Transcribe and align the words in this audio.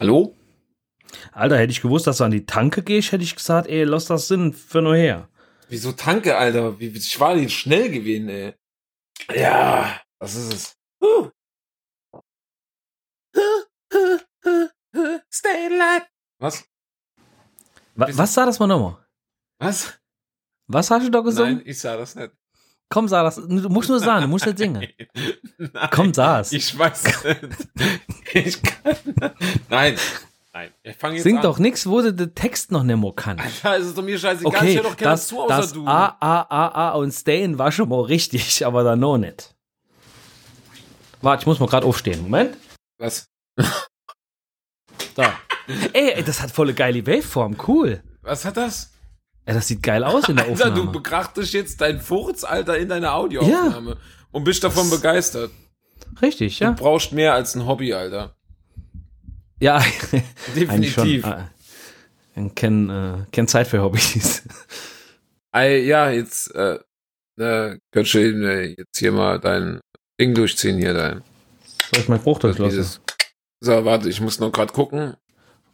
Hallo? 0.00 0.36
Alter, 1.32 1.58
hätte 1.58 1.72
ich 1.72 1.80
gewusst, 1.80 2.06
dass 2.06 2.18
du 2.18 2.24
an 2.24 2.30
die 2.30 2.46
Tanke 2.46 2.82
gehst, 2.82 3.12
hätte 3.12 3.24
ich 3.24 3.34
gesagt, 3.34 3.68
ey, 3.68 3.84
lass 3.84 4.04
das 4.06 4.28
Sinn 4.28 4.52
für 4.52 4.80
nur 4.80 4.94
her. 4.94 5.28
Wieso 5.68 5.92
Tanke, 5.92 6.36
Alter? 6.36 6.78
Wie, 6.78 6.88
ich 6.88 7.18
war 7.18 7.34
nicht 7.34 7.56
schnell 7.56 7.90
gewesen, 7.90 8.28
ey. 8.28 8.54
Ja, 9.34 10.00
was 10.20 10.36
ist 10.36 10.52
es? 10.52 10.76
Huh. 11.02 11.30
Stay 15.30 15.66
alive. 15.66 16.06
Was? 16.38 16.64
Wa 17.94 18.08
was 18.10 18.34
sah 18.34 18.46
das 18.46 18.58
mal 18.58 18.66
nochmal? 18.66 19.04
Was? 19.58 19.98
Was 20.68 20.90
hast 20.90 21.06
du 21.06 21.10
da 21.10 21.20
gesungen? 21.20 21.56
Nein, 21.56 21.66
ich 21.66 21.78
sah 21.78 21.96
das 21.96 22.14
nicht. 22.14 22.32
Komm, 22.90 23.06
sag 23.08 23.24
das. 23.24 23.36
Du 23.36 23.68
musst 23.68 23.88
nur 23.90 24.00
sagen, 24.00 24.22
du 24.22 24.28
musst 24.28 24.46
nicht 24.46 24.58
singen. 24.58 24.86
Nein, 25.58 25.88
Komm, 25.90 26.14
sag's. 26.14 26.52
Ich 26.52 26.76
weiß 26.78 27.04
nicht. 27.24 27.68
Ich 28.32 28.62
kann. 28.62 28.96
Nein. 29.68 29.96
Nein. 30.54 30.70
Ich 30.82 30.96
fange 30.96 31.16
jetzt 31.16 31.24
Sing 31.24 31.36
an. 31.36 31.42
doch 31.42 31.58
nix, 31.58 31.86
wo 31.86 32.00
du 32.00 32.12
den 32.14 32.34
Text 32.34 32.72
noch 32.72 32.82
nicht 32.82 32.96
mehr 32.96 33.12
kannst. 33.14 33.44
Alter, 33.64 33.78
es 33.80 33.88
ist 33.88 33.98
doch 33.98 34.02
mir 34.02 34.18
scheißegal. 34.18 34.52
ich 34.52 34.58
Okay, 34.58 34.74
höre 34.76 34.82
doch 34.84 34.96
keiner 34.96 35.10
das, 35.12 35.28
zu, 35.28 35.40
außer 35.40 35.56
das 35.56 35.72
du. 35.74 35.86
A, 35.86 36.16
A, 36.18 36.40
A, 36.42 36.88
A 36.88 36.92
und 36.94 37.12
Stayin 37.12 37.58
war 37.58 37.70
schon 37.72 37.88
mal 37.90 38.00
richtig, 38.00 38.64
aber 38.66 38.82
dann 38.84 39.00
noch 39.00 39.18
nicht. 39.18 39.54
Warte, 41.20 41.42
ich 41.42 41.46
muss 41.46 41.60
mal 41.60 41.66
gerade 41.68 41.86
aufstehen. 41.86 42.22
Moment. 42.22 42.56
Was? 42.98 43.28
Da. 45.14 45.34
ey, 45.92 46.12
ey, 46.12 46.22
das 46.24 46.40
hat 46.40 46.50
volle 46.50 46.72
geile 46.74 47.06
Waveform. 47.06 47.56
Cool. 47.66 48.02
Was 48.22 48.44
hat 48.44 48.56
das? 48.56 48.92
Ey, 49.48 49.54
das 49.54 49.66
sieht 49.66 49.82
geil 49.82 50.04
aus 50.04 50.28
in 50.28 50.36
der 50.36 50.44
Alter, 50.48 50.70
du 50.70 50.92
betrachtest 50.92 51.54
jetzt 51.54 51.80
deinen 51.80 52.02
Furz, 52.02 52.44
Alter, 52.44 52.76
in 52.76 52.90
deiner 52.90 53.14
Audioaufnahme 53.14 53.96
und 54.30 54.44
bist 54.44 54.62
davon 54.62 54.90
begeistert. 54.90 55.50
Richtig, 56.20 56.60
ja. 56.60 56.72
Du 56.72 56.82
brauchst 56.82 57.12
mehr 57.12 57.32
als 57.32 57.54
ein 57.54 57.64
Hobby, 57.64 57.94
Alter. 57.94 58.36
Ja, 59.58 59.76
eigentlich 60.68 60.92
schon. 60.92 61.06
Definitiv. 61.06 61.24
Äh, 61.24 62.50
kenn, 62.54 62.90
äh, 62.90 63.24
kenn 63.32 63.48
Zeit 63.48 63.68
für 63.68 63.80
Hobbys. 63.80 64.42
Ey, 65.52 65.86
ja, 65.86 66.10
jetzt, 66.10 66.54
äh, 66.54 66.74
äh, 67.38 67.78
könntest 67.90 68.14
du 68.16 68.18
eben, 68.18 68.44
äh, 68.44 68.74
jetzt 68.76 68.98
hier 68.98 69.12
mal 69.12 69.40
dein 69.40 69.80
Ding 70.20 70.34
durchziehen 70.34 70.76
hier, 70.76 70.92
dein. 70.92 71.22
Soll 71.94 72.02
ich 72.02 72.08
mein 72.10 72.20
Bruch 72.20 72.38
durchlassen? 72.38 72.76
Dieses. 72.76 73.00
So, 73.60 73.82
warte, 73.86 74.10
ich 74.10 74.20
muss 74.20 74.40
noch 74.40 74.52
gerade 74.52 74.74
gucken. 74.74 75.14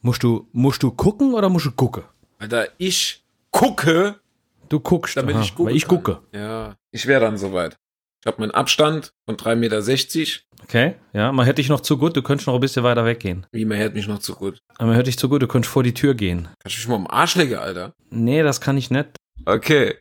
Musst 0.00 0.22
du, 0.22 0.46
musst 0.52 0.84
du 0.84 0.92
gucken 0.92 1.34
oder 1.34 1.48
musst 1.48 1.66
du 1.66 1.72
gucken? 1.72 2.04
Alter, 2.38 2.68
ich 2.78 3.23
gucke, 3.54 4.20
Du 4.68 4.80
guckst, 4.80 5.16
damit 5.16 5.36
aha, 5.36 5.42
ich 5.42 5.54
gucke. 5.54 5.68
weil 5.70 5.76
ich 5.76 5.86
gucke. 5.86 6.20
Ja, 6.32 6.74
ich 6.90 7.06
wäre 7.06 7.20
dann 7.20 7.36
soweit. 7.36 7.76
Ich 8.20 8.26
habe 8.26 8.40
meinen 8.40 8.50
Abstand 8.52 9.12
von 9.26 9.36
3,60 9.36 9.56
Meter. 9.56 10.40
Okay, 10.64 10.94
ja, 11.12 11.30
man 11.32 11.44
hätte 11.44 11.56
dich 11.56 11.68
noch 11.68 11.80
zu 11.82 11.98
gut, 11.98 12.16
du 12.16 12.22
könntest 12.22 12.46
noch 12.46 12.54
ein 12.54 12.60
bisschen 12.60 12.82
weiter 12.82 13.04
weggehen. 13.04 13.46
Wie, 13.52 13.66
man 13.66 13.76
hört 13.78 13.94
mich 13.94 14.08
noch 14.08 14.18
zu 14.20 14.34
gut. 14.34 14.58
Aber 14.76 14.86
man 14.88 14.94
hätte 14.96 15.10
dich 15.10 15.18
zu 15.18 15.28
gut, 15.28 15.42
du 15.42 15.46
könntest 15.46 15.70
vor 15.72 15.82
die 15.82 15.92
Tür 15.94 16.14
gehen. 16.14 16.48
Kannst 16.62 16.76
du 16.76 16.80
mich 16.80 16.88
mal 16.88 16.94
am 16.96 17.06
Arsch 17.06 17.36
legen, 17.36 17.56
Alter? 17.56 17.92
Nee, 18.10 18.42
das 18.42 18.60
kann 18.62 18.78
ich 18.78 18.90
nicht. 18.90 19.10
Okay. 19.44 19.98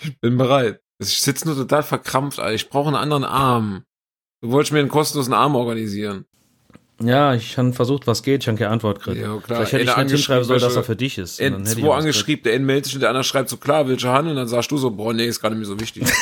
Ich 0.00 0.18
bin 0.20 0.36
bereit. 0.36 0.80
Ich 0.98 1.20
sitze 1.20 1.46
nur 1.46 1.56
total 1.56 1.84
verkrampft, 1.84 2.40
Alter. 2.40 2.54
Ich 2.54 2.68
brauche 2.68 2.88
einen 2.88 2.96
anderen 2.96 3.24
Arm. 3.24 3.84
Du 4.42 4.50
wolltest 4.50 4.72
mir 4.72 4.80
einen 4.80 4.88
kostenlosen 4.88 5.32
Arm 5.32 5.54
organisieren. 5.54 6.26
Ja, 7.02 7.34
ich 7.34 7.58
habe 7.58 7.72
versucht, 7.72 8.06
was 8.06 8.22
geht, 8.22 8.42
ich 8.42 8.48
habe 8.48 8.56
keine 8.56 8.70
Antwort 8.70 8.98
gekriegt. 9.00 9.20
Ja, 9.22 9.36
klar. 9.38 9.58
Vielleicht 9.58 9.72
hätte 9.72 9.84
ich 9.84 9.90
Einer 9.94 10.04
nicht 10.04 10.12
hinschreiben 10.12 10.44
sollen, 10.44 10.60
dass 10.60 10.76
er 10.76 10.84
für 10.84 10.94
dich 10.94 11.18
ist. 11.18 11.40
Und 11.40 11.50
dann 11.50 11.60
N 11.62 11.66
zwei 11.66 11.90
angeschrieben, 11.94 12.44
der 12.44 12.54
N 12.54 12.64
meldet 12.64 12.86
sich 12.86 12.94
und 12.94 13.00
der 13.00 13.10
andere 13.10 13.24
schreibt 13.24 13.48
so, 13.48 13.56
klar, 13.56 13.88
welche 13.88 14.08
Hand? 14.08 14.28
Und 14.28 14.36
dann 14.36 14.46
sagst 14.46 14.70
du 14.70 14.76
so, 14.76 14.90
boah, 14.90 15.12
nee, 15.12 15.26
ist 15.26 15.40
gar 15.40 15.50
nicht 15.50 15.58
mehr 15.58 15.66
so 15.66 15.78
wichtig. 15.80 16.04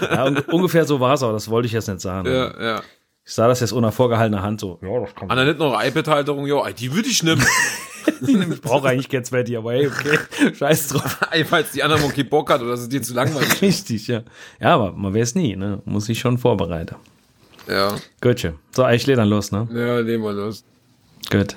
Ja, 0.00 0.24
un 0.24 0.38
ungefähr 0.38 0.84
so 0.84 0.98
war 0.98 1.14
es 1.14 1.22
auch, 1.22 1.32
das 1.32 1.48
wollte 1.48 1.66
ich 1.66 1.72
jetzt 1.72 1.86
nicht 1.86 2.00
sagen. 2.00 2.26
ja, 2.26 2.60
ja. 2.60 2.82
Ich 3.24 3.34
sah 3.34 3.46
das 3.46 3.60
jetzt 3.60 3.72
unter 3.72 3.92
vorgehaltener 3.92 4.42
Hand 4.42 4.58
so. 4.58 4.80
Ja, 4.82 5.00
das 5.00 5.14
kann 5.14 5.30
An 5.30 5.36
der 5.36 5.46
nicht 5.46 5.58
noch 5.58 5.80
iPad-Halterung, 5.80 6.46
jo, 6.46 6.66
die 6.76 6.92
würde 6.92 7.08
ich 7.08 7.22
nehmen. 7.22 7.44
Ich 8.22 8.60
brauche 8.62 8.88
eigentlich 8.88 9.08
kein 9.08 9.24
Sweaty, 9.24 9.56
aber 9.56 9.72
hey, 9.72 9.86
okay, 9.86 10.18
scheiß 10.58 10.88
drauf. 10.88 11.18
Ey, 11.30 11.44
Falls 11.44 11.72
die 11.72 11.82
andere 11.82 12.02
okay 12.02 12.22
Bock 12.22 12.50
hat 12.50 12.62
oder 12.62 12.72
es 12.72 12.88
dir 12.88 13.02
zu 13.02 13.14
langweilig 13.14 13.48
ist. 13.48 13.62
Richtig, 13.62 14.08
ja. 14.08 14.22
Ja, 14.58 14.74
aber 14.74 14.92
man 14.92 15.14
weiß 15.14 15.34
nie, 15.34 15.54
ne? 15.54 15.82
Muss 15.84 16.08
ich 16.08 16.18
schon 16.18 16.38
vorbereiten. 16.38 16.96
Ja, 17.70 17.96
Gutche. 18.20 18.54
So, 18.74 18.86
ich 18.88 19.06
lehne 19.06 19.18
dann 19.18 19.28
los, 19.28 19.52
ne? 19.52 19.68
ja, 19.72 20.02
nehmen 20.02 20.24
wir 20.24 20.32
los. 20.32 20.64
Gut. 21.30 21.56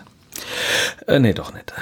Äh, 1.07 1.19
nee, 1.19 1.33
doch 1.33 1.53
nicht. 1.53 1.73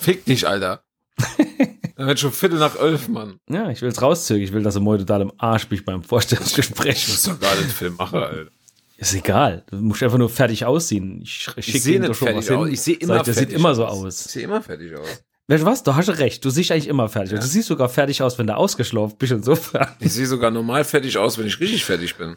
Fick 0.00 0.24
dich, 0.24 0.46
Alter. 0.46 0.82
Dann 1.96 2.06
wird 2.06 2.20
schon 2.20 2.30
Viertel 2.32 2.60
nach 2.60 2.76
elf, 2.78 3.08
Mann. 3.08 3.40
Ja, 3.50 3.70
ich 3.70 3.82
will 3.82 3.88
es 3.88 4.00
rauszögern. 4.00 4.44
Ich 4.44 4.52
will, 4.52 4.62
dass 4.62 4.76
er 4.76 4.80
morgen 4.80 5.00
total 5.00 5.22
im 5.22 5.32
Arsch 5.38 5.68
mich 5.68 5.84
beim 5.84 6.04
Vorstellungsgespräch. 6.04 6.96
Ich 6.96 7.08
muss 7.08 7.22
doch 7.24 7.40
gar 7.40 7.56
nicht 7.56 7.72
Film 7.72 7.96
machen, 7.96 8.20
Alter. 8.22 8.50
Ist 8.98 9.14
egal. 9.14 9.64
Du 9.70 9.76
musst 9.78 10.02
einfach 10.04 10.18
nur 10.18 10.30
fertig 10.30 10.64
aussehen. 10.64 11.20
Ich, 11.22 11.48
ich 11.48 11.56
Ich 11.58 11.64
schicke 11.66 11.78
sehe 11.80 11.96
ihm 11.96 12.02
doch 12.02 12.08
nicht 12.10 12.18
schon 12.18 12.36
was 12.36 12.46
hin. 12.46 12.56
aus. 12.56 12.68
Ich 12.68 12.80
sehe 12.80 12.94
Sag 12.94 13.02
immer 13.02 13.16
ich, 13.20 13.24
sieht 13.26 13.34
fertig 13.34 13.54
immer 13.56 13.74
so 13.74 13.82
Ich 13.84 13.88
aus. 13.88 14.24
sehe 14.24 14.42
immer 14.44 14.62
fertig 14.62 14.94
aus. 14.96 15.08
Weißt 15.48 15.62
du 15.62 15.66
was? 15.66 15.82
Du 15.82 15.94
hast 15.96 16.08
recht. 16.18 16.44
Du 16.44 16.50
siehst 16.50 16.70
eigentlich 16.70 16.86
immer 16.88 17.08
fertig 17.08 17.34
aus. 17.36 17.40
Du 17.44 17.50
siehst 17.50 17.66
sogar 17.68 17.88
fertig 17.88 18.22
aus, 18.22 18.38
wenn 18.38 18.46
du 18.46 18.56
ausgeschlafen 18.56 19.16
bist 19.18 19.32
und 19.32 19.44
so 19.44 19.56
fertig. 19.56 19.96
Ich 20.00 20.12
sehe 20.12 20.26
sogar 20.26 20.50
normal 20.52 20.84
fertig 20.84 21.16
aus, 21.18 21.36
wenn 21.38 21.46
ich 21.48 21.58
richtig 21.58 21.84
fertig 21.84 22.14
bin. 22.16 22.36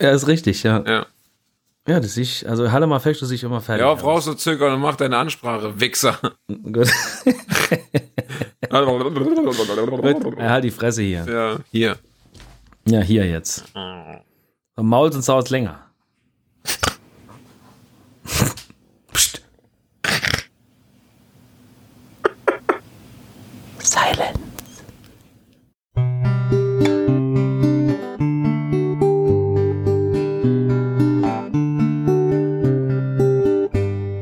Ja, 0.00 0.10
ist 0.10 0.26
richtig, 0.26 0.62
ja. 0.62 0.82
Ja. 0.86 1.06
Ja, 1.88 1.98
das 1.98 2.16
ich, 2.16 2.48
also 2.48 2.70
Halle 2.70 2.86
mal 2.86 3.00
fest, 3.00 3.22
du 3.22 3.26
siehst 3.26 3.42
immer 3.42 3.60
fertig 3.60 3.84
Ja, 3.84 3.94
brauchst 3.94 4.28
du 4.28 4.34
zögern 4.34 4.74
und 4.74 4.80
mach 4.80 4.96
deine 4.96 5.16
Ansprache, 5.16 5.80
Wichser. 5.80 6.18
Gut. 6.46 6.72
Gut. 6.72 6.90
Ja, 8.70 10.50
halt 10.50 10.64
die 10.64 10.70
Fresse 10.70 11.02
hier. 11.02 11.26
ja, 11.28 11.58
hier. 11.72 11.96
Ja, 12.86 13.00
hier 13.00 13.26
jetzt. 13.26 13.64
Maul 14.76 15.10
und 15.10 15.22
Saus 15.22 15.50
länger. 15.50 15.80
Psst. 19.12 19.42
Silence. 23.80 24.29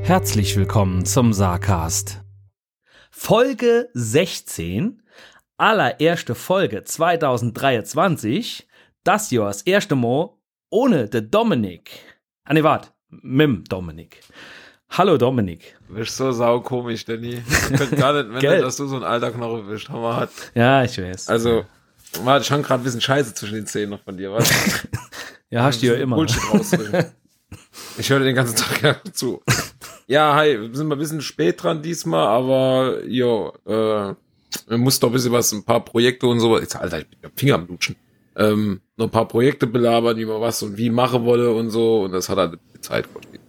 Herzlich 0.08 0.56
willkommen 0.56 1.04
zum 1.04 1.34
Saarcast. 1.34 2.22
Folge 3.10 3.90
16, 3.92 5.02
allererste 5.58 6.34
Folge 6.34 6.82
2023. 6.82 8.66
Das 9.04 9.30
Jahr 9.30 9.48
das 9.48 9.60
erste 9.60 9.96
Mal 9.96 10.30
ohne 10.70 11.10
den 11.10 11.30
Dominik. 11.30 11.90
Ah 12.44 12.54
ne, 12.54 12.64
wart, 12.64 12.94
Mim 13.10 13.64
Dominik. 13.68 14.22
Hallo 14.88 15.18
Dominik. 15.18 15.76
Du 15.88 15.96
bist 15.96 16.16
so 16.16 16.32
saukomisch, 16.32 17.04
Danny. 17.04 17.42
Ich 17.46 17.76
könnte 17.76 17.96
gar 17.96 18.14
nicht, 18.14 18.30
wenn 18.32 18.40
Gell? 18.40 18.62
dass 18.62 18.78
du 18.78 18.86
so 18.86 18.96
ein 18.96 19.04
alter 19.04 19.30
Knochen 19.30 19.66
bist. 19.68 19.90
Hammer 19.90 20.16
hat. 20.16 20.30
Ja, 20.54 20.84
ich 20.84 20.96
weiß. 20.96 21.28
Also, 21.28 21.66
war 22.22 22.42
schon 22.42 22.62
gerade 22.62 22.80
ein 22.80 22.84
bisschen 22.84 23.02
Scheiße 23.02 23.34
zwischen 23.34 23.56
den 23.56 23.66
Zähnen 23.66 23.90
noch 23.90 24.02
von 24.02 24.16
dir, 24.16 24.32
was? 24.32 24.48
ja, 25.50 25.64
hast 25.64 25.82
du 25.82 25.86
ja 25.88 25.96
immer. 25.96 26.16
Bullshit 26.16 26.50
rausdrücken. 26.50 27.04
Ich 27.96 28.10
höre 28.10 28.20
den 28.20 28.34
ganzen 28.34 28.56
Tag 28.56 28.82
ja 28.82 29.12
zu. 29.12 29.42
Ja, 30.10 30.34
hi, 30.34 30.58
wir 30.58 30.74
sind 30.74 30.88
mal 30.88 30.94
ein 30.94 30.98
bisschen 30.98 31.20
spät 31.20 31.62
dran 31.62 31.82
diesmal, 31.82 32.26
aber 32.26 33.04
jo, 33.06 33.52
äh, 33.66 34.14
wir 34.66 34.78
mussten 34.78 35.02
doch 35.02 35.10
ein 35.10 35.12
bisschen 35.12 35.32
was, 35.32 35.52
ein 35.52 35.64
paar 35.64 35.84
Projekte 35.84 36.26
und 36.26 36.40
so. 36.40 36.58
Jetzt, 36.58 36.76
Alter, 36.76 37.00
ich 37.00 37.08
bin 37.08 37.18
ja 37.22 37.28
Finger 37.36 37.54
am 37.56 37.66
Lutschen. 37.66 37.94
Ähm, 38.34 38.80
noch 38.96 39.08
ein 39.08 39.10
paar 39.10 39.28
Projekte 39.28 39.66
belabern, 39.66 40.16
wie 40.16 40.24
man 40.24 40.40
was 40.40 40.62
und 40.62 40.78
wie 40.78 40.88
machen 40.88 41.26
wolle 41.26 41.52
und 41.52 41.68
so. 41.68 42.04
Und 42.04 42.12
das 42.12 42.30
hat 42.30 42.38
halt 42.38 42.58
die 42.74 42.80
Zeit 42.80 43.06
gekostet. 43.06 43.40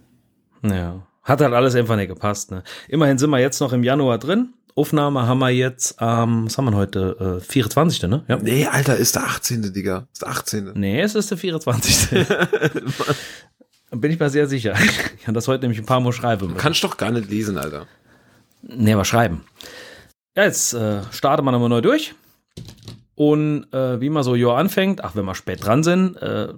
Ja. 0.62 1.00
Hat 1.22 1.40
halt 1.40 1.54
alles 1.54 1.74
einfach 1.74 1.96
nicht 1.96 2.08
gepasst. 2.08 2.50
Ne? 2.50 2.62
Immerhin 2.88 3.16
sind 3.16 3.30
wir 3.30 3.38
jetzt 3.38 3.60
noch 3.60 3.72
im 3.72 3.82
Januar 3.82 4.18
drin. 4.18 4.52
Aufnahme 4.74 5.26
haben 5.26 5.38
wir 5.38 5.50
jetzt, 5.50 5.96
ähm, 6.00 6.44
was 6.44 6.58
haben 6.58 6.66
wir 6.66 6.76
heute? 6.76 7.38
Äh, 7.40 7.44
24. 7.44 8.02
Ne? 8.02 8.24
Ja. 8.28 8.36
Nee, 8.36 8.66
Alter, 8.66 8.98
ist 8.98 9.14
der 9.14 9.24
18. 9.24 9.72
Digga. 9.72 10.08
Ist 10.12 10.22
der 10.22 10.28
18. 10.28 10.72
Nee, 10.74 11.00
es 11.00 11.14
ist 11.14 11.30
der 11.30 11.38
24. 11.38 12.26
Bin 13.90 14.10
ich 14.10 14.18
mir 14.18 14.30
sehr 14.30 14.46
sicher. 14.46 14.74
Ich 15.16 15.24
kann 15.24 15.34
das 15.34 15.48
heute 15.48 15.62
nämlich 15.62 15.78
ein 15.78 15.86
paar 15.86 16.00
Mal 16.00 16.12
schreiben. 16.12 16.54
Kannst 16.56 16.82
doch 16.84 16.96
gar 16.96 17.10
nicht 17.10 17.28
lesen, 17.28 17.58
Alter. 17.58 17.86
Nee, 18.62 18.92
aber 18.92 19.04
schreiben. 19.04 19.44
Ja, 20.36 20.44
jetzt 20.44 20.72
äh, 20.74 21.02
startet 21.10 21.44
man 21.44 21.52
nochmal 21.52 21.68
neu 21.68 21.80
durch. 21.80 22.14
Und 23.14 23.70
äh, 23.74 24.00
wie 24.00 24.08
man 24.08 24.22
so 24.22 24.34
Jahr 24.34 24.56
anfängt, 24.56 25.04
ach, 25.04 25.14
wenn 25.14 25.26
wir 25.26 25.34
spät 25.34 25.64
dran 25.64 25.82
sind, 25.82 26.16
äh, 26.16 26.48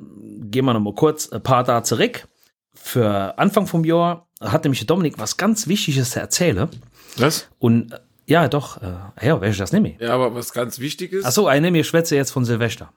gehen 0.42 0.64
wir 0.64 0.74
nochmal 0.74 0.94
kurz 0.94 1.28
ein 1.32 1.42
paar 1.42 1.64
da 1.64 1.82
zurück. 1.82 2.28
Für 2.74 3.38
Anfang 3.38 3.66
vom 3.66 3.84
Jahr 3.84 4.28
hat 4.40 4.64
nämlich 4.64 4.86
Dominik 4.86 5.18
was 5.18 5.36
ganz 5.36 5.66
Wichtiges 5.66 6.10
zu 6.10 6.20
erzählen. 6.20 6.68
Was? 7.16 7.48
Und 7.58 7.92
äh, 7.92 7.98
ja, 8.26 8.46
doch, 8.48 8.80
äh, 8.80 9.26
ja, 9.26 9.36
ist 9.38 9.58
das 9.58 9.72
nämlich? 9.72 9.98
Ja, 9.98 10.14
aber 10.14 10.34
was 10.34 10.52
ganz 10.52 10.78
wichtig 10.78 11.12
ist. 11.12 11.24
Achso, 11.24 11.46
eine 11.46 11.70
mir 11.70 11.84
schwätze 11.84 12.14
jetzt 12.14 12.30
von 12.30 12.44
Silvester. 12.44 12.92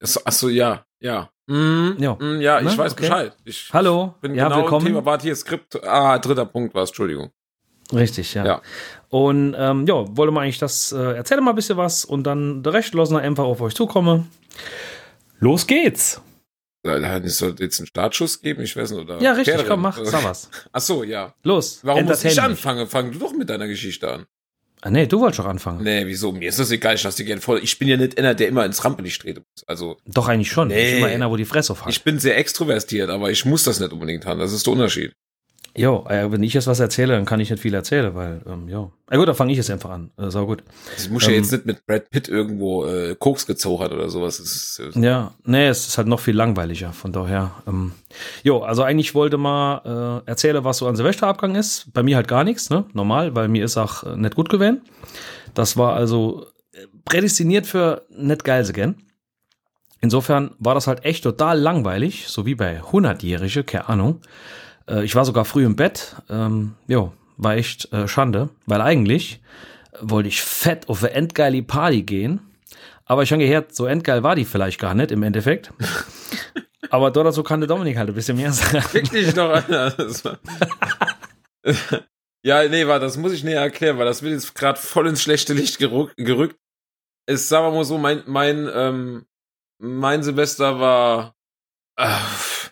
Achso, 0.00 0.48
ja, 0.48 0.84
ja. 1.00 1.30
Mhm, 1.46 1.96
Ja. 1.98 2.16
mhm, 2.20 2.40
ja, 2.40 2.58
ich 2.60 2.64
Ne? 2.66 2.78
weiß 2.78 2.92
Okay. 2.92 3.02
Bescheid. 3.02 3.36
Ich 3.44 3.70
Hallo, 3.72 4.14
bin 4.20 4.34
ja, 4.34 4.48
genau 4.48 4.62
willkommen. 4.62 4.86
Thema. 4.86 5.04
Warte, 5.04 5.22
hier 5.24 5.36
Skript. 5.36 5.82
Ah, 5.84 6.18
dritter 6.18 6.44
Punkt 6.46 6.74
war 6.74 6.82
es, 6.82 6.90
Entschuldigung. 6.90 7.30
Richtig, 7.92 8.34
ja. 8.34 8.44
Ja. 8.44 8.62
Und 9.10 9.54
ähm, 9.56 9.86
ja, 9.86 10.04
wollte 10.16 10.32
mal 10.32 10.42
eigentlich 10.42 10.58
das, 10.58 10.90
äh, 10.92 11.12
erzähle 11.14 11.40
mal 11.40 11.50
ein 11.50 11.56
bisschen 11.56 11.76
was 11.76 12.04
und 12.04 12.24
dann 12.24 12.62
der 12.64 12.72
Rest 12.72 12.94
lassen 12.94 13.16
einfach 13.16 13.44
auf 13.44 13.60
euch 13.60 13.74
zukommen. 13.74 14.28
Los 15.38 15.66
geht's! 15.66 16.20
Es 16.82 17.38
soll 17.38 17.54
jetzt 17.58 17.80
einen 17.80 17.86
Startschuss 17.88 18.40
geben, 18.40 18.62
ich 18.62 18.76
weiß 18.76 18.90
nicht, 18.92 19.00
oder? 19.00 19.20
Ja, 19.20 19.32
richtig, 19.32 19.54
Pferderennen. 19.54 19.68
komm, 19.68 19.82
mach, 19.82 19.98
sag 20.04 20.24
was. 20.24 20.48
Ach 20.72 20.80
so, 20.80 21.02
ja. 21.04 21.34
Los, 21.42 21.80
Warum 21.82 22.04
muss 22.04 22.24
ich 22.24 22.40
anfangen? 22.40 22.86
Fang 22.86 23.10
du 23.12 23.18
doch 23.18 23.32
mit 23.32 23.48
deiner 23.50 23.66
Geschichte 23.66 24.08
an. 24.12 24.26
Ah, 24.82 24.90
nee, 24.90 25.06
du 25.06 25.20
wolltest 25.20 25.40
doch 25.40 25.46
anfangen. 25.46 25.82
Nee, 25.82 26.06
wieso? 26.06 26.32
Mir 26.32 26.48
ist 26.48 26.58
das 26.58 26.70
egal, 26.70 26.94
ich 26.94 27.02
lasse 27.02 27.16
dir 27.18 27.24
gerne 27.24 27.40
voll. 27.40 27.60
Ich 27.62 27.78
bin 27.78 27.88
ja 27.88 27.96
nicht 27.96 28.18
einer, 28.18 28.34
der 28.34 28.48
immer 28.48 28.64
ins 28.64 28.84
Rampenlicht 28.84 29.22
treten 29.22 29.40
muss. 29.40 29.64
Also, 29.66 29.96
Doch, 30.06 30.28
eigentlich 30.28 30.50
schon. 30.50 30.68
Nee. 30.68 30.92
Ich 30.92 30.98
immer 30.98 31.06
einer, 31.08 31.30
wo 31.30 31.36
die 31.36 31.44
Fresse 31.44 31.72
auf 31.72 31.84
hat. 31.84 31.90
ich 31.90 32.04
bin 32.04 32.18
sehr 32.18 32.36
extrovertiert, 32.36 33.10
aber 33.10 33.30
ich 33.30 33.44
muss 33.44 33.64
das 33.64 33.80
nicht 33.80 33.92
unbedingt 33.92 34.26
haben. 34.26 34.38
Das 34.38 34.52
ist 34.52 34.66
der 34.66 34.72
Unterschied. 34.74 35.12
Jo, 35.78 36.06
äh, 36.08 36.32
wenn 36.32 36.42
ich 36.42 36.54
jetzt 36.54 36.66
was 36.66 36.80
erzähle, 36.80 37.12
dann 37.14 37.26
kann 37.26 37.38
ich 37.38 37.50
nicht 37.50 37.60
viel 37.60 37.74
erzählen, 37.74 38.14
weil, 38.14 38.40
ähm, 38.46 38.66
jo. 38.66 38.92
Na 39.10 39.18
gut, 39.18 39.28
dann 39.28 39.34
fange 39.34 39.52
ich 39.52 39.58
jetzt 39.58 39.70
einfach 39.70 39.90
an. 39.90 40.10
Äh, 40.16 40.30
sau 40.30 40.46
gut. 40.46 40.62
Ich 40.96 41.10
muss 41.10 41.24
ja 41.24 41.30
Ähm, 41.30 41.34
jetzt 41.36 41.52
nicht 41.52 41.66
mit 41.66 41.86
Brad 41.86 42.08
Pitt 42.08 42.28
irgendwo 42.28 42.86
äh, 42.86 43.14
Koks 43.18 43.46
gezogen 43.46 43.84
oder 43.92 44.08
sowas. 44.08 44.40
Ist, 44.40 44.80
äh, 44.96 44.98
Ja, 44.98 45.32
nee, 45.44 45.68
es 45.68 45.86
ist 45.86 45.98
halt 45.98 46.08
noch 46.08 46.20
viel 46.20 46.34
langweiliger, 46.34 46.92
von 46.94 47.12
daher. 47.12 47.50
Ähm, 47.66 47.92
jo, 48.42 48.60
also 48.60 48.82
eigentlich 48.84 49.14
wollte 49.14 49.36
mal 49.36 50.22
äh, 50.26 50.30
erzählen, 50.30 50.64
was 50.64 50.78
so 50.78 50.88
an 50.88 50.96
Silvesterabgang 50.96 51.54
ist. 51.56 51.92
Bei 51.92 52.02
mir 52.02 52.16
halt 52.16 52.28
gar 52.28 52.42
nichts, 52.42 52.70
ne? 52.70 52.86
Normal, 52.94 53.34
weil 53.34 53.48
mir 53.48 53.62
ist 53.62 53.76
auch 53.76 54.02
äh, 54.04 54.16
nicht 54.16 54.34
gut 54.34 54.48
gewesen. 54.48 54.80
Das 55.52 55.76
war 55.76 55.92
also 55.92 56.46
äh, 56.72 56.86
prädestiniert 57.04 57.66
für 57.66 58.06
nicht 58.16 58.44
geil 58.44 58.64
gern. 58.72 58.96
Insofern 60.00 60.52
war 60.58 60.74
das 60.74 60.86
halt 60.86 61.04
echt 61.04 61.24
total 61.24 61.58
langweilig, 61.58 62.28
so 62.28 62.46
wie 62.46 62.54
bei 62.54 62.80
100-Jährige, 62.80 63.64
keine 63.64 63.88
Ahnung. 63.88 64.20
Äh, 64.88 65.04
ich 65.04 65.14
war 65.14 65.24
sogar 65.24 65.44
früh 65.44 65.64
im 65.64 65.76
Bett. 65.76 66.16
Ähm, 66.28 66.74
jo, 66.86 67.12
war 67.36 67.54
echt 67.56 67.92
äh, 67.92 68.08
Schande, 68.08 68.50
weil 68.66 68.80
eigentlich 68.80 69.40
äh, 69.92 69.98
wollte 70.02 70.28
ich 70.28 70.40
fett 70.42 70.88
auf 70.88 71.02
eine 71.02 71.12
endgeile 71.12 71.62
Party 71.62 72.02
gehen. 72.02 72.40
Aber 73.04 73.22
ich 73.22 73.32
habe 73.32 73.42
gehört, 73.44 73.74
so 73.74 73.86
endgeil 73.86 74.22
war 74.22 74.34
die 74.34 74.44
vielleicht 74.44 74.80
gar 74.80 74.94
nicht 74.94 75.10
im 75.12 75.22
Endeffekt. 75.22 75.72
Aber 76.90 77.10
dort 77.10 77.32
so 77.34 77.42
kann 77.42 77.60
der 77.60 77.68
Dominik 77.68 77.96
halt 77.96 78.08
ein 78.08 78.14
bisschen 78.14 78.36
mehr 78.36 78.52
sagen. 78.52 78.84
Wirklich 78.92 79.34
noch 79.34 79.50
einer. 79.50 79.90
Das 79.90 80.24
war- 80.24 80.38
ja, 82.44 82.68
nee, 82.68 82.86
warte, 82.86 83.04
das 83.06 83.16
muss 83.16 83.32
ich 83.32 83.42
näher 83.44 83.60
erklären, 83.60 83.98
weil 83.98 84.06
das 84.06 84.22
wird 84.22 84.32
jetzt 84.34 84.54
gerade 84.54 84.78
voll 84.78 85.06
ins 85.08 85.22
schlechte 85.22 85.52
Licht 85.52 85.78
gerückt. 85.78 86.14
gerückt. 86.16 86.56
Es 87.28 87.48
sagen 87.48 87.66
wir 87.66 87.72
mal 87.72 87.84
so, 87.84 87.98
mein, 87.98 88.22
mein, 88.26 88.68
ähm, 88.72 89.26
mein 89.78 90.22
Silvester 90.22 90.78
war. 90.78 91.34
Ach, 91.96 92.70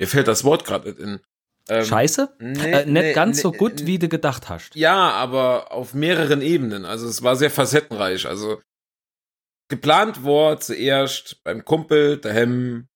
mir 0.00 0.06
fällt 0.06 0.28
das 0.28 0.44
Wort 0.44 0.64
gerade 0.64 0.88
nicht 0.88 1.00
in. 1.00 1.20
Ähm, 1.68 1.84
Scheiße? 1.84 2.36
nee, 2.38 2.70
äh, 2.70 2.86
nicht 2.86 2.92
nee, 2.92 3.12
ganz 3.12 3.38
nee, 3.38 3.42
so 3.42 3.52
gut, 3.52 3.80
nee. 3.80 3.86
wie 3.86 3.98
du 3.98 4.08
gedacht 4.08 4.48
hast. 4.48 4.74
Ja, 4.74 5.10
aber 5.10 5.72
auf 5.72 5.94
mehreren 5.94 6.42
Ebenen. 6.42 6.84
Also 6.84 7.08
es 7.08 7.22
war 7.22 7.36
sehr 7.36 7.50
facettenreich. 7.50 8.26
Also 8.26 8.60
geplant 9.68 10.24
war 10.24 10.60
zuerst 10.60 11.42
beim 11.42 11.64
Kumpel, 11.64 12.18
daheim, 12.18 12.86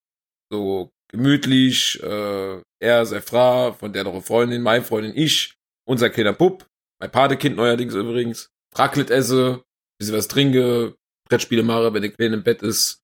so 0.52 0.90
gemütlich, 1.08 2.00
äh, 2.02 2.60
er, 2.80 3.06
seine 3.06 3.22
Frau, 3.22 3.72
von 3.72 3.92
der 3.92 4.04
noch 4.04 4.12
eine 4.12 4.22
Freundin, 4.22 4.62
meine 4.62 4.84
Freundin, 4.84 5.12
ich, 5.14 5.56
unser 5.84 6.08
kleiner 6.10 6.32
Bub, 6.32 6.66
mein 7.00 7.10
Patekind 7.10 7.56
neuerdings 7.56 7.94
übrigens, 7.94 8.50
Raclette 8.74 9.12
esse, 9.12 9.64
bisschen 9.98 10.16
was 10.16 10.28
trinke, 10.28 10.94
Brettspiele 11.28 11.62
mache, 11.62 11.92
wenn 11.92 12.02
der 12.02 12.12
Kleine 12.12 12.34
im 12.36 12.42
Bett 12.44 12.62
ist, 12.62 13.02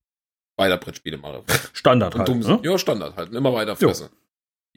weiter 0.56 0.76
Brettspiele 0.78 1.18
mache. 1.18 1.42
Standard 1.72 2.14
Und 2.14 2.20
halt. 2.20 2.28
dumm 2.28 2.40
ne? 2.40 2.60
Ja, 2.62 2.78
Standard 2.78 3.16
halt. 3.16 3.32
Immer 3.32 3.52
weiter 3.52 3.76
fressen. 3.76 4.08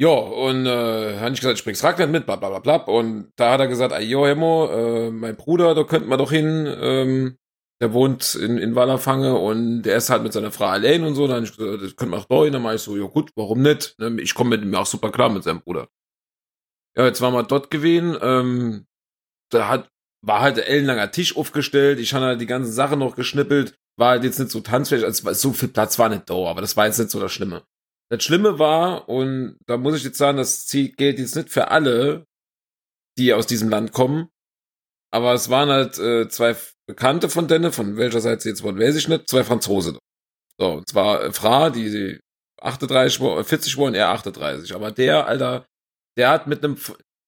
Ja, 0.01 0.11
und 0.11 0.65
äh, 0.65 1.19
habe 1.19 1.33
ich 1.33 1.41
gesagt, 1.41 1.59
ich 1.59 1.65
bring's 1.65 1.83
Raclette 1.83 2.09
mit, 2.09 2.25
bla 2.25 2.37
bla 2.37 2.47
bla 2.49 2.59
bla. 2.59 2.75
Und 2.85 3.33
da 3.35 3.51
hat 3.51 3.59
er 3.59 3.67
gesagt, 3.67 3.91
ah, 3.93 3.99
jo, 3.99 4.25
Hemmo, 4.25 4.69
äh, 4.71 5.11
mein 5.11 5.35
Bruder, 5.35 5.75
da 5.75 5.83
könnten 5.83 6.07
wir 6.07 6.15
doch 6.15 6.31
hin. 6.31 6.73
Ähm, 6.79 7.37
der 7.81 7.93
wohnt 7.93 8.35
in, 8.35 8.57
in 8.57 8.75
Wallerfange 8.75 9.37
und 9.37 9.83
der 9.83 9.97
ist 9.97 10.09
halt 10.09 10.23
mit 10.23 10.31
seiner 10.31 10.51
Frau 10.51 10.67
allein 10.67 11.03
und 11.03 11.15
so. 11.15 11.27
Dann 11.27 11.43
ich 11.43 11.55
gesagt, 11.55 11.81
das 11.83 11.95
könnten 11.97 12.13
wir 12.13 12.19
auch 12.19 12.25
da 12.25 12.43
hin. 12.43 12.53
Dann 12.53 12.61
mach 12.61 12.73
ich 12.73 12.81
so, 12.81 12.95
ja 12.95 13.07
gut, 13.07 13.31
warum 13.35 13.61
nicht? 13.61 13.99
Ne? 13.99 14.21
Ich 14.21 14.35
komme 14.35 14.51
mit 14.51 14.63
ihm 14.63 14.73
auch 14.75 14.85
super 14.85 15.11
klar 15.11 15.29
mit 15.29 15.43
seinem 15.43 15.61
Bruder. 15.61 15.89
Ja, 16.97 17.05
jetzt 17.05 17.19
waren 17.19 17.33
wir 17.33 17.43
dort 17.43 17.69
gewesen. 17.69 18.17
Ähm, 18.21 18.85
da 19.51 19.67
hat, 19.67 19.89
war 20.25 20.39
halt 20.39 20.59
ein 20.59 20.65
ellenlanger 20.65 21.11
Tisch 21.11 21.35
aufgestellt. 21.35 21.99
Ich 21.99 22.13
habe 22.13 22.25
halt 22.25 22.41
die 22.41 22.45
ganzen 22.45 22.71
Sachen 22.71 22.99
noch 22.99 23.15
geschnippelt. 23.15 23.75
War 23.97 24.11
halt 24.11 24.23
jetzt 24.23 24.39
nicht 24.39 24.51
so 24.51 24.61
tanzfähig, 24.61 25.03
also 25.03 25.33
so 25.33 25.51
viel 25.51 25.67
Platz 25.67 25.99
war 25.99 26.07
nicht 26.07 26.29
da, 26.29 26.35
aber 26.35 26.61
das 26.61 26.77
war 26.77 26.85
jetzt 26.85 26.99
nicht 26.99 27.11
so 27.11 27.19
das 27.19 27.33
Schlimme. 27.33 27.63
Das 28.11 28.23
Schlimme 28.23 28.57
war, 28.57 29.07
und 29.07 29.57
da 29.67 29.77
muss 29.77 29.95
ich 29.95 30.03
jetzt 30.03 30.17
sagen, 30.17 30.37
das 30.37 30.67
gilt 30.69 30.99
jetzt 31.19 31.35
nicht 31.35 31.49
für 31.49 31.69
alle, 31.69 32.25
die 33.17 33.33
aus 33.33 33.45
diesem 33.47 33.69
Land 33.69 33.91
kommen, 33.91 34.29
aber 35.11 35.33
es 35.33 35.49
waren 35.49 35.69
halt 35.69 35.97
äh, 35.99 36.27
zwei 36.29 36.55
Bekannte 36.87 37.29
von 37.29 37.47
denen, 37.47 37.71
von 37.71 37.97
welcher 37.97 38.21
Seite 38.21 38.41
sie 38.41 38.49
jetzt 38.49 38.63
waren, 38.63 38.79
weiß 38.79 38.95
ich 38.95 39.07
nicht, 39.07 39.29
zwei 39.29 39.43
Franzosen. 39.43 39.99
So, 40.59 40.73
und 40.73 40.89
zwar 40.89 41.23
äh, 41.23 41.31
Fra, 41.31 41.69
die 41.69 42.19
38, 42.61 43.19
war- 43.21 43.43
40 43.43 43.77
war 43.77 43.85
und 43.85 43.95
er 43.95 44.09
38. 44.09 44.73
Aber 44.73 44.91
der, 44.91 45.27
Alter, 45.27 45.65
der 46.17 46.29
hat 46.29 46.47
mit 46.47 46.63
einem, 46.63 46.77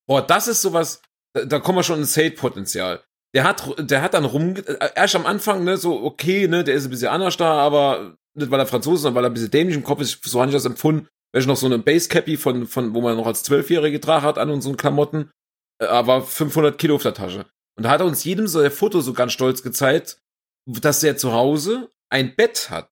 boah, 0.07 0.25
das 0.25 0.47
ist 0.47 0.61
sowas, 0.61 1.01
da, 1.35 1.45
da 1.45 1.59
kommen 1.59 1.77
wir 1.77 1.83
schon 1.83 1.99
ins 1.99 2.17
Hate-Potenzial. 2.17 3.03
Der 3.35 3.43
hat, 3.45 3.63
der 3.77 4.01
hat 4.01 4.13
dann 4.15 4.25
rum, 4.25 4.55
äh, 4.55 4.89
erst 4.95 5.15
am 5.15 5.25
Anfang, 5.25 5.63
ne, 5.63 5.77
so, 5.77 6.03
okay, 6.03 6.47
ne, 6.47 6.63
der 6.63 6.75
ist 6.75 6.85
ein 6.85 6.89
bisschen 6.89 7.07
anders 7.09 7.37
da, 7.37 7.53
aber 7.53 8.17
nicht 8.33 8.51
weil 8.51 8.59
er 8.59 8.65
Franzose 8.65 8.95
ist, 8.95 9.01
sondern 9.01 9.15
weil 9.15 9.25
er 9.25 9.29
ein 9.29 9.33
bisschen 9.33 9.51
dämlich 9.51 9.75
im 9.75 9.83
Kopf 9.83 10.01
ist, 10.01 10.23
so 10.23 10.39
habe 10.39 10.49
ich 10.49 10.55
das 10.55 10.65
empfunden. 10.65 11.07
Welche 11.33 11.47
noch 11.47 11.57
so 11.57 11.65
eine 11.65 11.79
Basecappy 11.79 12.37
von, 12.37 12.67
von, 12.67 12.93
wo 12.93 13.01
man 13.01 13.15
noch 13.15 13.27
als 13.27 13.43
Zwölfjährige 13.43 13.99
getragen 13.99 14.25
hat 14.25 14.37
an 14.37 14.49
unseren 14.49 14.77
Klamotten, 14.77 15.31
äh, 15.79 15.85
aber 15.85 16.21
500 16.21 16.77
Kilo 16.77 16.95
auf 16.95 17.03
der 17.03 17.13
Tasche. 17.13 17.45
Und 17.77 17.83
da 17.83 17.89
hat 17.89 18.01
er 18.01 18.05
uns 18.05 18.23
jedem 18.23 18.47
so 18.47 18.59
ein 18.59 18.71
Foto 18.71 19.01
so 19.01 19.13
ganz 19.13 19.31
stolz 19.31 19.63
gezeigt, 19.63 20.17
dass 20.65 21.03
er 21.03 21.17
zu 21.17 21.31
Hause 21.31 21.89
ein 22.09 22.35
Bett 22.35 22.69
hat. 22.69 22.89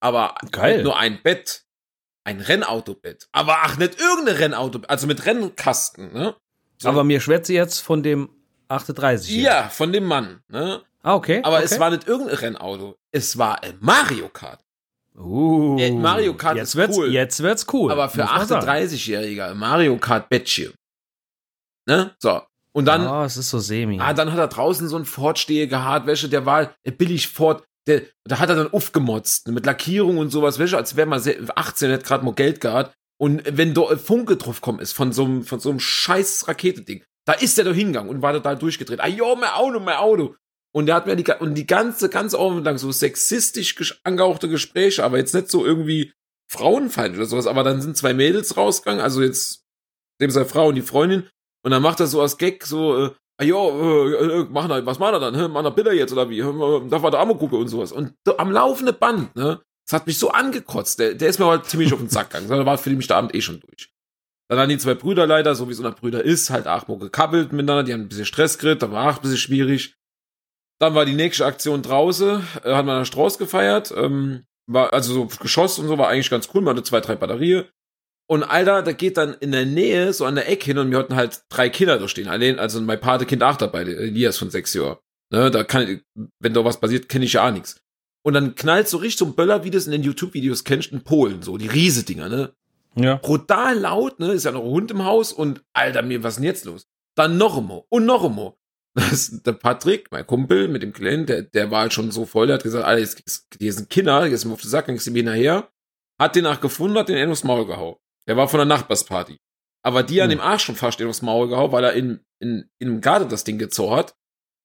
Aber 0.00 0.36
Geil. 0.50 0.82
nur 0.82 0.98
ein 0.98 1.22
Bett, 1.22 1.64
ein 2.24 2.40
Rennautobett. 2.40 3.28
Aber 3.32 3.58
ach, 3.62 3.78
nicht 3.78 4.00
irgendein 4.00 4.36
Rennauto, 4.36 4.80
also 4.88 5.06
mit 5.06 5.26
Rennkasten, 5.26 6.12
ne? 6.12 6.36
So. 6.78 6.88
Aber 6.88 7.04
mir 7.04 7.20
schwätze 7.20 7.52
jetzt 7.52 7.80
von 7.80 8.02
dem 8.02 8.30
38. 8.68 9.30
hier. 9.30 9.42
ja, 9.42 9.68
von 9.68 9.92
dem 9.92 10.04
Mann, 10.04 10.42
ne? 10.48 10.82
Ah, 11.02 11.14
okay. 11.14 11.40
Aber 11.44 11.56
okay. 11.56 11.66
es 11.66 11.78
war 11.78 11.90
nicht 11.90 12.08
irgendein 12.08 12.36
Rennauto, 12.36 12.96
es 13.10 13.38
war 13.38 13.62
ein 13.62 13.76
Mario 13.80 14.28
Kart. 14.28 14.64
Uh, 15.16 15.76
Äh, 15.78 15.90
Mario 15.92 16.34
Kart 16.34 16.56
jetzt 16.56 16.70
ist 16.70 16.76
wird's, 16.76 16.96
cool. 16.96 17.12
Jetzt 17.12 17.42
wird's 17.42 17.66
cool. 17.72 17.92
Aber 17.92 18.08
für 18.08 18.22
muss 18.22 18.30
man 18.32 18.46
sagen. 18.46 18.68
38-Jähriger 18.68 19.54
Mario 19.54 19.96
Kart 19.98 20.28
Bettchen. 20.28 20.72
Ne? 21.86 22.14
So. 22.18 22.42
Und 22.74 22.86
dann, 22.86 23.02
Ah, 23.02 23.24
es 23.26 23.36
ist 23.36 23.50
so 23.50 23.58
semi. 23.58 23.98
Ah, 24.00 24.14
dann 24.14 24.32
hat 24.32 24.38
er 24.38 24.48
draußen 24.48 24.88
so 24.88 24.96
einen 24.96 25.04
Ford-stehige 25.04 25.82
Hardwäsche, 25.84 26.28
der 26.28 26.46
war 26.46 26.74
äh, 26.84 26.90
billig 26.92 27.28
Ford. 27.28 27.64
Der, 27.86 28.02
da 28.24 28.38
hat 28.38 28.48
er 28.48 28.54
dann 28.54 28.72
aufgemotzt, 28.72 29.48
mit 29.48 29.66
Lackierung 29.66 30.16
und 30.18 30.30
sowas, 30.30 30.58
Wäsche, 30.60 30.76
als 30.76 30.94
wäre 30.96 31.08
man 31.08 31.20
se- 31.20 31.36
18 31.56 31.88
und 31.88 31.94
hätte 31.94 32.06
gerade 32.06 32.24
mal 32.24 32.32
Geld 32.32 32.60
gehabt. 32.60 32.94
Und 33.20 33.42
wenn 33.46 33.74
da 33.74 33.88
ein 33.88 33.98
Funke 33.98 34.36
drauf 34.36 34.60
kommen 34.60 34.78
ist 34.78 34.92
von 34.92 35.12
so 35.12 35.24
einem, 35.24 35.42
von 35.42 35.58
so 35.60 35.68
einem 35.70 35.80
scheiß 35.80 36.46
Raketending, 36.48 37.02
da 37.26 37.32
ist 37.34 37.58
der 37.58 37.64
doch 37.64 37.74
hingegangen 37.74 38.08
und 38.08 38.22
war 38.22 38.32
total 38.32 38.56
durchgedreht. 38.56 39.00
Ah, 39.00 39.08
jo, 39.08 39.34
mein 39.36 39.50
Auto, 39.50 39.80
mein 39.80 39.96
Auto. 39.96 40.34
Und 40.74 40.86
der 40.86 40.94
hat 40.94 41.06
mir 41.06 41.16
die, 41.16 41.30
und 41.38 41.54
die 41.54 41.66
ganze, 41.66 42.08
ganze 42.08 42.38
Abend 42.38 42.64
lang 42.64 42.78
so 42.78 42.92
sexistisch 42.92 44.00
angehauchte 44.04 44.48
Gespräche, 44.48 45.04
aber 45.04 45.18
jetzt 45.18 45.34
nicht 45.34 45.50
so 45.50 45.66
irgendwie 45.66 46.12
frauenfeindlich 46.50 47.18
oder 47.18 47.28
sowas, 47.28 47.46
aber 47.46 47.62
dann 47.62 47.82
sind 47.82 47.96
zwei 47.96 48.14
Mädels 48.14 48.56
rausgegangen, 48.56 49.02
also 49.02 49.22
jetzt 49.22 49.64
dem 50.20 50.30
seine 50.30 50.46
Frau 50.46 50.68
und 50.68 50.74
die 50.74 50.82
Freundin, 50.82 51.28
und 51.64 51.70
dann 51.70 51.82
macht 51.82 52.00
er 52.00 52.06
so 52.06 52.20
als 52.20 52.38
Gag 52.38 52.64
so, 52.64 53.06
äh, 53.06 53.10
ah 53.38 53.44
ja, 53.44 53.56
äh, 53.56 54.40
äh, 54.40 54.44
machen 54.44 54.70
wir, 54.70 54.84
was 54.84 54.98
machen 54.98 55.14
wir 55.14 55.20
dann? 55.20 55.34
Hä? 55.34 55.48
Machen 55.48 55.64
wir 55.64 55.70
Bilder 55.70 55.92
jetzt 55.92 56.12
oder 56.12 56.28
wie? 56.28 56.42
Hä, 56.42 56.88
Darf 56.88 57.02
man 57.02 57.12
da 57.12 57.20
auch 57.20 57.38
gucken 57.38 57.58
und 57.58 57.68
sowas. 57.68 57.92
Und 57.92 58.14
da, 58.24 58.34
am 58.38 58.50
laufenden 58.50 58.98
Band, 58.98 59.34
ne? 59.36 59.60
Das 59.86 60.00
hat 60.00 60.06
mich 60.06 60.18
so 60.18 60.30
angekotzt. 60.30 60.98
Der, 60.98 61.14
der 61.14 61.28
ist 61.28 61.38
mir 61.38 61.46
halt 61.46 61.66
ziemlich 61.66 61.92
auf 61.92 61.98
den 61.98 62.08
Sack 62.08 62.30
gegangen. 62.30 62.48
Da 62.48 62.64
war 62.64 62.78
für 62.78 62.90
mich 62.90 63.08
der 63.08 63.16
Abend 63.16 63.34
eh 63.34 63.40
schon 63.40 63.60
durch. 63.60 63.90
Dann 64.48 64.58
haben 64.58 64.68
die 64.68 64.78
zwei 64.78 64.94
Brüder 64.94 65.26
leider, 65.26 65.54
so 65.54 65.68
wie 65.68 65.74
so 65.74 65.84
ein 65.84 65.94
Brüder 65.94 66.22
ist, 66.22 66.50
halt 66.50 66.68
auch 66.68 66.86
mal 66.86 66.98
gekabbelt 66.98 67.52
miteinander. 67.52 67.82
Die 67.82 67.92
haben 67.92 68.02
ein 68.02 68.08
bisschen 68.08 68.26
Stress 68.26 68.58
gekriegt, 68.58 68.82
da 68.82 68.92
war 68.92 69.10
auch 69.10 69.16
ein 69.16 69.22
bisschen 69.22 69.38
schwierig. 69.38 69.96
Dann 70.82 70.96
war 70.96 71.04
die 71.04 71.14
nächste 71.14 71.46
Aktion 71.46 71.80
draußen, 71.80 72.42
äh, 72.64 72.74
hat 72.74 72.84
man 72.84 72.96
einen 72.96 73.04
Strauß 73.04 73.38
gefeiert. 73.38 73.94
Ähm, 73.96 74.42
war, 74.66 74.92
also 74.92 75.14
so 75.14 75.26
Geschoss 75.26 75.78
und 75.78 75.86
so 75.86 75.96
war 75.96 76.08
eigentlich 76.08 76.28
ganz 76.28 76.48
cool. 76.52 76.60
Man 76.60 76.74
hatte 76.74 76.82
zwei, 76.84 77.00
drei 77.00 77.14
Batterien. 77.14 77.66
Und 78.26 78.42
Alter, 78.42 78.82
da 78.82 78.90
geht 78.90 79.16
dann 79.16 79.34
in 79.34 79.52
der 79.52 79.64
Nähe, 79.64 80.12
so 80.12 80.24
an 80.24 80.34
der 80.34 80.48
Ecke 80.48 80.64
hin, 80.64 80.78
und 80.78 80.90
wir 80.90 80.98
hatten 80.98 81.14
halt 81.14 81.42
drei 81.50 81.68
Kinder 81.68 82.00
da 82.00 82.08
stehen. 82.08 82.26
Allein, 82.26 82.58
also 82.58 82.80
mein 82.80 82.98
Patekind 82.98 83.44
auch 83.44 83.56
dabei, 83.56 83.84
der 83.84 83.96
Elias 83.96 84.38
von 84.38 84.50
sechs 84.50 84.74
Jahren. 84.74 84.96
Ne, 85.30 85.52
da 85.52 85.62
kann, 85.62 86.00
wenn 86.40 86.52
da 86.52 86.64
was 86.64 86.80
passiert, 86.80 87.08
kenne 87.08 87.26
ich 87.26 87.34
ja 87.34 87.46
auch 87.46 87.52
nichts. 87.52 87.80
Und 88.24 88.34
dann 88.34 88.56
knallt 88.56 88.88
so 88.88 88.96
richtig 88.96 89.18
so 89.18 89.26
ein 89.26 89.36
Böller, 89.36 89.62
wie 89.62 89.70
du 89.70 89.78
es 89.78 89.86
in 89.86 89.92
den 89.92 90.02
YouTube-Videos 90.02 90.64
kennst, 90.64 90.90
in 90.90 91.04
Polen, 91.04 91.42
so, 91.42 91.58
die 91.58 91.68
Riese-Dinger, 91.68 92.28
ne? 92.28 92.54
ja. 92.96 93.16
Brutal 93.22 93.78
laut, 93.78 94.18
ne? 94.18 94.32
Ist 94.32 94.46
ja 94.46 94.50
noch 94.50 94.64
ein 94.64 94.70
Hund 94.70 94.90
im 94.90 95.04
Haus 95.04 95.32
und, 95.32 95.62
Alter, 95.74 96.02
mir, 96.02 96.24
was 96.24 96.34
ist 96.34 96.36
denn 96.38 96.44
jetzt 96.44 96.64
los? 96.64 96.88
Dann 97.14 97.38
noch 97.38 97.56
einmal 97.56 97.84
und 97.88 98.04
noch 98.04 98.24
einmal. 98.24 98.54
Das 98.94 99.12
ist 99.12 99.46
der 99.46 99.52
Patrick, 99.52 100.08
mein 100.10 100.26
Kumpel 100.26 100.68
mit 100.68 100.82
dem 100.82 100.92
Kleinen, 100.92 101.24
der, 101.24 101.42
der 101.42 101.70
war 101.70 101.80
halt 101.80 101.94
schon 101.94 102.10
so 102.10 102.26
voll, 102.26 102.46
der 102.46 102.54
hat 102.56 102.62
gesagt, 102.62 102.84
Alter, 102.84 103.00
jetzt, 103.00 103.46
hier 103.58 103.72
sind 103.72 103.88
Kinder, 103.88 104.26
jetzt 104.26 104.44
mal 104.44 104.52
auf 104.52 104.60
den 104.60 104.68
Sack, 104.68 104.86
dann 104.86 104.96
mir 104.96 105.12
hinterher. 105.12 105.68
Hat 106.20 106.36
den 106.36 106.44
nach 106.44 106.60
gefunden, 106.60 106.98
hat 106.98 107.08
den 107.08 107.16
in 107.16 107.30
aufs 107.30 107.42
Maul 107.42 107.66
gehauen. 107.66 107.96
Der 108.28 108.36
war 108.36 108.48
von 108.48 108.58
der 108.58 108.66
Nachbarsparty. 108.66 109.38
Aber 109.82 110.02
die 110.02 110.20
an 110.20 110.30
Hm. 110.30 110.38
dem 110.38 110.40
Arsch 110.40 110.64
schon 110.64 110.76
fast 110.76 111.02
aufs 111.02 111.22
Maul 111.22 111.48
gehauen, 111.48 111.72
weil 111.72 111.84
er 111.84 111.94
in, 111.94 112.20
in, 112.38 112.68
in 112.78 112.88
dem 112.88 113.00
Garten 113.00 113.28
das 113.28 113.44
Ding 113.44 113.58
gezogen 113.58 113.96
hat. 113.96 114.14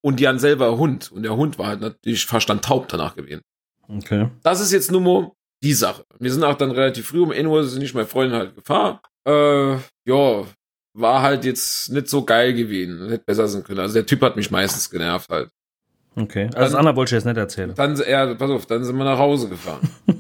Und 0.02 0.20
die 0.20 0.28
an 0.28 0.40
selber 0.40 0.78
Hund. 0.78 1.12
Und 1.12 1.24
der 1.24 1.36
Hund 1.36 1.58
war 1.58 1.68
halt 1.68 1.82
natürlich 1.82 2.26
fast 2.26 2.50
dann 2.50 2.62
taub 2.62 2.88
danach 2.88 3.16
gewesen. 3.16 3.42
Okay. 3.88 4.30
Das 4.44 4.60
ist 4.60 4.72
jetzt 4.72 4.92
nur 4.92 5.02
mal 5.02 5.32
die 5.64 5.74
Sache. 5.74 6.06
Wir 6.20 6.32
sind 6.32 6.44
auch 6.44 6.56
dann 6.56 6.72
relativ 6.72 7.08
früh 7.08 7.22
um 7.22 7.32
1 7.32 7.48
Uhr 7.48 7.64
sind 7.64 7.82
nicht 7.82 7.96
meine 7.96 8.08
Freundin 8.08 8.38
halt 8.38 8.56
gefahren. 8.56 9.00
Äh, 9.26 9.78
ja, 10.06 10.46
war 11.00 11.22
halt 11.22 11.46
jetzt 11.46 11.90
nicht 11.90 12.10
so 12.10 12.26
geil 12.26 12.54
gewesen. 12.54 13.10
Hätte 13.10 13.24
besser 13.26 13.48
sein 13.48 13.64
können. 13.64 13.80
Also 13.80 13.94
der 13.94 14.06
Typ 14.06 14.22
hat 14.22 14.36
mich 14.36 14.52
meistens 14.52 14.90
genervt 14.90 15.30
halt. 15.30 15.50
Okay. 16.16 16.46
Also 16.48 16.60
das 16.60 16.76
andere 16.76 16.96
wollte 16.96 17.10
ich 17.10 17.18
jetzt 17.18 17.26
nicht 17.26 17.38
erzählen. 17.38 17.74
Dann, 17.76 17.96
ja, 18.08 18.34
pass 18.34 18.50
auf, 18.50 18.66
dann 18.66 18.84
sind 18.84 18.98
wir 18.98 19.04
nach 19.04 19.20
Hause 19.20 19.50
gefahren. 19.50 19.88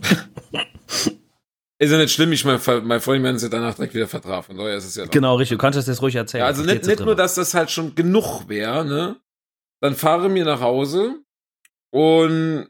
ist 1.80 1.92
ja 1.92 1.98
nicht 1.98 2.14
schlimm, 2.14 2.32
ich 2.32 2.46
mein, 2.46 2.60
mein 2.84 3.02
Freund 3.02 3.24
werden 3.24 3.40
sie 3.40 3.50
danach 3.50 3.74
direkt 3.74 3.96
wieder 3.96 4.08
vertrafen. 4.08 4.56
Von 4.56 4.64
daher 4.64 4.78
ist 4.78 4.86
es 4.86 4.96
ja 4.96 5.06
genau, 5.06 5.36
richtig. 5.36 5.58
Du 5.58 5.62
kannst 5.62 5.78
das 5.78 5.88
jetzt 5.88 6.02
ruhig 6.04 6.16
erzählen. 6.16 6.42
Ja, 6.42 6.48
also 6.48 6.64
nicht, 6.64 6.86
nicht 6.86 7.00
nur, 7.00 7.16
dass 7.16 7.36
das 7.36 7.56
halt 7.56 7.72
schon 7.72 7.96
genug 7.96 8.48
wäre, 8.48 8.86
ne? 8.86 9.16
Dann 9.82 9.96
fahre 9.96 10.30
mir 10.30 10.46
nach 10.46 10.62
Hause 10.62 11.16
und 11.92 12.70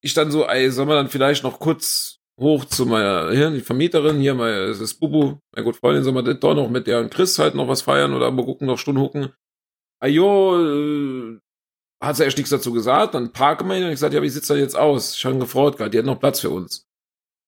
ich 0.00 0.14
dann 0.14 0.32
so, 0.32 0.46
ey, 0.46 0.70
soll 0.70 0.86
man 0.86 0.96
dann 0.96 1.08
vielleicht 1.08 1.44
noch 1.44 1.60
kurz 1.60 2.21
hoch 2.42 2.64
zu 2.66 2.86
meiner, 2.86 3.30
hier, 3.32 3.50
die 3.50 3.60
Vermieterin, 3.60 4.20
hier, 4.20 4.34
mein, 4.34 4.52
es 4.52 4.80
ist 4.80 4.94
Bubu, 5.00 5.38
meine 5.52 5.64
gute 5.64 5.78
Freundin, 5.78 6.04
soll 6.04 6.12
man 6.12 6.24
das 6.24 6.38
doch 6.40 6.54
noch 6.54 6.68
mit 6.68 6.86
der 6.86 7.00
und 7.00 7.10
Chris 7.10 7.38
halt 7.38 7.54
noch 7.54 7.68
was 7.68 7.82
feiern 7.82 8.12
oder 8.12 8.30
mal 8.30 8.44
gucken, 8.44 8.66
noch 8.66 8.78
Stunden 8.78 9.00
hucken. 9.00 9.32
Ajo, 10.00 10.58
äh, 10.60 11.38
hat 12.02 12.16
sie 12.16 12.24
erst 12.24 12.36
nichts 12.36 12.50
dazu 12.50 12.72
gesagt, 12.72 13.14
dann 13.14 13.32
parke 13.32 13.64
wir 13.64 13.76
ihn 13.76 13.84
und 13.84 13.90
ich 13.90 13.94
gesagt, 13.94 14.12
ja, 14.12 14.22
wie 14.22 14.28
sieht's 14.28 14.48
da 14.48 14.54
jetzt 14.54 14.76
aus? 14.76 15.16
Ich 15.16 15.24
habe 15.24 15.38
gefreut 15.38 15.76
gerade, 15.76 15.90
die 15.90 15.98
hat 15.98 16.04
noch 16.04 16.20
Platz 16.20 16.40
für 16.40 16.50
uns. 16.50 16.86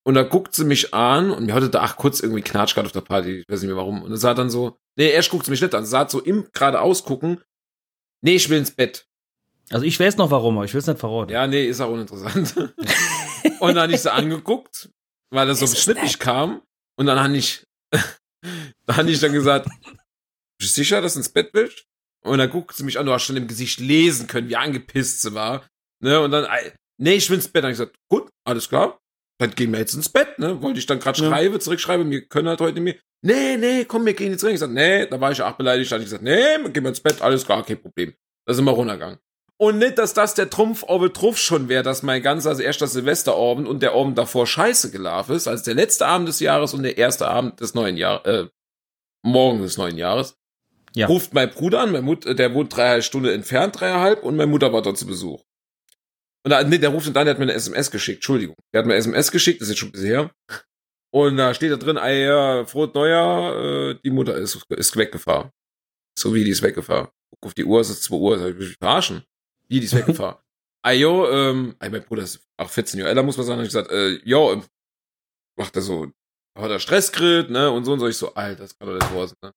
Und 0.07 0.15
da 0.15 0.23
guckt 0.23 0.55
sie 0.55 0.65
mich 0.65 0.93
an 0.95 1.31
und 1.31 1.47
mir 1.47 1.55
hatte 1.55 1.71
da, 1.71 1.81
ach, 1.81 1.97
kurz 1.97 2.21
irgendwie 2.21 2.43
Knatsch 2.43 2.75
gerade 2.75 2.87
auf 2.87 2.93
der 2.93 3.01
Party, 3.01 3.41
ich 3.41 3.49
weiß 3.49 3.63
nicht 3.63 3.69
mehr 3.69 3.77
warum. 3.77 4.03
Und 4.03 4.11
dann 4.11 4.19
sah 4.19 4.35
dann 4.35 4.51
so, 4.51 4.79
nee, 4.97 5.11
erst 5.11 5.31
guckt 5.31 5.47
sie 5.47 5.51
mich 5.51 5.63
nicht 5.63 5.75
an, 5.75 5.87
sah 5.87 6.09
so 6.09 6.21
im 6.21 6.47
gerade 6.53 6.81
ausgucken, 6.81 7.41
nee, 8.21 8.37
ich 8.37 8.49
will 8.51 8.59
ins 8.59 8.71
Bett. 8.71 9.07
Also 9.71 9.87
ich 9.87 9.99
weiß 9.99 10.19
noch 10.19 10.31
warum, 10.31 10.57
aber 10.57 10.67
ich 10.67 10.75
will 10.75 10.81
es 10.81 10.87
nicht 10.87 11.01
verraten. 11.01 11.33
Ja, 11.33 11.47
nee, 11.47 11.67
ist 11.67 11.81
auch 11.81 11.91
uninteressant. 11.91 12.55
und 13.65 13.75
dann 13.75 13.85
habe 13.85 13.95
ich 13.95 14.03
sie 14.03 14.13
angeguckt, 14.13 14.91
weil 15.31 15.47
das 15.47 15.61
so 15.61 15.67
beschnittlich 15.67 16.19
kam. 16.19 16.63
Und 16.97 17.07
dann 17.07 17.21
habe 17.21 17.37
ich, 17.37 17.65
da 18.87 18.97
habe 18.97 19.11
ich 19.11 19.21
dann 19.21 19.33
gesagt, 19.33 19.69
bist 20.59 20.77
du 20.77 20.81
sicher, 20.81 21.01
dass 21.01 21.15
du 21.15 21.21
ins 21.21 21.29
Bett 21.29 21.51
willst? 21.53 21.85
Und 22.25 22.39
dann 22.39 22.51
guckt 22.51 22.75
sie 22.75 22.85
mich 22.85 22.99
an, 22.99 23.07
du 23.07 23.13
hast 23.13 23.25
schon 23.25 23.37
im 23.37 23.49
Gesicht 23.49 23.81
lesen 23.81 24.27
können, 24.27 24.49
wie 24.49 24.57
angepisst 24.57 25.23
sie 25.23 25.35
war. 25.35 25.67
Ne, 26.03 26.21
und 26.21 26.31
dann, 26.31 26.47
nee, 26.99 27.15
ich 27.15 27.29
will 27.29 27.37
ins 27.37 27.49
Bett. 27.49 27.65
Dann 27.65 27.69
habe 27.69 27.73
ich 27.73 27.79
gesagt, 27.79 27.97
gut, 28.09 28.31
alles 28.47 28.69
klar. 28.69 28.99
Dann 29.39 29.51
gehen 29.51 29.73
wir 29.73 29.81
jetzt 29.81 29.95
ins 29.95 30.09
Bett, 30.09 30.39
ne? 30.39 30.63
Wollte 30.63 30.79
ich 30.79 30.87
dann 30.87 31.01
gerade 31.01 31.21
ja. 31.21 31.29
schreiben, 31.29 31.61
zurückschreiben, 31.61 32.09
wir 32.11 32.27
können 32.27 32.49
halt 32.49 32.61
heute 32.61 32.81
nicht 32.81 32.95
mehr. 32.95 33.03
Nee, 33.23 33.57
nee, 33.57 33.85
komm, 33.85 34.07
wir 34.07 34.15
gehen 34.15 34.31
jetzt 34.31 34.45
rein. 34.45 34.51
Ich 34.51 34.57
gesagt, 34.57 34.73
nee, 34.73 35.07
da 35.07 35.21
war 35.21 35.33
ich 35.33 35.43
auch 35.43 35.57
beleidigt. 35.57 35.91
Dann 35.91 35.97
habe 35.97 36.05
ich 36.05 36.11
gesagt, 36.11 36.23
nee, 36.23 36.71
gehen 36.71 36.85
wir 36.85 36.91
ins 36.91 37.01
Bett, 37.01 37.21
alles 37.21 37.45
klar, 37.45 37.65
kein 37.65 37.81
Problem. 37.81 38.15
Da 38.47 38.55
sind 38.55 38.65
wir 38.65 38.73
runtergegangen. 38.73 39.19
Und 39.57 39.79
nicht, 39.79 39.99
dass 39.99 40.15
das 40.15 40.35
der 40.35 40.51
Trumpf 40.51 40.83
Orwell 40.83 41.11
Trumpf 41.11 41.39
schon 41.39 41.69
wäre, 41.69 41.85
dass 41.85 42.03
mein 42.03 42.23
ganzer, 42.23 42.51
also 42.51 42.63
erst 42.63 42.81
das 42.81 42.93
Silvesterabend 42.93 43.69
und 43.69 43.83
der 43.83 43.93
Abend 43.93 44.19
davor 44.19 44.47
scheiße 44.47 44.91
gelaufen 44.91 45.37
ist, 45.37 45.47
als 45.47 45.63
der 45.63 45.75
letzte 45.75 46.07
Abend 46.07 46.29
des 46.29 46.41
Jahres 46.41 46.75
und 46.75 46.83
der 46.83 46.99
erste 46.99 47.29
Abend 47.29 47.61
des 47.61 47.75
neuen 47.75 47.97
Jahres, 47.97 48.27
äh, 48.27 48.49
morgen 49.23 49.63
des 49.63 49.79
neuen 49.79 49.97
Jahres. 49.97 50.37
Ja. 50.97 51.07
Ruft 51.07 51.35
mein 51.35 51.51
Bruder 51.51 51.81
an, 51.81 51.93
mein 51.93 52.05
Mut, 52.05 52.25
der 52.25 52.55
wohnt 52.55 52.75
dreieinhalb 52.75 53.05
Stunden 53.05 53.29
entfernt, 53.29 53.81
dreieinhalb, 53.81 54.23
und 54.23 54.37
meine 54.37 54.51
Mutter 54.51 54.73
war 54.73 54.83
dort 54.83 54.99
zu 54.99 55.07
Besuch. 55.07 55.43
Und 56.45 56.51
da, 56.51 56.63
nee, 56.63 56.79
der 56.79 56.91
ruft 56.91 57.07
dann, 57.07 57.25
der 57.25 57.35
hat 57.35 57.39
mir 57.39 57.45
eine 57.45 57.55
SMS 57.55 57.91
geschickt, 57.91 58.19
Entschuldigung. 58.19 58.57
Der 58.73 58.81
hat 58.81 58.87
mir 58.87 58.93
eine 58.93 59.01
SMS 59.01 59.31
geschickt, 59.31 59.61
das 59.61 59.69
ist 59.69 59.73
jetzt 59.73 59.79
schon 59.79 59.89
ein 59.89 59.93
bisschen 59.93 60.09
her. 60.09 60.31
Und 61.11 61.37
da 61.37 61.55
steht 61.55 61.73
da 61.73 61.77
drin, 61.77 61.97
ey, 61.97 62.27
ja, 62.27 62.67
frohes 62.67 62.93
Neujahr, 62.93 63.91
äh, 63.91 63.99
die 64.05 64.11
Mutter 64.11 64.37
ist, 64.37 64.61
ist 64.69 64.97
weggefahren. 64.97 65.51
So 66.19 66.35
wie 66.35 66.45
die 66.45 66.51
ist 66.51 66.63
weggefahren. 66.63 67.09
Guck 67.31 67.47
auf 67.47 67.55
die 67.55 67.65
Uhr, 67.65 67.81
es 67.81 67.91
ist 67.91 68.03
2 68.05 68.17
Uhr, 68.17 68.39
soll 68.39 68.51
ich 68.51 68.57
mich 68.57 68.77
verarschen? 68.77 69.25
Wie, 69.69 69.81
die 69.81 69.87
ist 69.87 69.95
weggefahren. 69.95 70.37
Ayo, 70.83 71.31
ähm, 71.31 71.77
ey, 71.81 71.89
mein 71.89 72.05
Bruder 72.05 72.23
ist 72.23 72.41
auch 72.59 72.69
14 72.69 72.99
Jahre 72.99 73.11
älter, 73.11 73.23
muss 73.23 73.37
man 73.39 73.47
sagen, 73.47 73.59
hab 73.59 73.65
ich 73.65 73.73
gesagt, 73.73 73.91
äh, 73.91 74.19
jo, 74.25 74.53
ähm, 74.53 74.65
macht 75.57 75.75
er 75.77 75.83
so, 75.83 76.13
hat 76.57 76.71
er 76.71 76.79
Stress 76.79 77.11
gekriegt, 77.11 77.51
ne, 77.51 77.71
und 77.71 77.85
so, 77.85 77.95
und 77.95 78.01
so, 78.01 78.07
ich 78.07 78.17
so, 78.17 78.35
Alter, 78.35 78.63
das 78.63 78.79
kann 78.79 78.89
doch 78.89 78.95
nicht 78.95 79.15
wahr 79.15 79.29
sein, 79.29 79.37
ne. 79.43 79.53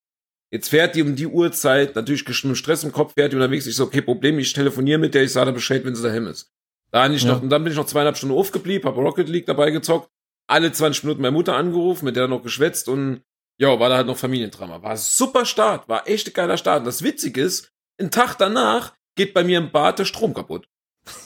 Jetzt 0.50 0.70
fährt 0.70 0.94
die 0.94 1.02
um 1.02 1.14
die 1.14 1.26
Uhrzeit, 1.26 1.94
natürlich 1.94 2.26
mit 2.44 2.56
Stress 2.56 2.82
im 2.82 2.92
Kopf, 2.92 3.12
fährt 3.12 3.32
die 3.32 3.36
unterwegs, 3.36 3.66
ich 3.66 3.76
so, 3.76 3.84
okay, 3.84 4.00
Problem, 4.00 4.38
ich 4.38 4.54
telefoniere 4.54 4.98
mit 4.98 5.14
der, 5.14 5.22
ich 5.22 5.32
sage 5.32 5.52
Bescheid, 5.52 5.84
wenn 5.84 5.94
sie 5.94 6.02
daheim 6.02 6.26
ist. 6.26 6.50
Da 6.90 7.06
ich 7.10 7.22
ja. 7.22 7.34
noch, 7.34 7.42
und 7.42 7.50
dann 7.50 7.62
bin 7.62 7.72
ich 7.72 7.78
noch 7.78 7.84
zweieinhalb 7.84 8.16
Stunden 8.16 8.34
aufgeblieben, 8.34 8.88
habe 8.88 9.02
Rocket 9.02 9.28
League 9.28 9.44
dabei 9.44 9.70
gezockt, 9.70 10.08
alle 10.48 10.72
20 10.72 11.04
Minuten 11.04 11.20
meine 11.20 11.32
Mutter 11.32 11.54
angerufen, 11.54 12.06
mit 12.06 12.16
der 12.16 12.28
noch 12.28 12.42
geschwätzt 12.42 12.88
und 12.88 13.22
ja, 13.60 13.78
war 13.78 13.88
da 13.88 13.96
halt 13.96 14.06
noch 14.06 14.16
Familiendrama. 14.16 14.82
War 14.82 14.96
super 14.96 15.44
Start, 15.44 15.88
war 15.88 16.08
echt 16.08 16.28
ein 16.28 16.32
geiler 16.32 16.56
Start. 16.56 16.80
Und 16.80 16.86
das 16.86 17.02
Witzige 17.02 17.42
ist, 17.42 17.72
einen 17.98 18.10
Tag 18.10 18.36
danach 18.36 18.94
geht 19.18 19.34
bei 19.34 19.44
mir 19.44 19.58
im 19.58 19.70
Bad 19.70 19.98
der 19.98 20.06
Strom 20.06 20.32
kaputt. 20.32 20.66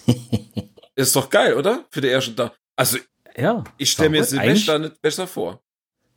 ist 0.96 1.14
doch 1.14 1.30
geil, 1.30 1.54
oder? 1.54 1.84
Für 1.90 2.00
den 2.00 2.10
ersten 2.10 2.34
Tag. 2.34 2.58
Also, 2.74 2.98
ja, 3.36 3.62
ich 3.78 3.92
stelle 3.92 4.10
mir 4.10 4.24
Silvester 4.24 4.80
nicht 4.80 5.00
besser 5.00 5.28
vor. 5.28 5.62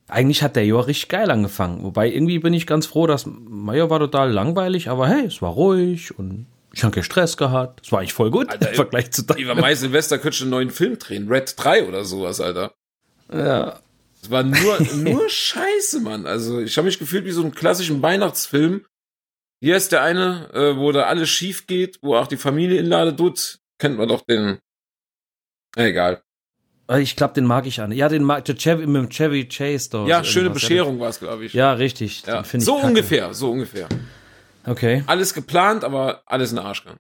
Eigentlich 0.08 0.44
hat 0.44 0.56
der 0.56 0.66
Jahr 0.66 0.88
richtig 0.88 1.10
geil 1.10 1.30
angefangen. 1.32 1.84
Wobei 1.84 2.10
irgendwie 2.10 2.40
bin 2.40 2.54
ich 2.54 2.68
ganz 2.68 2.86
froh, 2.86 3.08
dass 3.08 3.26
Meier 3.26 3.90
war 3.90 4.00
total 4.00 4.32
langweilig, 4.32 4.90
aber 4.90 5.08
hey, 5.08 5.26
es 5.26 5.42
war 5.42 5.52
ruhig 5.52 6.18
und 6.18 6.46
ich 6.74 6.84
habe 6.84 6.94
keinen 6.94 7.04
Stress 7.04 7.38
gehabt. 7.38 7.82
Es 7.86 7.92
war 7.92 8.00
eigentlich 8.00 8.14
voll 8.14 8.32
gut 8.32 8.50
Alter, 8.50 8.70
im 8.70 8.76
Vergleich 8.76 9.12
zu 9.12 9.24
deinem. 9.24 9.40
Über 9.40 9.56
Mai 9.56 9.76
Silvester 9.76 10.18
könnte 10.18 10.36
ich 10.36 10.42
einen 10.42 10.52
neuen 10.52 10.70
Film 10.70 11.00
drehen. 11.00 11.28
Red 11.28 11.56
3 11.58 11.88
oder 11.88 12.06
sowas, 12.06 12.40
Alter. 12.40 12.74
Ja. 13.34 13.80
Es 14.22 14.30
war 14.30 14.44
nur, 14.44 14.80
nur 14.96 15.30
Scheiße, 15.30 16.02
Mann. 16.02 16.26
Also 16.26 16.60
ich 16.60 16.78
habe 16.78 16.86
mich 16.86 17.00
gefühlt 17.00 17.26
wie 17.26 17.32
so 17.32 17.42
einen 17.42 17.56
klassischen 17.56 18.02
Weihnachtsfilm, 18.02 18.86
hier 19.60 19.76
ist 19.76 19.92
der 19.92 20.04
eine, 20.04 20.50
äh, 20.54 20.78
wo 20.78 20.92
da 20.92 21.04
alles 21.04 21.30
schief 21.30 21.68
geht, 21.68 22.00
wo 22.02 22.16
auch 22.16 22.28
die 22.28 22.38
Familie 22.38 22.80
inlade 22.80 23.16
tut. 23.16 23.60
Kennt 23.80 23.98
man 23.98 24.08
doch 24.08 24.22
den. 24.22 24.60
Egal. 25.76 26.22
Äh, 26.90 27.02
ich 27.02 27.16
glaube, 27.16 27.34
den 27.34 27.46
mag 27.46 27.66
ich 27.66 27.82
an. 27.82 27.92
Ja, 27.92 28.10
den 28.10 28.24
mag 28.24 28.46
der 28.46 28.56
Chevy 28.56 28.86
mit 28.88 28.96
dem 28.96 29.10
Chevy 29.10 29.48
Chase 29.48 29.90
doch. 29.90 30.08
Ja, 30.08 30.24
schöne 30.24 30.50
Bescherung 30.50 31.00
war 31.00 31.10
es, 31.10 31.20
glaube 31.20 31.46
ich. 31.46 31.54
Ja, 31.54 31.74
richtig. 31.74 32.24
Ja. 32.26 32.44
so 32.44 32.76
ungefähr, 32.78 33.34
so 33.34 33.52
ungefähr. 33.52 33.88
Okay. 34.66 35.04
Alles 35.08 35.34
geplant, 35.34 35.84
aber 35.84 36.24
alles 36.26 36.52
in 36.52 36.58
den 36.58 36.66
Arsch 36.66 36.82
gegangen. 36.84 37.00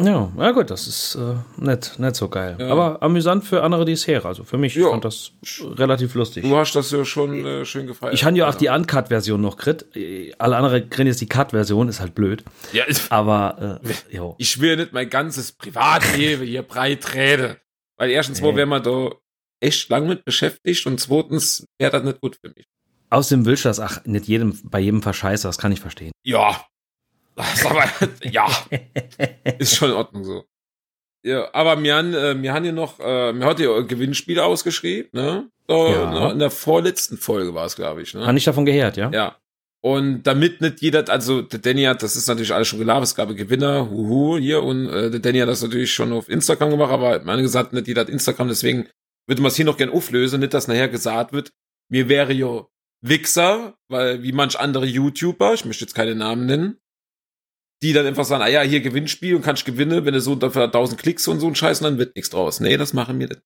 Ja, 0.00 0.32
ja 0.36 0.50
gut, 0.52 0.70
das 0.70 0.86
ist 0.86 1.16
äh, 1.16 1.34
nett, 1.56 1.94
nicht 1.98 2.14
so 2.14 2.28
geil. 2.28 2.56
Ja. 2.58 2.68
Aber 2.68 3.02
amüsant 3.02 3.44
für 3.44 3.62
andere, 3.62 3.84
die 3.84 3.92
es 3.92 4.06
her. 4.06 4.24
Also 4.24 4.44
für 4.44 4.56
mich 4.56 4.74
ja. 4.74 4.90
fand 4.90 5.04
das 5.04 5.32
relativ 5.60 6.14
lustig. 6.14 6.44
Du 6.44 6.56
hast 6.56 6.74
das 6.74 6.90
ja 6.92 7.04
schon 7.04 7.44
äh, 7.44 7.64
schön 7.64 7.86
gefeiert. 7.86 8.14
Ich 8.14 8.24
habe 8.24 8.36
ja 8.36 8.48
auch 8.48 8.54
die 8.54 8.68
Uncut-Version 8.68 9.40
noch 9.40 9.56
krit. 9.56 9.86
Alle 10.38 10.56
anderen 10.56 10.88
kriegen 10.88 11.08
jetzt 11.08 11.20
die 11.20 11.26
Cut-Version, 11.26 11.88
ist 11.88 12.00
halt 12.00 12.14
blöd. 12.14 12.44
Ja, 12.72 12.84
aber 13.10 13.80
äh, 13.82 13.94
jo. 14.16 14.36
ich 14.38 14.60
will 14.60 14.76
nicht 14.76 14.92
mein 14.92 15.10
ganzes 15.10 15.52
Privatleben 15.52 16.46
hier 16.46 16.62
breit 16.62 17.14
reden. 17.14 17.56
Weil 17.96 18.10
erstens 18.10 18.40
nee. 18.40 18.54
wäre 18.54 18.66
man 18.66 18.82
da 18.82 19.10
echt 19.60 19.88
lang 19.88 20.06
mit 20.06 20.24
beschäftigt 20.24 20.86
und 20.86 21.00
zweitens 21.00 21.66
wäre 21.78 21.90
das 21.90 22.04
nicht 22.04 22.20
gut 22.20 22.36
für 22.40 22.52
mich. 22.54 22.66
Außerdem 23.10 23.46
willst 23.46 23.64
du 23.64 23.70
das 23.70 23.80
ach 23.80 24.04
nicht 24.04 24.26
jedem 24.26 24.56
bei 24.64 24.80
jedem 24.80 25.02
verscheißer, 25.02 25.48
das 25.48 25.58
kann 25.58 25.72
ich 25.72 25.80
verstehen. 25.80 26.12
Ja, 26.24 26.67
aber, 27.64 27.84
ja, 28.22 28.46
ist 29.58 29.76
schon 29.76 29.90
in 29.90 29.96
Ordnung 29.96 30.24
so. 30.24 30.44
Ja, 31.24 31.52
aber 31.52 31.82
wir 31.82 31.96
haben, 31.96 32.14
äh, 32.14 32.40
wir 32.40 32.52
haben 32.52 32.62
hier 32.62 32.72
noch, 32.72 33.00
äh, 33.00 33.32
wir 33.32 33.46
hat 33.46 33.60
ja 33.60 33.80
Gewinnspiele 33.80 34.44
ausgeschrieben, 34.44 35.10
ne? 35.12 35.50
So, 35.66 35.88
ja. 35.88 36.30
In 36.30 36.38
der 36.38 36.50
vorletzten 36.50 37.18
Folge 37.18 37.54
war 37.54 37.66
es, 37.66 37.76
glaube 37.76 38.02
ich. 38.02 38.14
Ne? 38.14 38.26
Habe 38.26 38.38
ich 38.38 38.44
davon 38.44 38.64
gehört, 38.64 38.96
ja? 38.96 39.10
Ja. 39.10 39.36
Und 39.80 40.24
damit 40.24 40.60
nicht 40.60 40.80
jeder, 40.80 41.08
also 41.08 41.42
der 41.42 41.60
Danny 41.60 41.84
hat, 41.84 42.02
das 42.02 42.16
ist 42.16 42.26
natürlich 42.26 42.52
alles 42.52 42.68
schon 42.68 42.78
gelabert, 42.78 43.04
es 43.04 43.14
gab 43.14 43.34
Gewinner, 43.34 43.88
huhu, 43.90 44.38
hier, 44.38 44.62
und 44.62 44.88
äh, 44.88 45.10
der 45.10 45.20
Danny 45.20 45.38
hat 45.38 45.48
das 45.48 45.62
natürlich 45.62 45.92
schon 45.92 46.12
auf 46.12 46.28
Instagram 46.28 46.70
gemacht, 46.70 46.90
aber 46.90 47.20
meine 47.24 47.42
gesagt, 47.42 47.72
nicht 47.72 47.86
jeder 47.86 48.00
hat 48.00 48.08
Instagram, 48.08 48.48
deswegen 48.48 48.88
würde 49.28 49.42
man 49.42 49.50
es 49.50 49.56
hier 49.56 49.64
noch 49.64 49.76
gern 49.76 49.90
auflösen, 49.90 50.40
nicht, 50.40 50.54
dass 50.54 50.66
nachher 50.66 50.88
gesagt 50.88 51.32
wird, 51.32 51.52
mir 51.88 52.08
wäre 52.08 52.32
ja 52.32 52.66
Wichser, 53.00 53.76
weil 53.88 54.22
wie 54.22 54.32
manch 54.32 54.58
andere 54.58 54.86
YouTuber, 54.86 55.54
ich 55.54 55.64
möchte 55.64 55.84
jetzt 55.84 55.94
keine 55.94 56.16
Namen 56.16 56.46
nennen, 56.46 56.78
die 57.82 57.92
dann 57.92 58.06
einfach 58.06 58.24
sagen, 58.24 58.42
ah 58.42 58.48
ja, 58.48 58.62
hier 58.62 58.80
Gewinnspiel 58.80 59.34
und 59.34 59.42
kannst 59.42 59.64
gewinnen, 59.64 60.04
wenn 60.04 60.14
du 60.14 60.20
so 60.20 60.34
dafür 60.34 60.64
1000 60.64 61.00
Klicks 61.00 61.28
und 61.28 61.40
so 61.40 61.46
ein 61.46 61.54
Scheiß, 61.54 61.80
dann 61.80 61.98
wird 61.98 62.16
nichts 62.16 62.30
draus. 62.30 62.60
Nee, 62.60 62.76
das 62.76 62.92
machen 62.92 63.18
wir 63.18 63.28
nicht. 63.28 63.40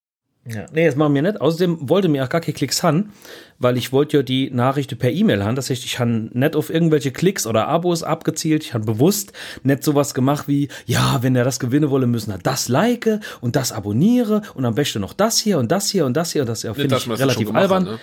Ja, 0.45 0.67
nee, 0.73 0.87
das 0.87 0.97
machen 0.97 1.15
wir 1.15 1.23
nicht. 1.23 1.41
Außerdem 1.41 1.89
wollte 1.89 2.09
mir 2.09 2.25
auch 2.25 2.29
gar 2.29 2.41
keine 2.41 2.55
Klicks 2.55 2.83
haben, 2.83 3.13
weil 3.59 3.77
ich 3.77 3.93
wollte 3.93 4.17
ja 4.17 4.23
die 4.25 4.51
Nachrichten 4.51 4.99
per 4.99 5.13
E-Mail 5.13 5.45
haben. 5.45 5.55
Das 5.55 5.71
heißt, 5.71 5.85
ich 5.85 6.01
habe 6.01 6.31
nicht 6.33 6.57
auf 6.57 6.69
irgendwelche 6.69 7.13
Klicks 7.13 7.47
oder 7.47 7.69
Abos 7.69 8.03
abgezielt. 8.03 8.65
Ich 8.65 8.75
habe 8.75 8.85
bewusst 8.85 9.33
nicht 9.63 9.85
sowas 9.85 10.15
gemacht 10.15 10.49
wie, 10.49 10.69
ja, 10.85 11.23
wenn 11.23 11.37
er 11.37 11.45
das 11.45 11.61
gewinnen 11.61 11.91
wolle, 11.91 12.09
müssen 12.09 12.33
er 12.33 12.39
das 12.39 12.69
like 12.69 13.21
und 13.41 13.55
das 13.55 13.71
abonniere 13.71 14.43
und 14.55 14.65
am 14.65 14.75
besten 14.75 15.01
noch 15.01 15.13
das 15.13 15.39
hier 15.39 15.59
und 15.59 15.71
das 15.71 15.91
hier 15.91 16.07
und 16.07 16.17
das 16.17 16.33
hier 16.33 16.43
und 16.43 16.49
das 16.49 16.63
hier. 16.63 16.75
Finde 16.75 16.97
ich 16.97 17.09
relativ 17.09 17.55
albern. 17.55 17.85
Hat, 17.85 17.93
ne? 17.93 17.99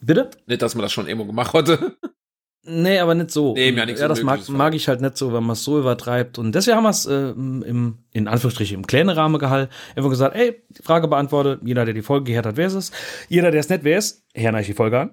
Bitte? 0.00 0.30
Nicht, 0.46 0.60
dass 0.60 0.74
man 0.74 0.82
das 0.82 0.92
schon 0.92 1.06
immer 1.06 1.24
gemacht 1.24 1.52
hatte. 1.52 1.96
Nee, 2.66 2.98
aber 2.98 3.14
nicht 3.14 3.30
so. 3.30 3.52
Nee, 3.52 3.70
ja, 3.70 3.84
nicht 3.84 3.98
ja, 3.98 4.08
das 4.08 4.22
mag, 4.22 4.48
mag 4.48 4.74
ich 4.74 4.88
halt 4.88 5.02
nicht 5.02 5.18
so, 5.18 5.34
wenn 5.34 5.42
man 5.42 5.52
es 5.52 5.64
so 5.64 5.78
übertreibt. 5.78 6.38
Und 6.38 6.54
deswegen 6.54 6.78
haben 6.78 6.84
wir 6.84 6.90
es 6.90 7.04
äh, 7.04 7.30
im, 7.30 7.98
in 8.12 8.26
Anführungsstrichen, 8.26 8.76
im 8.76 8.86
kleinen 8.86 9.10
Rahmen 9.10 9.38
gehalten. 9.38 9.70
Einfach 9.94 10.10
gesagt, 10.10 10.34
ey, 10.34 10.62
Frage 10.82 11.08
beantwortet. 11.08 11.60
Jeder, 11.62 11.84
der 11.84 11.92
die 11.92 12.02
Folge 12.02 12.24
gehört 12.24 12.46
hat, 12.46 12.56
wer 12.56 12.66
ist 12.66 12.74
es? 12.74 12.92
Jeder, 13.28 13.50
der 13.50 13.60
es 13.60 13.68
nicht 13.68 13.84
wer 13.84 13.98
ist, 13.98 14.24
hören 14.34 14.54
euch 14.54 14.66
die 14.66 14.72
Folge 14.72 14.98
an. 14.98 15.10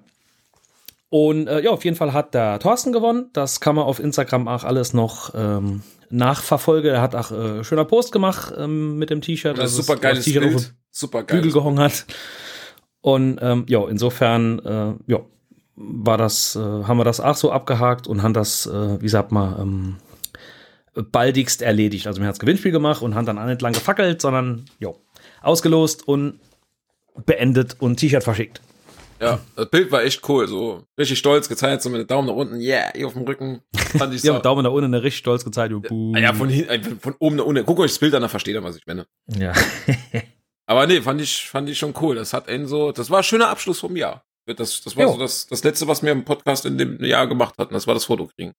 Und 1.10 1.46
äh, 1.46 1.60
ja, 1.60 1.70
auf 1.70 1.84
jeden 1.84 1.96
Fall 1.96 2.14
hat 2.14 2.32
der 2.32 2.58
Thorsten 2.58 2.90
gewonnen. 2.90 3.26
Das 3.34 3.60
kann 3.60 3.74
man 3.74 3.84
auf 3.84 4.00
Instagram 4.00 4.48
auch 4.48 4.64
alles 4.64 4.94
noch 4.94 5.34
ähm, 5.34 5.82
nachverfolgen. 6.08 6.90
Er 6.90 7.02
hat 7.02 7.14
auch 7.14 7.32
äh, 7.32 7.64
schöner 7.64 7.84
Post 7.84 8.12
gemacht 8.12 8.54
ähm, 8.56 8.96
mit 8.96 9.10
dem 9.10 9.20
T-Shirt. 9.20 9.58
Das 9.58 9.72
ist 9.72 9.86
super 9.86 10.00
geiles 10.00 10.24
Bild. 10.24 10.72
Super 10.90 11.24
geil. 11.24 11.42
Bügel 11.42 11.52
gehangen 11.52 11.80
hat. 11.80 12.06
Und 13.02 13.38
ähm, 13.42 13.66
ja, 13.68 13.86
insofern, 13.88 14.58
äh, 14.60 15.12
ja, 15.12 15.20
war 15.76 16.18
das, 16.18 16.56
äh, 16.56 16.58
haben 16.58 16.98
wir 16.98 17.04
das 17.04 17.20
auch 17.20 17.36
so 17.36 17.50
abgehakt 17.50 18.06
und 18.06 18.22
haben 18.22 18.34
das, 18.34 18.66
äh, 18.66 19.00
wie 19.00 19.08
sagt 19.08 19.32
man, 19.32 19.60
ähm, 19.60 19.96
baldigst 21.10 21.62
erledigt. 21.62 22.06
Also 22.06 22.20
wir 22.20 22.26
haben 22.26 22.32
das 22.32 22.38
Gewinnspiel 22.38 22.72
gemacht 22.72 23.02
und 23.02 23.14
haben 23.14 23.26
dann 23.26 23.38
auch 23.38 23.46
nicht 23.46 23.62
lang 23.62 23.72
gefackelt, 23.72 24.20
sondern 24.20 24.66
jo, 24.78 24.98
ausgelost 25.40 26.06
und 26.06 26.38
beendet 27.26 27.76
und 27.80 27.96
T-Shirt 27.96 28.24
verschickt. 28.24 28.60
Ja, 29.20 29.38
das 29.54 29.70
Bild 29.70 29.92
war 29.92 30.02
echt 30.02 30.28
cool, 30.28 30.48
so 30.48 30.84
richtig 30.98 31.16
stolz 31.16 31.48
gezeigt, 31.48 31.82
so 31.82 31.90
mit 31.90 32.00
dem 32.00 32.06
Daumen 32.08 32.26
nach 32.26 32.34
unten, 32.34 32.60
yeah, 32.60 32.90
hier 32.92 33.06
auf 33.06 33.12
dem 33.12 33.22
Rücken. 33.22 33.62
Fand 33.96 34.12
ich 34.12 34.20
so. 34.20 34.28
ja, 34.28 34.34
mit 34.34 34.44
Daumen 34.44 34.64
nach 34.64 34.72
unten, 34.72 34.92
richtig 34.94 35.18
stolz 35.18 35.44
gezeigt. 35.44 35.72
Ja, 35.72 36.18
ja, 36.18 36.34
von, 36.34 36.48
hin, 36.48 36.66
von 37.00 37.14
oben 37.20 37.36
nach 37.36 37.44
unten. 37.44 37.64
Guckt 37.64 37.78
euch 37.78 37.92
das 37.92 38.00
Bild 38.00 38.14
an, 38.14 38.22
dann 38.22 38.30
versteht 38.30 38.54
ihr, 38.54 38.64
was 38.64 38.76
ich 38.76 38.86
meine. 38.86 39.06
Ja. 39.28 39.52
Aber 40.66 40.88
nee, 40.88 41.00
fand 41.00 41.20
ich, 41.20 41.48
fand 41.48 41.68
ich 41.68 41.78
schon 41.78 41.94
cool. 42.00 42.16
Das 42.16 42.32
hat 42.32 42.48
einen 42.48 42.66
so, 42.66 42.90
das 42.90 43.10
war 43.10 43.18
ein 43.18 43.24
schöner 43.24 43.48
Abschluss 43.48 43.78
vom 43.78 43.94
Jahr. 43.94 44.24
Das, 44.46 44.80
das 44.82 44.96
war 44.96 45.04
jo. 45.04 45.12
so 45.12 45.18
das, 45.18 45.46
das 45.46 45.62
letzte, 45.62 45.86
was 45.86 46.02
wir 46.02 46.12
im 46.12 46.24
Podcast 46.24 46.66
in 46.66 46.76
dem 46.76 47.02
Jahr 47.04 47.26
gemacht 47.26 47.54
hatten. 47.58 47.74
Das 47.74 47.86
war 47.86 47.94
das 47.94 48.06
Foto 48.06 48.28
kriegen. 48.36 48.52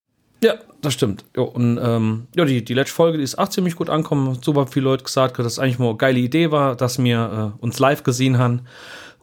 Ja, 0.44 0.56
das 0.82 0.94
stimmt. 0.94 1.24
Ja, 1.38 1.44
und 1.44 1.80
ähm, 1.82 2.28
ja, 2.36 2.44
die, 2.44 2.66
die 2.66 2.74
letzte 2.74 2.94
Folge, 2.94 3.18
die 3.18 3.24
ist 3.24 3.38
auch 3.38 3.48
ziemlich 3.48 3.76
gut 3.76 3.90
angekommen. 3.90 4.40
Super 4.42 4.68
viele 4.68 4.86
Leute 4.86 5.06
gesagt, 5.06 5.40
dass 5.40 5.46
es 5.46 5.60
eigentlich 5.60 5.80
mal 5.80 5.90
eine 5.90 5.98
geile 5.98 6.20
Idee 6.20 6.52
war, 6.52 6.76
dass 6.76 7.02
wir 7.02 7.54
äh, 7.58 7.64
uns 7.64 7.80
live 7.80 8.04
gesehen 8.04 8.38
haben. 8.38 8.64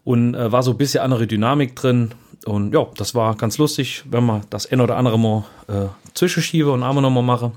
Und 0.02 0.34
äh, 0.34 0.50
war 0.50 0.62
so 0.62 0.70
ein 0.70 0.78
bisschen 0.78 1.02
andere 1.02 1.26
Dynamik 1.26 1.76
drin. 1.76 2.12
Und 2.46 2.72
ja, 2.72 2.86
das 2.96 3.14
war 3.14 3.36
ganz 3.36 3.58
lustig, 3.58 4.02
wenn 4.10 4.24
man 4.24 4.42
das 4.48 4.70
ein 4.72 4.80
oder 4.80 4.96
andere 4.96 5.18
mal 5.18 5.44
äh, 5.68 5.88
zwischenschiebe 6.14 6.72
und 6.72 6.82
einmal 6.82 7.02
nochmal 7.02 7.22
mache. 7.22 7.52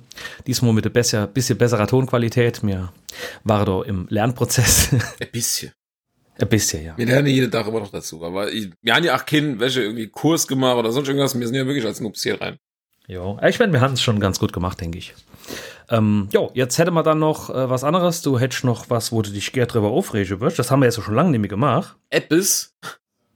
Diesmal 0.45 0.73
mit 0.73 0.85
ein 0.85 0.91
besser, 0.91 1.27
bisschen 1.27 1.57
besserer 1.57 1.87
Tonqualität. 1.87 2.63
Mir 2.63 2.91
war 3.45 3.63
da 3.63 3.81
im 3.83 4.07
Lernprozess. 4.09 4.91
Ein 4.91 5.31
bisschen. 5.31 5.71
Ein 6.39 6.49
bisschen, 6.49 6.83
ja. 6.83 6.97
Wir 6.97 7.05
lernen 7.05 7.27
jeden 7.27 7.51
Tag 7.51 7.67
immer 7.67 7.79
noch 7.79 7.91
dazu. 7.91 8.23
Aber 8.23 8.51
ich, 8.51 8.71
wir 8.81 8.95
haben 8.95 9.03
ja 9.03 9.15
auch 9.15 9.25
keinen, 9.25 9.59
welche 9.59 9.83
irgendwie 9.83 10.07
Kurs 10.07 10.47
gemacht 10.47 10.77
oder 10.77 10.91
sonst 10.91 11.07
irgendwas. 11.07 11.37
Wir 11.39 11.45
sind 11.45 11.55
ja 11.55 11.65
wirklich 11.65 11.85
als 11.85 12.01
Noobs 12.01 12.23
hier 12.23 12.41
rein. 12.41 12.57
Ja, 13.07 13.41
ich 13.47 13.59
meine, 13.59 13.73
wir 13.73 13.81
haben 13.81 13.93
es 13.93 14.01
schon 14.01 14.19
ganz 14.19 14.39
gut 14.39 14.53
gemacht, 14.53 14.79
denke 14.79 14.97
ich. 14.97 15.13
Ähm, 15.89 16.29
jo, 16.31 16.49
jetzt 16.53 16.77
hätte 16.77 16.91
man 16.91 17.03
dann 17.03 17.19
noch 17.19 17.49
äh, 17.49 17.69
was 17.69 17.83
anderes. 17.83 18.21
Du 18.21 18.39
hättest 18.39 18.63
noch 18.63 18.89
was, 18.89 19.11
wo 19.11 19.21
du 19.21 19.29
dich 19.29 19.51
gerne 19.51 19.67
drüber 19.67 19.91
aufregen 19.91 20.39
wirst. 20.39 20.57
Das 20.57 20.71
haben 20.71 20.79
wir 20.79 20.85
jetzt 20.85 21.01
schon 21.01 21.13
lange 21.13 21.31
nicht 21.31 21.41
mehr 21.41 21.49
gemacht. 21.49 21.97
Etwas? 22.09 22.75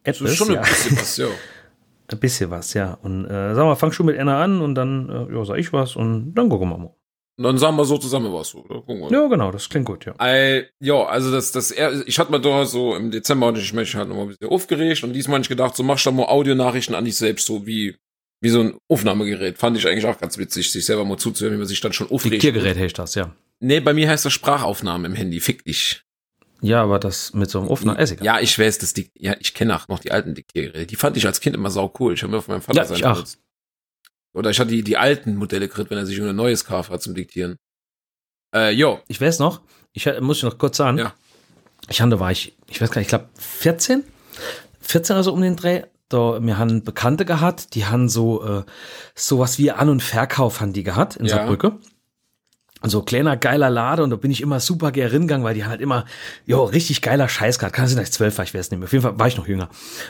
Etwas, 0.03 0.35
schon 0.35 0.53
ja. 0.53 0.61
ein 0.61 0.67
bisschen 0.67 0.97
was, 0.97 1.17
ja. 1.17 1.27
ein 2.07 2.19
bisschen 2.19 2.49
was, 2.49 2.73
ja. 2.73 2.97
Und 3.01 3.25
äh, 3.25 3.53
sag 3.53 3.65
mal, 3.65 3.75
fang 3.75 3.91
schon 3.91 4.05
mit 4.05 4.17
Anna 4.17 4.41
an 4.41 4.61
und 4.61 4.75
dann, 4.75 5.09
äh, 5.09 5.35
ja, 5.35 5.43
sag 5.43 5.57
ich 5.57 5.73
was 5.73 5.95
und 5.95 6.33
dann 6.33 6.49
gucken 6.49 6.69
wir 6.69 6.77
mal. 6.77 6.96
Und 7.37 7.43
dann 7.43 7.57
sagen 7.59 7.77
wir 7.77 7.85
so 7.85 7.97
zusammen 7.99 8.33
was. 8.33 8.55
Wir. 8.55 9.11
Ja, 9.11 9.27
genau, 9.27 9.51
das 9.51 9.69
klingt 9.69 9.85
gut, 9.85 10.05
ja. 10.05 10.15
I, 10.19 10.65
ja, 10.79 11.05
also 11.05 11.31
das, 11.31 11.51
das, 11.51 11.71
ich 11.71 12.17
hatte 12.17 12.31
mal 12.31 12.41
da 12.41 12.65
so 12.65 12.95
im 12.95 13.11
Dezember 13.11 13.47
und 13.47 13.57
ich 13.59 13.73
mich 13.73 13.95
halt 13.95 14.09
noch 14.09 14.15
mal 14.15 14.23
ein 14.23 14.27
bisschen 14.29 14.49
aufgeregt 14.49 15.03
und 15.03 15.13
diesmal 15.13 15.39
nicht 15.39 15.49
gedacht, 15.49 15.75
so 15.75 15.83
machst 15.83 16.07
du 16.07 16.11
mal 16.11 16.25
Audionachrichten 16.25 16.95
an 16.95 17.05
dich 17.05 17.15
selbst, 17.15 17.45
so 17.45 17.67
wie 17.67 17.95
wie 18.41 18.49
so 18.49 18.61
ein 18.61 18.77
Aufnahmegerät. 18.87 19.57
Fand 19.57 19.77
ich 19.77 19.87
eigentlich 19.87 20.05
auch 20.05 20.19
ganz 20.19 20.37
witzig, 20.37 20.71
sich 20.71 20.85
selber 20.85 21.05
mal 21.05 21.17
zuzuhören, 21.17 21.55
wie 21.55 21.59
man 21.59 21.67
sich 21.67 21.81
dann 21.81 21.93
schon 21.93 22.09
aufregt. 22.09 22.35
Diktiergerät 22.35 22.77
heißt 22.77 22.99
das, 22.99 23.15
ja. 23.15 23.33
Nee, 23.59 23.79
bei 23.79 23.93
mir 23.93 24.09
heißt 24.09 24.25
das 24.25 24.33
Sprachaufnahme 24.33 25.07
im 25.07 25.15
Handy. 25.15 25.39
Fick 25.39 25.63
dich. 25.65 26.03
Ja, 26.61 26.83
aber 26.83 26.99
das 26.99 27.33
mit 27.33 27.49
so 27.49 27.59
einem 27.59 27.67
Aufnahme, 27.69 27.99
ist 28.01 28.21
Ja, 28.21 28.39
ich 28.39 28.57
weiß, 28.57 28.79
das 28.79 28.93
Dikt 28.93 29.11
ja, 29.15 29.35
ich 29.39 29.53
kenne 29.53 29.75
auch 29.75 29.87
noch 29.87 29.99
die 29.99 30.11
alten 30.11 30.33
Diktiergeräte. 30.33 30.87
Die 30.87 30.95
fand 30.95 31.17
ich 31.17 31.25
als 31.25 31.39
Kind 31.39 31.55
immer 31.55 31.69
sau 31.69 31.91
cool. 31.99 32.13
Ich 32.13 32.23
habe 32.23 32.31
mir 32.31 32.41
von 32.41 32.55
meinem 32.55 32.61
Vater 32.61 32.77
ja, 32.77 32.85
sein 32.85 32.97
ich 32.97 33.05
auch. 33.05 33.23
Oder 34.37 34.51
ich 34.51 34.59
hatte 34.59 34.69
die, 34.69 34.83
die 34.83 34.97
alten 34.97 35.35
Modelle 35.35 35.67
gekriegt, 35.67 35.89
wenn 35.89 35.97
er 35.97 36.05
sich 36.05 36.21
ein 36.21 36.35
neues 36.35 36.63
kauft 36.65 36.91
hat 36.91 37.01
zum 37.01 37.15
Diktieren. 37.15 37.57
Äh, 38.53 38.71
jo. 38.71 38.99
Ich 39.07 39.19
weiß 39.19 39.39
noch, 39.39 39.61
ich 39.93 40.05
muss 40.21 40.37
ich 40.37 40.43
noch 40.43 40.57
kurz 40.57 40.77
sagen. 40.77 40.99
Ja. 40.99 41.13
Ich 41.89 42.01
hatte, 42.01 42.19
war 42.19 42.31
ich, 42.31 42.55
ich 42.69 42.79
weiß 42.79 42.91
gar 42.91 42.99
nicht, 42.99 43.07
ich 43.07 43.09
glaube 43.09 43.29
14? 43.37 44.03
14 44.81 45.15
also 45.15 45.33
um 45.33 45.41
den 45.41 45.55
Dreh 45.55 45.83
da, 46.09 46.41
wir 46.41 46.57
haben 46.57 46.83
Bekannte 46.83 47.25
gehabt, 47.25 47.75
die 47.75 47.85
haben 47.85 48.07
so 48.07 48.41
äh, 48.45 48.63
sowas 49.13 49.57
wie 49.57 49.71
An- 49.71 49.89
und 49.89 50.01
Verkauf 50.01 50.61
haben 50.61 50.71
die 50.71 50.83
gehabt 50.83 51.17
in 51.17 51.25
ja. 51.25 51.35
Saarbrücke 51.35 51.77
so 52.83 53.01
kleiner 53.01 53.37
geiler 53.37 53.69
Lade 53.69 54.03
und 54.03 54.11
da 54.11 54.15
bin 54.15 54.29
ich 54.29 54.41
immer 54.41 54.59
super 54.59 54.91
gern 54.91 55.11
gegangen, 55.11 55.43
weil 55.43 55.55
die 55.55 55.65
halt 55.65 55.81
immer, 55.81 56.05
jo, 56.45 56.63
richtig 56.63 57.01
geiler 57.01 57.27
Scheiß 57.27 57.57
gehabt. 57.59 57.75
Kann 57.75 57.87
sein, 57.87 57.97
dass 57.97 58.09
ich 58.09 58.13
zwölf 58.13 58.37
war, 58.37 58.45
ich 58.45 58.53
weiß 58.53 58.69
nicht 58.69 58.79
mehr. 58.79 58.85
Auf 58.85 58.93
jeden 58.93 59.03
Fall 59.03 59.17
war 59.17 59.27
ich 59.27 59.37
noch 59.37 59.47
jünger. 59.47 59.69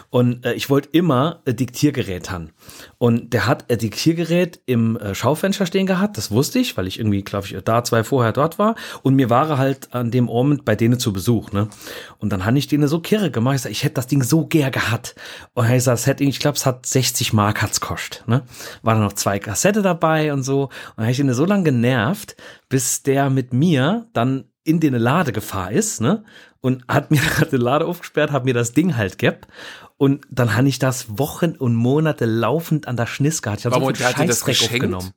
Und 0.09 0.45
äh, 0.45 0.53
ich 0.53 0.69
wollte 0.69 0.89
immer 0.91 1.41
äh, 1.45 1.53
Diktiergerät 1.53 2.29
haben. 2.29 2.51
Und 2.99 3.33
der 3.33 3.45
hat 3.45 3.69
Diktiergerät 3.69 4.59
im 4.65 4.97
äh, 4.97 5.13
Schaufenster 5.13 5.65
stehen 5.65 5.85
gehabt, 5.85 6.17
das 6.17 6.31
wusste 6.31 6.57
ich, 6.57 6.77
weil 6.77 6.87
ich 6.87 6.99
irgendwie, 6.99 7.21
glaube 7.21 7.45
ich, 7.45 7.55
da 7.63 7.83
zwei 7.83 8.03
vorher 8.03 8.31
dort 8.33 8.57
war. 8.57 8.75
Und 9.03 9.15
mir 9.15 9.29
war 9.29 9.57
halt 9.57 9.93
an 9.93 10.09
dem 10.09 10.29
Abend 10.29 10.65
bei 10.65 10.75
denen 10.75 10.99
zu 10.99 11.13
Besuch, 11.13 11.51
ne? 11.51 11.69
Und 12.17 12.31
dann 12.31 12.45
habe 12.45 12.57
ich 12.57 12.67
denen 12.67 12.87
so 12.87 12.99
kirre 12.99 13.29
gemacht. 13.29 13.55
Ich 13.55 13.61
sag, 13.61 13.71
ich 13.71 13.83
hätte 13.83 13.95
das 13.95 14.07
Ding 14.07 14.23
so 14.23 14.47
gern 14.47 14.71
gehabt. 14.71 15.15
Und 15.53 15.69
ich 15.69 15.83
sag, 15.83 15.93
das 15.93 16.07
hätte, 16.07 16.23
ich 16.23 16.39
glaube, 16.39 16.57
es 16.57 16.65
hat 16.65 16.85
60 16.85 17.33
Mark 17.33 17.61
hat's 17.61 17.79
kostet, 17.79 18.27
ne? 18.27 18.43
War 18.81 18.95
da 18.95 19.01
noch 19.01 19.13
zwei 19.13 19.37
Kassette 19.37 19.83
dabei 19.83 20.33
und 20.33 20.41
so. 20.43 20.63
Und 20.63 20.71
dann 20.97 21.05
habe 21.05 21.11
ich 21.11 21.17
denen 21.17 21.33
so 21.33 21.45
lange 21.45 21.63
genervt, 21.63 22.35
bis 22.69 23.03
der 23.03 23.29
mit 23.29 23.53
mir 23.53 24.07
dann 24.13 24.45
in 24.67 24.81
den 24.81 24.93
Lade 24.93 25.31
gefahren 25.31 25.73
ist, 25.73 26.01
ne? 26.01 26.23
Und 26.59 26.83
hat 26.87 27.09
mir 27.09 27.21
gerade 27.35 27.51
den 27.51 27.61
Lade 27.61 27.85
aufgesperrt, 27.85 28.31
hat 28.31 28.45
mir 28.45 28.53
das 28.53 28.73
Ding 28.73 28.97
halt 28.97 29.17
gehabt. 29.17 29.47
Und 29.95 30.25
dann 30.29 30.55
habe 30.55 30.67
ich 30.67 30.77
das 30.77 31.17
Wochen 31.17 31.51
und 31.51 31.73
Monate 31.73 32.25
laufend 32.25 32.87
an 32.87 32.97
der 32.97 33.07
Schniss 33.07 33.41
gehabt. 33.41 33.61
Ich 33.61 33.65
habe 33.65 33.79
so 33.79 33.85
viel 33.85 33.95
Scheißdreck 33.95 34.61
aufgenommen. 34.61 35.11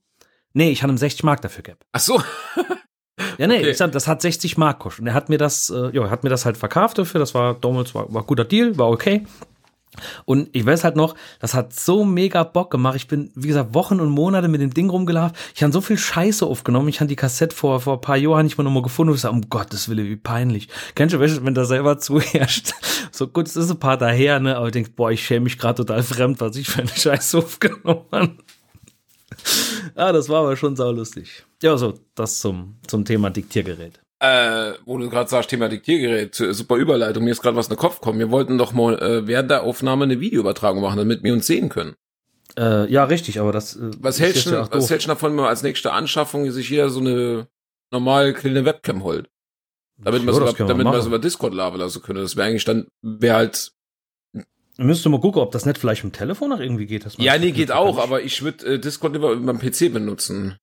Nee, 0.52 0.70
ich 0.70 0.82
hatte 0.82 0.92
ihm 0.92 0.98
60 0.98 1.22
Mark 1.24 1.42
dafür 1.42 1.62
gehabt. 1.62 1.84
Ach 1.92 2.00
so. 2.00 2.22
ja, 3.38 3.46
nee, 3.46 3.58
okay. 3.58 3.70
ich 3.70 3.76
sag, 3.76 3.92
das 3.92 4.06
hat 4.06 4.22
60 4.22 4.56
Mark 4.56 4.78
gekostet. 4.78 5.02
Und 5.02 5.08
er 5.08 5.14
hat 5.14 5.28
mir 5.28 5.38
das, 5.38 5.70
äh, 5.70 5.90
ja, 5.92 6.08
hat 6.08 6.24
mir 6.24 6.30
das 6.30 6.44
halt 6.44 6.56
verkauft 6.56 6.98
dafür. 6.98 7.18
Das 7.18 7.34
war 7.34 7.54
damals 7.54 7.94
war, 7.94 8.12
war 8.12 8.22
guter 8.22 8.44
Deal, 8.44 8.78
war 8.78 8.88
okay. 8.88 9.26
Und 10.24 10.48
ich 10.52 10.64
weiß 10.64 10.84
halt 10.84 10.96
noch, 10.96 11.14
das 11.40 11.54
hat 11.54 11.72
so 11.72 12.04
mega 12.04 12.44
Bock 12.44 12.70
gemacht. 12.70 12.96
Ich 12.96 13.08
bin, 13.08 13.30
wie 13.34 13.48
gesagt, 13.48 13.74
Wochen 13.74 14.00
und 14.00 14.10
Monate 14.10 14.48
mit 14.48 14.60
dem 14.60 14.74
Ding 14.74 14.90
rumgelaufen. 14.90 15.36
Ich 15.54 15.62
habe 15.62 15.72
so 15.72 15.80
viel 15.80 15.98
Scheiße 15.98 16.44
aufgenommen. 16.44 16.88
Ich 16.88 17.00
habe 17.00 17.08
die 17.08 17.16
Kassette 17.16 17.54
vor, 17.54 17.80
vor 17.80 17.94
ein 17.94 18.00
paar 18.00 18.16
Jahren 18.16 18.44
nicht 18.44 18.58
mal 18.58 18.64
nochmal 18.64 18.82
gefunden 18.82 19.10
und 19.10 19.16
ich 19.16 19.22
sag, 19.22 19.32
um 19.32 19.48
Gottes 19.48 19.88
Willen, 19.88 20.06
wie 20.06 20.16
peinlich. 20.16 20.68
Kennst 20.94 21.14
du, 21.14 21.20
wenn 21.20 21.54
da 21.54 21.64
selber 21.64 21.98
zuherrscht? 22.00 22.72
So 23.12 23.28
gut, 23.28 23.46
es 23.46 23.56
ist 23.56 23.70
ein 23.70 23.78
paar 23.78 23.96
daher, 23.96 24.40
ne? 24.40 24.56
Aber 24.56 24.66
ich 24.66 24.72
denk, 24.72 24.96
boah, 24.96 25.10
ich 25.10 25.24
schäme 25.24 25.44
mich 25.44 25.58
gerade 25.58 25.84
total 25.84 26.02
fremd, 26.02 26.40
was 26.40 26.56
ich 26.56 26.68
für 26.68 26.80
eine 26.80 26.88
Scheiße 26.94 27.38
aufgenommen 27.38 28.04
habe. 28.12 28.36
ah, 29.94 30.12
das 30.12 30.28
war 30.28 30.40
aber 30.40 30.56
schon 30.56 30.76
saulustig. 30.76 31.44
Ja, 31.62 31.76
so, 31.76 31.94
das 32.14 32.40
zum, 32.40 32.76
zum 32.86 33.04
Thema 33.04 33.30
Diktiergerät. 33.30 33.99
Äh, 34.22 34.74
wo 34.84 34.98
du 34.98 35.08
gerade 35.08 35.30
sagst, 35.30 35.48
Thema 35.48 35.70
Diktiergerät, 35.70 36.34
super 36.34 36.76
Überleitung, 36.76 37.24
mir 37.24 37.30
ist 37.30 37.40
gerade 37.40 37.56
was 37.56 37.68
in 37.68 37.74
den 37.74 37.78
Kopf 37.78 38.00
gekommen. 38.00 38.18
Wir 38.18 38.30
wollten 38.30 38.58
doch 38.58 38.72
mal 38.72 38.98
äh, 39.00 39.26
während 39.26 39.50
der 39.50 39.62
Aufnahme 39.62 40.04
eine 40.04 40.20
Videoübertragung 40.20 40.82
machen, 40.82 40.98
damit 40.98 41.22
wir 41.22 41.32
uns 41.32 41.46
sehen 41.46 41.70
können. 41.70 41.94
Äh, 42.58 42.90
ja, 42.92 43.04
richtig, 43.04 43.40
aber 43.40 43.52
das. 43.52 43.76
Äh, 43.76 43.92
was 43.98 44.20
hältst 44.20 44.46
du, 44.46 44.50
ja 44.50 44.68
was 44.70 44.90
hältst 44.90 45.06
du 45.06 45.08
davon, 45.08 45.30
wenn 45.30 45.36
man 45.36 45.46
als 45.46 45.62
nächste 45.62 45.92
Anschaffung 45.92 46.50
sich 46.50 46.68
hier 46.68 46.90
so 46.90 47.00
eine 47.00 47.48
normal 47.90 48.34
kleine 48.34 48.66
Webcam 48.66 49.04
holt? 49.04 49.30
Damit 49.96 50.24
man 50.24 50.34
ja, 50.34 50.52
damit 50.52 50.84
man 50.84 51.06
über 51.06 51.18
Discord 51.18 51.54
labern 51.54 51.80
lassen 51.80 52.02
können. 52.02 52.22
Das 52.22 52.36
wäre 52.36 52.48
eigentlich 52.48 52.64
dann, 52.64 52.88
wäre 53.02 53.36
halt. 53.36 53.72
Müsste 54.78 55.10
mal 55.10 55.20
gucken, 55.20 55.42
ob 55.42 55.50
das 55.52 55.66
nicht 55.66 55.76
vielleicht 55.76 56.04
im 56.04 56.12
Telefon 56.12 56.50
noch 56.50 56.60
irgendwie 56.60 56.86
geht. 56.86 57.06
ja, 57.18 57.36
nee, 57.36 57.52
geht 57.52 57.70
auch, 57.70 57.98
aber 57.98 58.22
ich 58.22 58.42
würde 58.42 58.74
äh, 58.74 58.78
Discord 58.78 59.12
lieber 59.12 59.32
über 59.32 59.52
meinem 59.52 59.58
PC 59.58 59.92
benutzen. 59.92 60.56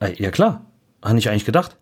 Äh, 0.00 0.14
ja, 0.22 0.30
klar. 0.30 0.70
Habe 1.02 1.18
ich 1.18 1.28
eigentlich 1.28 1.44
gedacht. 1.44 1.76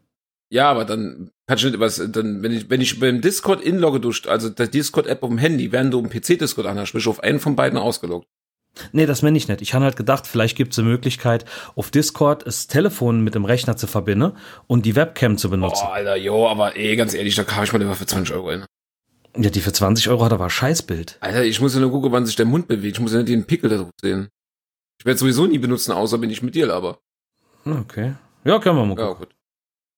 Ja, 0.48 0.70
aber 0.70 0.84
dann 0.84 1.30
kannst 1.46 1.64
du 1.64 1.70
nicht 1.70 1.80
was, 1.80 1.96
dann, 1.96 2.42
wenn 2.42 2.52
ich, 2.52 2.70
wenn 2.70 2.80
ich 2.80 3.00
beim 3.00 3.20
Discord 3.20 3.60
inlogge 3.60 4.00
durch, 4.00 4.28
also 4.28 4.48
der 4.48 4.68
Discord-App 4.68 5.22
auf 5.22 5.28
dem 5.28 5.38
Handy, 5.38 5.72
während 5.72 5.92
du 5.92 5.98
im 5.98 6.08
PC-Discord 6.08 6.66
anhast, 6.66 6.92
bist 6.92 7.06
du 7.06 7.10
auf 7.10 7.22
einen 7.22 7.40
von 7.40 7.56
beiden 7.56 7.78
ausgeloggt. 7.78 8.28
Nee, 8.92 9.06
das 9.06 9.22
meine 9.22 9.38
ich 9.38 9.48
nicht. 9.48 9.62
Ich 9.62 9.74
habe 9.74 9.84
halt 9.84 9.96
gedacht, 9.96 10.26
vielleicht 10.26 10.56
gibt 10.56 10.72
es 10.72 10.78
eine 10.78 10.88
Möglichkeit, 10.88 11.46
auf 11.74 11.90
Discord 11.90 12.46
das 12.46 12.66
Telefon 12.66 13.22
mit 13.22 13.34
dem 13.34 13.44
Rechner 13.44 13.76
zu 13.76 13.86
verbinden 13.86 14.32
und 14.66 14.84
die 14.84 14.94
Webcam 14.94 15.38
zu 15.38 15.50
benutzen. 15.50 15.84
Oh, 15.86 15.92
Alter, 15.92 16.16
jo, 16.16 16.46
aber 16.46 16.76
ey, 16.76 16.94
ganz 16.96 17.14
ehrlich, 17.14 17.34
da 17.34 17.44
kaufe 17.44 17.64
ich 17.64 17.72
mal 17.72 17.78
lieber 17.78 17.94
für 17.94 18.06
20 18.06 18.34
Euro 18.34 18.50
hin. 18.50 18.66
Ja, 19.38 19.50
die 19.50 19.60
für 19.60 19.72
20 19.72 20.08
Euro 20.10 20.24
hat 20.24 20.32
aber 20.32 20.48
Scheißbild. 20.50 21.18
Alter, 21.20 21.44
ich 21.44 21.60
muss 21.60 21.74
ja 21.74 21.80
nur 21.80 21.90
gucken, 21.90 22.12
wann 22.12 22.26
sich 22.26 22.36
der 22.36 22.46
Mund 22.46 22.68
bewegt. 22.68 22.96
Ich 22.96 23.00
muss 23.00 23.12
ja 23.12 23.18
nicht 23.18 23.28
den 23.28 23.46
Pickel 23.46 23.70
da 23.70 23.78
drauf 23.78 23.90
sehen. 24.00 24.28
Ich 24.98 25.04
werde 25.04 25.18
sowieso 25.18 25.46
nie 25.46 25.58
benutzen, 25.58 25.92
außer 25.92 26.18
bin 26.18 26.30
ich 26.30 26.42
mit 26.42 26.54
dir, 26.54 26.72
aber. 26.72 26.98
Okay. 27.64 28.14
Ja, 28.44 28.58
können 28.58 28.76
wir 28.76 28.86
mal 28.86 28.96
gucken. 28.96 29.04
Ja, 29.04 29.12
gut. 29.12 29.35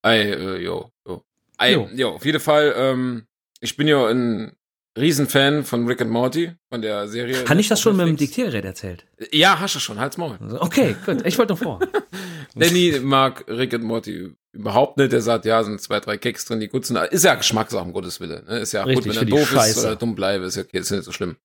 Ey, 0.09 0.33
äh, 0.33 0.63
jo, 0.63 0.91
jo. 1.07 1.23
Ey, 1.59 1.75
jo. 1.75 1.89
jo, 1.95 2.09
auf 2.11 2.25
jeden 2.25 2.41
Fall, 2.41 2.75
ähm, 2.77 3.27
ich 3.61 3.77
bin 3.77 3.89
ja 3.89 4.07
ein 4.07 4.53
Riesenfan 4.99 5.65
von 5.65 5.87
Rick 5.87 6.01
and 6.01 6.11
Morty, 6.11 6.53
von 6.71 6.83
der 6.83 7.09
Serie. 7.09 7.45
Kann 7.45 7.59
ich 7.59 7.69
das 7.69 7.81
schon 7.81 7.97
Netflix. 7.97 8.13
mit 8.13 8.21
dem 8.21 8.27
Diktiergerät 8.27 8.65
erzählt? 8.65 9.07
Ja, 9.31 9.61
hast 9.61 9.75
du 9.75 9.81
schon, 9.81 9.99
halt's 10.01 10.17
Maul. 10.17 10.39
Okay, 10.59 10.97
gut, 11.07 11.25
ich 11.25 11.39
wollte 11.39 11.53
noch 11.53 11.61
vor. 11.61 11.81
Danny 12.55 12.99
mag 13.01 13.45
Rick 13.49 13.75
and 13.75 13.85
Morty 13.85 14.35
überhaupt 14.53 14.97
nicht. 14.97 15.13
Er 15.13 15.21
sagt, 15.21 15.45
ja, 15.45 15.63
sind 15.63 15.81
zwei, 15.81 16.01
drei 16.01 16.17
Keks 16.17 16.47
drin, 16.47 16.61
die 16.61 16.69
gut 16.69 16.87
sind. 16.87 16.97
Ist 16.97 17.25
ja 17.25 17.35
Geschmackssache, 17.35 17.85
um 17.85 17.93
Gottes 17.93 18.21
Willen. 18.21 18.45
Ne? 18.47 18.59
Ist 18.59 18.73
ja 18.73 18.83
Richtig, 18.83 19.07
gut, 19.07 19.17
wenn 19.17 19.29
er 19.29 19.31
doof 19.31 19.51
Scheiße. 19.51 19.79
ist 19.79 19.85
oder 19.85 19.97
dumm 19.97 20.15
bleibe, 20.15 20.45
ist 20.47 20.57
ja 20.57 20.63
okay, 20.63 20.79
ist 20.79 20.91
nicht 20.91 21.05
so 21.05 21.13
schlimm. 21.13 21.37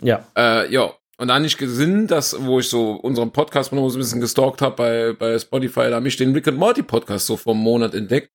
Ja. 0.00 0.26
Äh, 0.36 0.72
ja, 0.72 0.90
und 1.22 1.28
dann 1.28 1.42
nicht 1.42 1.56
gesehen, 1.56 2.08
dass, 2.08 2.34
wo 2.44 2.58
ich 2.58 2.68
so 2.68 2.94
unseren 2.94 3.30
Podcast 3.30 3.72
noch 3.72 3.88
so 3.90 3.96
ein 3.96 4.00
bisschen 4.00 4.20
gestalkt 4.20 4.60
habe 4.60 4.74
bei, 4.74 5.12
bei 5.12 5.38
Spotify, 5.38 5.88
da 5.88 5.94
habe 5.94 6.08
ich 6.08 6.16
den 6.16 6.32
Rick 6.32 6.48
and 6.48 6.58
Morty 6.58 6.82
Podcast 6.82 7.26
so 7.26 7.38
einem 7.46 7.60
Monat 7.60 7.94
entdeckt. 7.94 8.32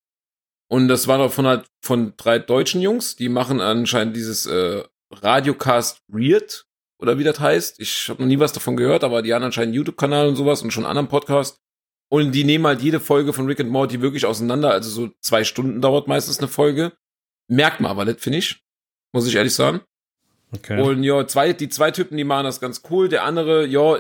Und 0.71 0.88
das 0.88 1.06
war 1.06 1.17
doch 1.17 1.34
von 1.34 1.47
halt 1.47 1.65
von 1.84 2.13
drei 2.15 2.39
deutschen 2.39 2.80
Jungs, 2.80 3.17
die 3.17 3.28
machen 3.28 3.60
anscheinend 3.60 4.15
dieses 4.15 4.45
äh, 4.45 4.86
Radiocast 5.12 6.02
Weird 6.08 6.65
oder 6.97 7.19
wie 7.19 7.26
das 7.26 7.41
heißt. 7.41 7.82
Ich 7.82 8.08
habe 8.08 8.21
noch 8.21 8.28
nie 8.30 8.39
was 8.39 8.54
davon 8.54 8.78
gehört, 8.78 9.04
aber 9.04 9.21
die 9.21 9.34
haben 9.34 9.43
anscheinend 9.43 9.73
einen 9.73 9.84
YouTube-Kanal 9.84 10.30
und 10.30 10.38
sowas 10.38 10.62
und 10.62 10.71
schon 10.71 10.86
einen 10.86 10.91
anderen 10.91 11.10
Podcast. 11.10 11.60
Und 12.10 12.32
die 12.32 12.45
nehmen 12.45 12.67
halt 12.67 12.82
jede 12.82 13.02
Folge 13.02 13.34
von 13.34 13.47
Rick 13.47 13.60
and 13.60 13.69
Morty 13.69 14.02
wirklich 14.02 14.26
auseinander. 14.26 14.71
Also 14.71 14.89
so 14.89 15.10
zwei 15.19 15.43
Stunden 15.43 15.82
dauert 15.82 16.08
meistens 16.08 16.39
eine 16.39 16.47
Folge. 16.47 16.93
Merkt 17.50 17.82
man 17.82 17.91
aber 17.91 18.06
nicht, 18.06 18.21
finde 18.21 18.38
ich. 18.38 18.63
Muss 19.12 19.28
ich 19.28 19.36
ehrlich 19.36 19.56
sagen. 19.56 19.82
Okay. 20.56 20.80
Und 20.82 21.04
ja, 21.04 21.28
zwei, 21.28 21.54
die 21.54 21.70
zwei 21.70 21.92
Typen, 21.92 22.18
die 22.18 22.24
machen 22.24 22.46
das 22.46 22.60
ganz 22.62 22.82
cool. 22.90 23.10
Der 23.10 23.24
andere, 23.26 23.66
ja, 23.66 23.98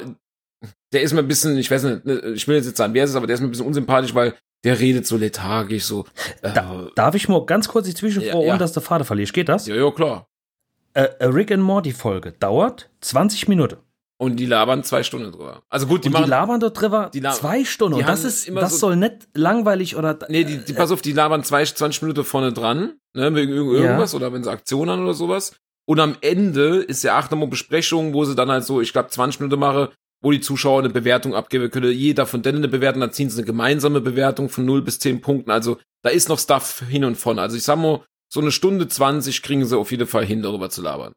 der 0.93 1.01
ist 1.01 1.13
mir 1.13 1.19
ein 1.19 1.27
bisschen, 1.27 1.57
ich 1.57 1.69
weiß 1.69 1.83
nicht, 1.83 2.05
ne, 2.05 2.19
ich 2.33 2.47
will 2.47 2.55
jetzt 2.55 2.65
nicht 2.65 2.77
sagen, 2.77 2.93
wer 2.93 3.03
es 3.03 3.09
ist, 3.09 3.15
aber 3.15 3.27
der 3.27 3.33
ist 3.35 3.41
mir 3.41 3.47
ein 3.47 3.51
bisschen 3.51 3.65
unsympathisch, 3.67 4.15
weil 4.15 4.33
der 4.63 4.79
redet 4.79 5.05
so 5.05 5.17
lethargisch, 5.17 5.83
so. 5.85 6.05
Äh, 6.41 6.53
Da, 6.53 6.87
darf 6.95 7.15
ich 7.15 7.27
mal 7.29 7.45
ganz 7.45 7.67
kurz 7.67 7.85
die 7.87 7.93
Zwischenfrage, 7.93 8.37
Ja, 8.37 8.43
ja. 8.43 8.49
ohne 8.51 8.57
dass 8.59 8.71
der 8.73 8.81
Vater 8.81 9.03
verliert? 9.05 9.33
Geht 9.33 9.49
das? 9.49 9.67
ja, 9.67 9.75
ja, 9.75 9.91
klar. 9.91 10.27
Äh, 10.93 11.09
a 11.19 11.27
Rick 11.27 11.51
and 11.51 11.61
Morty 11.63 11.91
Folge 11.91 12.31
dauert 12.31 12.89
20 13.01 13.47
Minuten. 13.47 13.77
Und 14.19 14.37
die 14.37 14.47
labern 14.47 14.83
zwei 14.83 15.03
Stunden 15.03 15.31
drüber. 15.31 15.61
Also 15.69 15.85
gut, 15.85 16.03
die 16.03 16.09
Die, 16.09 16.15
und 16.15 16.15
die 16.15 16.21
machen. 16.21 16.29
labern 16.31 16.59
dort 16.59 16.81
drüber 16.81 17.11
die 17.13 17.19
la- 17.19 17.33
zwei 17.33 17.63
Stunden. 17.65 17.97
die 17.97 18.01
Und 18.03 18.09
das 18.09 18.23
ist, 18.23 18.47
immer 18.47 18.61
das 18.61 18.71
so- 18.71 18.77
soll 18.87 18.95
nicht 18.95 19.27
langweilig 19.35 19.95
oder. 19.95 20.17
Nee, 20.27 20.43
die, 20.43 20.57
die, 20.57 20.73
pass 20.73 20.89
auf, 20.89 21.03
die 21.03 21.11
labern 21.11 21.43
zwei, 21.43 21.63
20 21.63 22.01
Minuten 22.01 22.23
vorne 22.23 22.51
dran, 22.51 22.93
ne, 23.13 23.35
wegen 23.35 23.53
irgend- 23.53 23.75
Ja. 23.75 23.81
irgendwas 23.83 24.15
oder 24.15 24.33
wenn 24.33 24.43
sie 24.43 24.49
Aktionen 24.49 24.89
haben 24.89 25.03
oder 25.03 25.13
sowas. 25.13 25.53
Und 25.87 25.99
am 25.99 26.17
Ende 26.21 26.79
ist 26.79 27.03
ja 27.03 27.17
acht 27.17 27.31
nochmal 27.31 27.47
Besprechung, 27.47 28.13
wo 28.13 28.25
sie 28.25 28.35
dann 28.35 28.51
halt 28.51 28.65
so, 28.65 28.81
ich 28.81 28.91
glaube, 28.91 29.09
20 29.09 29.39
Minuten 29.39 29.59
mache, 29.59 29.91
wo 30.21 30.31
die 30.31 30.41
Zuschauer 30.41 30.79
eine 30.79 30.89
Bewertung 30.89 31.33
abgeben 31.33 31.71
können. 31.71 31.91
Jeder 31.91 32.25
von 32.25 32.41
denen 32.41 32.57
eine 32.57 32.67
Bewertung, 32.67 33.01
dann 33.01 33.13
ziehen 33.13 33.29
sie 33.29 33.37
eine 33.37 33.45
gemeinsame 33.45 34.01
Bewertung 34.01 34.49
von 34.49 34.65
0 34.65 34.81
bis 34.81 34.99
10 34.99 35.21
Punkten. 35.21 35.49
Also 35.49 35.77
da 36.03 36.09
ist 36.09 36.27
noch 36.27 36.39
Stuff 36.39 36.83
hin 36.89 37.05
und 37.05 37.15
von. 37.15 37.39
Also 37.39 37.55
ich 37.55 37.63
sag 37.63 37.77
mal, 37.77 38.01
so 38.29 38.41
eine 38.41 38.51
Stunde 38.51 38.87
20 38.87 39.41
kriegen 39.41 39.65
sie 39.65 39.77
auf 39.77 39.91
jeden 39.91 40.07
Fall 40.07 40.25
hin, 40.25 40.41
darüber 40.41 40.69
zu 40.69 40.81
labern. 40.81 41.13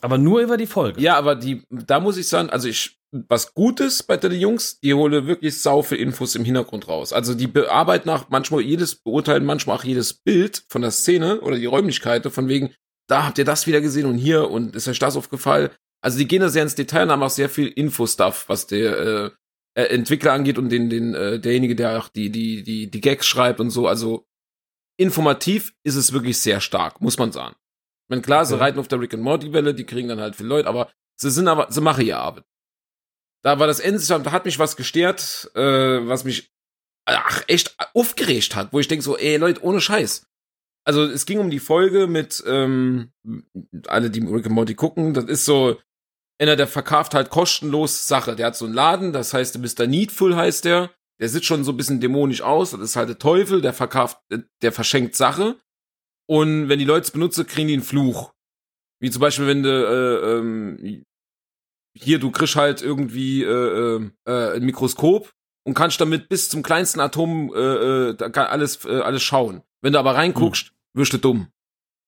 Aber 0.00 0.18
nur 0.18 0.40
über 0.40 0.56
die 0.56 0.66
Folge. 0.66 1.00
Ja, 1.00 1.16
aber 1.16 1.34
die, 1.34 1.64
da 1.70 1.98
muss 1.98 2.16
ich 2.16 2.28
sagen, 2.28 2.50
also 2.50 2.68
ich, 2.68 2.98
was 3.10 3.54
Gutes 3.54 4.02
bei 4.02 4.16
den 4.16 4.32
Jungs, 4.32 4.78
die 4.80 4.94
hole 4.94 5.26
wirklich 5.26 5.60
sau 5.60 5.82
viel 5.82 5.98
Infos 5.98 6.36
im 6.36 6.44
Hintergrund 6.44 6.86
raus. 6.86 7.12
Also 7.12 7.34
die 7.34 7.46
bearbeiten 7.46 8.08
nach 8.08 8.28
manchmal 8.28 8.60
jedes, 8.60 8.94
beurteilen 8.94 9.44
manchmal 9.44 9.76
auch 9.78 9.84
jedes 9.84 10.12
Bild 10.12 10.64
von 10.68 10.82
der 10.82 10.90
Szene 10.92 11.40
oder 11.40 11.56
die 11.56 11.66
Räumlichkeiten, 11.66 12.30
von 12.30 12.48
wegen, 12.48 12.74
da 13.08 13.24
habt 13.24 13.38
ihr 13.38 13.44
das 13.44 13.66
wieder 13.66 13.80
gesehen 13.80 14.06
und 14.06 14.16
hier 14.18 14.50
und 14.50 14.74
ist 14.76 14.88
euch 14.88 14.98
das 14.98 15.16
aufgefallen. 15.16 15.70
Also 16.02 16.18
die 16.18 16.26
gehen 16.28 16.40
da 16.40 16.48
sehr 16.48 16.62
ins 16.62 16.74
Detail 16.74 17.04
und 17.04 17.10
haben 17.10 17.22
auch 17.22 17.30
sehr 17.30 17.48
viel 17.48 17.68
Info-Stuff, 17.68 18.44
was 18.48 18.66
der 18.66 18.98
äh, 18.98 19.30
äh, 19.76 19.84
Entwickler 19.94 20.32
angeht 20.32 20.58
und 20.58 20.68
den, 20.68 20.90
den, 20.90 21.14
äh, 21.14 21.40
derjenige, 21.40 21.74
der 21.76 21.98
auch 21.98 22.08
die, 22.08 22.30
die, 22.30 22.62
die, 22.62 22.90
die 22.90 23.00
Gags 23.00 23.26
schreibt 23.26 23.60
und 23.60 23.70
so. 23.70 23.86
Also 23.88 24.26
informativ 24.98 25.74
ist 25.82 25.96
es 25.96 26.12
wirklich 26.12 26.38
sehr 26.38 26.60
stark, 26.60 27.00
muss 27.00 27.18
man 27.18 27.32
sagen. 27.32 27.56
Ich 28.04 28.10
meine, 28.10 28.22
klar, 28.22 28.44
sie 28.44 28.54
Okay. 28.54 28.64
reiten 28.64 28.78
auf 28.78 28.88
der 28.88 29.00
Rick 29.00 29.14
and 29.14 29.22
Morty 29.22 29.52
Welle, 29.52 29.74
die 29.74 29.84
kriegen 29.84 30.08
dann 30.08 30.20
halt 30.20 30.36
viele 30.36 30.48
Leute, 30.50 30.68
aber 30.68 30.90
sie 31.18 31.30
sind 31.30 31.48
aber, 31.48 31.70
sie 31.70 31.80
machen 31.80 32.04
ihr 32.06 32.18
Arbeit. 32.18 32.44
Da 33.42 33.58
war 33.58 33.66
das 33.66 33.80
Ende, 33.80 34.00
da 34.06 34.32
hat 34.32 34.44
mich 34.44 34.58
was 34.58 34.76
gestört, 34.76 35.50
äh, 35.54 36.06
was 36.06 36.24
mich 36.24 36.50
ach, 37.06 37.42
echt 37.46 37.76
aufgeregt 37.94 38.54
hat, 38.56 38.72
wo 38.72 38.80
ich 38.80 38.88
denke 38.88 39.02
so, 39.02 39.16
ey 39.16 39.36
Leute, 39.36 39.62
ohne 39.62 39.80
Scheiß. 39.80 40.26
Also 40.86 41.04
es 41.04 41.24
ging 41.26 41.38
um 41.38 41.50
die 41.50 41.60
Folge 41.60 42.06
mit 42.06 42.42
ähm, 42.46 43.10
alle, 43.86 44.10
die 44.10 44.20
Rick 44.20 44.46
and 44.46 44.54
Morty 44.54 44.74
gucken, 44.74 45.14
das 45.14 45.24
ist 45.24 45.44
so, 45.44 45.78
einer, 46.38 46.56
der 46.56 46.66
verkauft 46.66 47.14
halt 47.14 47.30
kostenlos 47.30 48.06
Sache. 48.06 48.36
Der 48.36 48.46
hat 48.46 48.56
so 48.56 48.64
einen 48.64 48.74
Laden, 48.74 49.12
das 49.12 49.32
heißt, 49.34 49.58
Mr. 49.58 49.86
Needful 49.86 50.36
heißt 50.36 50.64
der. 50.64 50.90
Der 51.20 51.28
sieht 51.28 51.44
schon 51.44 51.62
so 51.62 51.72
ein 51.72 51.76
bisschen 51.76 52.00
dämonisch 52.00 52.42
aus. 52.42 52.72
Das 52.72 52.80
ist 52.80 52.96
halt 52.96 53.08
der 53.08 53.18
Teufel, 53.18 53.60
der 53.60 53.72
verkauft, 53.72 54.18
der 54.62 54.72
verschenkt 54.72 55.14
Sache. 55.14 55.56
Und 56.26 56.68
wenn 56.68 56.78
die 56.78 56.84
Leute 56.84 57.04
es 57.04 57.10
benutzen, 57.12 57.46
kriegen 57.46 57.68
die 57.68 57.74
einen 57.74 57.82
Fluch. 57.82 58.32
Wie 59.00 59.10
zum 59.10 59.20
Beispiel, 59.20 59.46
wenn 59.46 59.62
du, 59.62 59.68
äh, 59.68 60.38
ähm, 60.38 61.04
hier, 61.96 62.18
du 62.18 62.30
kriegst 62.32 62.56
halt 62.56 62.82
irgendwie 62.82 63.44
äh, 63.44 63.48
äh, 63.48 64.10
äh, 64.26 64.56
ein 64.56 64.64
Mikroskop 64.64 65.32
und 65.64 65.74
kannst 65.74 66.00
damit 66.00 66.28
bis 66.28 66.48
zum 66.48 66.62
kleinsten 66.62 67.00
Atom 67.00 67.54
äh, 67.54 68.10
äh, 68.10 68.30
alles, 68.34 68.84
äh, 68.84 69.00
alles 69.00 69.22
schauen. 69.22 69.62
Wenn 69.82 69.92
du 69.92 69.98
aber 70.00 70.16
reinguckst, 70.16 70.72
wirst 70.94 71.12
du 71.12 71.18
dumm. 71.18 71.48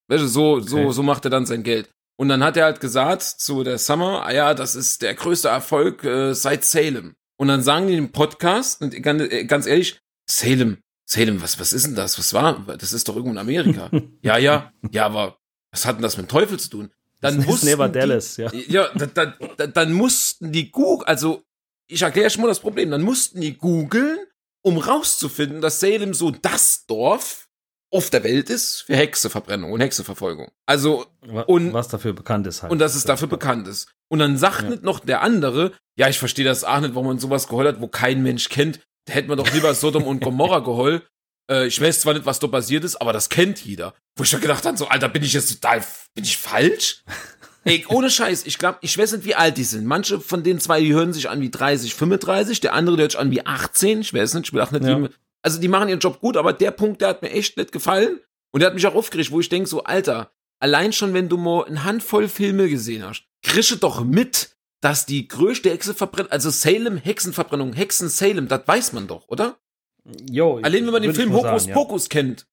Weißt 0.08 0.22
du, 0.22 0.28
so, 0.28 0.60
so, 0.60 0.78
Okay. 0.78 0.92
so 0.92 1.02
macht 1.02 1.24
er 1.24 1.30
dann 1.30 1.46
sein 1.46 1.62
Geld. 1.62 1.90
Und 2.18 2.28
dann 2.28 2.42
hat 2.42 2.56
er 2.56 2.64
halt 2.64 2.80
gesagt 2.80 3.22
zu 3.22 3.62
der 3.64 3.78
Summer, 3.78 4.24
ah 4.24 4.32
ja, 4.32 4.54
das 4.54 4.74
ist 4.74 5.02
der 5.02 5.14
größte 5.14 5.48
Erfolg 5.48 6.02
äh, 6.04 6.32
seit 6.34 6.64
Salem. 6.64 7.14
Und 7.38 7.48
dann 7.48 7.62
sagen 7.62 7.88
die 7.88 7.96
im 7.96 8.12
Podcast, 8.12 8.80
und 8.80 8.90
ganz, 9.02 9.22
äh, 9.22 9.44
ganz 9.44 9.66
ehrlich, 9.66 10.00
Salem, 10.28 10.78
Salem, 11.04 11.42
was, 11.42 11.60
was 11.60 11.72
ist 11.74 11.86
denn 11.86 11.94
das? 11.94 12.18
Was 12.18 12.32
war? 12.32 12.64
Das 12.78 12.92
ist 12.92 13.06
doch 13.08 13.16
irgendwo 13.16 13.32
in 13.32 13.38
Amerika. 13.38 13.90
ja, 14.22 14.38
ja, 14.38 14.72
ja, 14.90 15.04
aber 15.06 15.36
was 15.70 15.84
hat 15.84 15.96
denn 15.96 16.02
das 16.02 16.16
mit 16.16 16.26
dem 16.26 16.30
Teufel 16.30 16.58
zu 16.58 16.70
tun? 16.70 16.90
Dann 17.20 17.36
Das 17.36 17.44
ist 17.44 17.50
wussten 17.50 17.66
Never 17.66 17.88
die, 17.88 17.98
Dallas, 17.98 18.36
ja. 18.38 18.50
ja, 18.52 18.88
da, 18.94 19.06
da, 19.06 19.26
da, 19.56 19.66
dann 19.66 19.92
mussten 19.92 20.52
die 20.52 20.70
Google, 20.70 21.06
also 21.06 21.42
ich 21.88 22.02
erkläre 22.02 22.30
schon 22.30 22.42
mal 22.42 22.48
das 22.48 22.60
Problem, 22.60 22.90
dann 22.90 23.02
mussten 23.02 23.40
die 23.40 23.56
googeln, 23.56 24.18
um 24.62 24.78
rauszufinden, 24.78 25.60
dass 25.60 25.80
Salem 25.80 26.14
so 26.14 26.30
das 26.30 26.86
Dorf 26.86 27.45
auf 27.96 28.10
der 28.10 28.22
Welt 28.24 28.50
ist 28.50 28.82
für 28.86 28.96
Hexeverbrennung 28.96 29.72
und 29.72 29.80
Hexeverfolgung. 29.80 30.50
Also, 30.66 31.06
Und- 31.46 31.72
was 31.72 31.88
dafür 31.88 32.12
bekannt 32.12 32.46
ist 32.46 32.62
halt. 32.62 32.70
und 32.72 32.78
dass 32.78 32.94
es 32.94 33.04
dafür 33.04 33.28
bekannt 33.28 33.66
ist. 33.68 33.88
Und 34.08 34.18
dann 34.20 34.36
sagt 34.38 34.62
Ja. 34.62 34.70
nicht 34.70 34.82
noch 34.82 35.00
der 35.00 35.22
andere, 35.22 35.72
ja, 35.98 36.08
ich 36.08 36.18
verstehe 36.18 36.44
das 36.44 36.62
auch 36.64 36.80
nicht, 36.80 36.94
warum 36.94 37.08
man 37.08 37.18
sowas 37.18 37.48
geheult 37.48 37.68
hat, 37.68 37.80
wo 37.80 37.88
kein 37.88 38.22
Mensch 38.22 38.48
kennt. 38.48 38.80
Da 39.06 39.14
hätte 39.14 39.28
man 39.28 39.38
doch 39.38 39.52
lieber 39.52 39.74
Sodom 39.74 40.04
und 40.04 40.20
Gomorra 40.22 40.60
geheult. 40.60 41.06
Äh, 41.50 41.66
ich 41.66 41.80
weiß 41.80 42.00
zwar 42.00 42.14
nicht, 42.14 42.26
was 42.26 42.38
da 42.38 42.46
passiert 42.48 42.84
ist, 42.84 42.96
aber 42.96 43.12
das 43.12 43.28
kennt 43.28 43.64
jeder. 43.64 43.94
Wo 44.16 44.22
ich 44.24 44.30
doch 44.30 44.40
gedacht 44.40 44.64
habe, 44.66 44.76
so, 44.76 44.88
Alter, 44.88 45.08
bin 45.08 45.22
ich 45.22 45.32
jetzt 45.32 45.52
total, 45.60 45.82
bin 46.14 46.24
ich 46.24 46.36
falsch? 46.36 47.02
Ey, 47.64 47.84
ohne 47.88 48.10
Scheiß, 48.10 48.46
ich 48.46 48.58
glaube, 48.58 48.78
ich 48.82 48.96
weiß 48.96 49.10
nicht, 49.12 49.24
wie 49.24 49.34
alt 49.34 49.56
die 49.56 49.64
sind. 49.64 49.86
Manche 49.86 50.20
von 50.20 50.44
den 50.44 50.60
zwei, 50.60 50.80
die 50.80 50.92
hören 50.92 51.12
sich 51.12 51.28
an 51.28 51.40
wie 51.40 51.50
30, 51.50 51.94
35, 51.94 52.60
der 52.60 52.74
andere, 52.74 52.96
der 52.96 53.02
hört 53.04 53.12
sich 53.12 53.20
an 53.20 53.32
wie 53.32 53.44
18. 53.44 54.02
Ich 54.02 54.14
weiß 54.14 54.34
nicht, 54.34 54.46
ich 54.46 54.52
will 54.52 54.60
auch 54.60 54.70
nicht, 54.70 54.84
Ja. 54.84 55.02
wie, 55.02 55.08
also 55.46 55.60
die 55.60 55.68
machen 55.68 55.88
ihren 55.88 56.00
Job 56.00 56.18
gut, 56.20 56.36
aber 56.36 56.52
der 56.52 56.72
Punkt, 56.72 57.00
der 57.00 57.08
hat 57.08 57.22
mir 57.22 57.30
echt 57.30 57.56
nicht 57.56 57.70
gefallen. 57.70 58.18
Und 58.50 58.60
der 58.60 58.66
hat 58.66 58.74
mich 58.74 58.84
auch 58.84 58.96
aufgeregt, 58.96 59.30
wo 59.30 59.38
ich 59.38 59.48
denke, 59.48 59.68
so, 59.68 59.84
Alter, 59.84 60.32
allein 60.58 60.92
schon, 60.92 61.14
wenn 61.14 61.28
du 61.28 61.36
mal 61.36 61.64
eine 61.66 61.84
Handvoll 61.84 62.26
Filme 62.26 62.68
gesehen 62.68 63.06
hast, 63.06 63.28
krische 63.44 63.76
doch 63.76 64.02
mit, 64.02 64.56
dass 64.80 65.06
die 65.06 65.28
größte 65.28 65.70
Hexenverbrennung, 65.70 66.32
also 66.32 66.50
Salem, 66.50 66.96
Hexenverbrennung, 66.96 67.74
Hexen 67.74 68.08
Salem, 68.08 68.48
das 68.48 68.66
weiß 68.66 68.92
man 68.92 69.06
doch, 69.06 69.28
oder? 69.28 69.56
Jo, 70.28 70.58
Allein 70.62 70.84
wenn 70.84 70.92
man 70.92 71.02
den 71.02 71.14
Film 71.14 71.32
Hokus 71.32 71.62
sagen, 71.62 71.68
ja. 71.68 71.74
Pokus 71.74 72.08
kennt, 72.08 72.48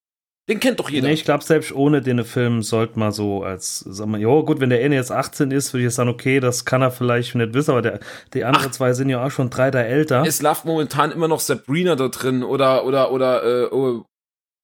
den 0.49 0.59
kennt 0.59 0.79
doch 0.79 0.89
jeder. 0.89 1.07
Nee, 1.07 1.13
ich 1.13 1.23
glaube, 1.23 1.43
selbst 1.43 1.71
ohne 1.73 2.01
den 2.01 2.23
Film 2.25 2.63
sollte 2.63 2.99
man 2.99 3.11
so 3.13 3.43
als, 3.43 3.79
sag 3.79 4.07
mal, 4.07 4.19
jo, 4.19 4.43
gut, 4.43 4.59
wenn 4.59 4.69
der 4.69 4.83
eine 4.83 4.95
jetzt 4.95 5.11
18 5.11 5.51
ist, 5.51 5.71
würde 5.73 5.81
ich 5.83 5.85
jetzt 5.85 5.95
sagen, 5.95 6.09
okay, 6.09 6.39
das 6.41 6.65
kann 6.65 6.81
er 6.81 6.91
vielleicht 6.91 7.35
nicht 7.35 7.53
wissen, 7.53 7.71
aber 7.71 7.81
der, 7.81 7.99
die 8.33 8.43
anderen 8.43 8.67
Ach. 8.67 8.71
zwei 8.71 8.91
sind 8.93 9.07
ja 9.09 9.25
auch 9.25 9.31
schon 9.31 9.49
drei 9.49 9.65
Jahre 9.67 9.85
älter. 9.85 10.23
es 10.27 10.41
läuft 10.41 10.65
momentan 10.65 11.11
immer 11.11 11.27
noch 11.29 11.39
Sabrina 11.39 11.95
da 11.95 12.09
drin 12.09 12.43
oder, 12.43 12.83
oder, 12.85 13.11
oder, 13.11 13.43
äh, 13.43 13.65
oh, 13.71 14.03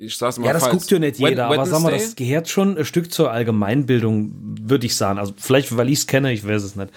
ich 0.01 0.17
sag's 0.17 0.37
mal 0.37 0.47
Ja, 0.47 0.53
das 0.53 0.63
falsch. 0.63 0.73
guckt 0.79 0.91
ja 0.91 0.99
nicht 0.99 1.19
jeder, 1.19 1.45
aber 1.45 1.65
sag 1.65 1.81
mal, 1.81 1.91
das 1.91 2.01
Wednesday? 2.01 2.25
gehört 2.25 2.49
schon 2.49 2.77
ein 2.77 2.85
Stück 2.85 3.11
zur 3.11 3.31
Allgemeinbildung, 3.31 4.31
würde 4.61 4.85
ich 4.85 4.95
sagen. 4.95 5.19
Also 5.19 5.33
vielleicht, 5.37 5.75
weil 5.75 5.89
ich 5.89 5.99
es 5.99 6.07
kenne, 6.07 6.31
ich 6.31 6.47
weiß 6.47 6.63
es 6.63 6.75
nicht. 6.75 6.91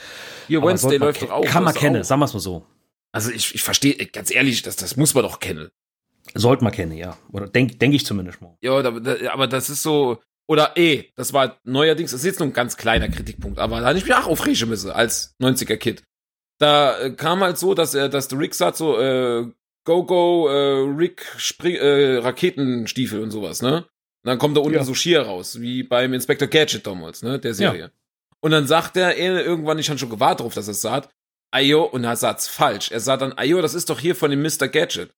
Hier, 0.46 0.58
Aber 0.58 0.68
Wednesday 0.68 0.98
läuft 0.98 1.22
doch 1.22 1.30
auch. 1.30 1.44
Kann 1.44 1.64
man 1.64 1.74
kennen, 1.74 2.00
auch. 2.02 2.04
sagen 2.04 2.20
wir 2.20 2.26
es 2.26 2.34
mal 2.34 2.40
so. 2.40 2.64
Also 3.12 3.30
ich, 3.30 3.54
ich 3.54 3.62
verstehe, 3.62 3.94
ganz 4.06 4.32
ehrlich, 4.34 4.62
das, 4.62 4.76
das 4.76 4.96
muss 4.96 5.14
man 5.14 5.22
doch 5.24 5.38
kennen. 5.40 5.70
Sollte 6.34 6.64
man 6.64 6.72
kennen, 6.72 6.92
ja. 6.96 7.16
Oder 7.32 7.48
denke 7.48 7.76
denk 7.76 7.94
ich 7.94 8.06
zumindest 8.06 8.40
mal. 8.40 8.56
Ja, 8.60 8.72
aber 9.32 9.46
das 9.46 9.70
ist 9.70 9.82
so, 9.82 10.18
oder 10.48 10.76
eh, 10.76 11.04
das 11.16 11.32
war 11.32 11.58
neuerdings, 11.64 12.10
das 12.12 12.20
ist 12.20 12.26
jetzt 12.26 12.40
nur 12.40 12.48
ein 12.48 12.52
ganz 12.52 12.76
kleiner 12.76 13.08
Kritikpunkt, 13.08 13.58
aber 13.58 13.80
da 13.80 13.86
hatte 13.86 13.98
ich 13.98 14.04
mich 14.04 14.14
auch 14.14 14.26
aufregen 14.26 14.68
müssen 14.68 14.90
als 14.90 15.34
90er-Kid. 15.40 16.02
Da 16.58 16.98
äh, 17.00 17.10
kam 17.12 17.40
halt 17.40 17.58
so, 17.58 17.74
dass 17.74 17.94
er, 17.94 18.08
dass 18.08 18.28
der 18.28 18.38
Rick 18.38 18.54
sagt 18.54 18.76
so, 18.76 18.98
äh, 18.98 19.46
go, 19.84 20.04
go, 20.04 20.48
äh, 20.48 20.94
Rick, 20.96 21.24
Spring, 21.36 21.76
äh, 21.76 22.18
Raketenstiefel 22.18 23.20
und 23.20 23.30
sowas, 23.30 23.62
ne? 23.62 23.78
Und 24.24 24.28
dann 24.28 24.38
kommt 24.38 24.56
da 24.56 24.60
unten 24.60 24.76
Ja. 24.78 24.84
so 24.84 24.94
Schier 24.94 25.22
raus, 25.22 25.60
wie 25.60 25.82
beim 25.82 26.12
Inspector 26.14 26.46
Gadget 26.46 26.86
damals, 26.86 27.22
ne, 27.22 27.40
der 27.40 27.54
Serie. 27.54 27.90
Und 28.40 28.52
dann 28.52 28.66
sagt 28.66 28.96
er, 28.96 29.16
er 29.16 29.44
irgendwann, 29.44 29.78
ich 29.78 29.88
habe 29.88 29.98
schon 29.98 30.10
gewartet 30.10 30.40
darauf, 30.40 30.54
dass 30.54 30.68
er 30.68 30.72
es 30.72 30.80
sagt, 30.82 31.10
Ayo, 31.52 31.84
und 31.84 32.04
er 32.04 32.16
sagt's 32.16 32.48
falsch. 32.48 32.90
Er 32.92 33.00
sagt 33.00 33.22
dann, 33.22 33.32
Ayo, 33.36 33.60
das 33.60 33.74
ist 33.74 33.90
doch 33.90 33.98
hier 34.00 34.14
von 34.14 34.30
dem 34.30 34.42
Mr. 34.42 34.68
Gadget. 34.68 35.12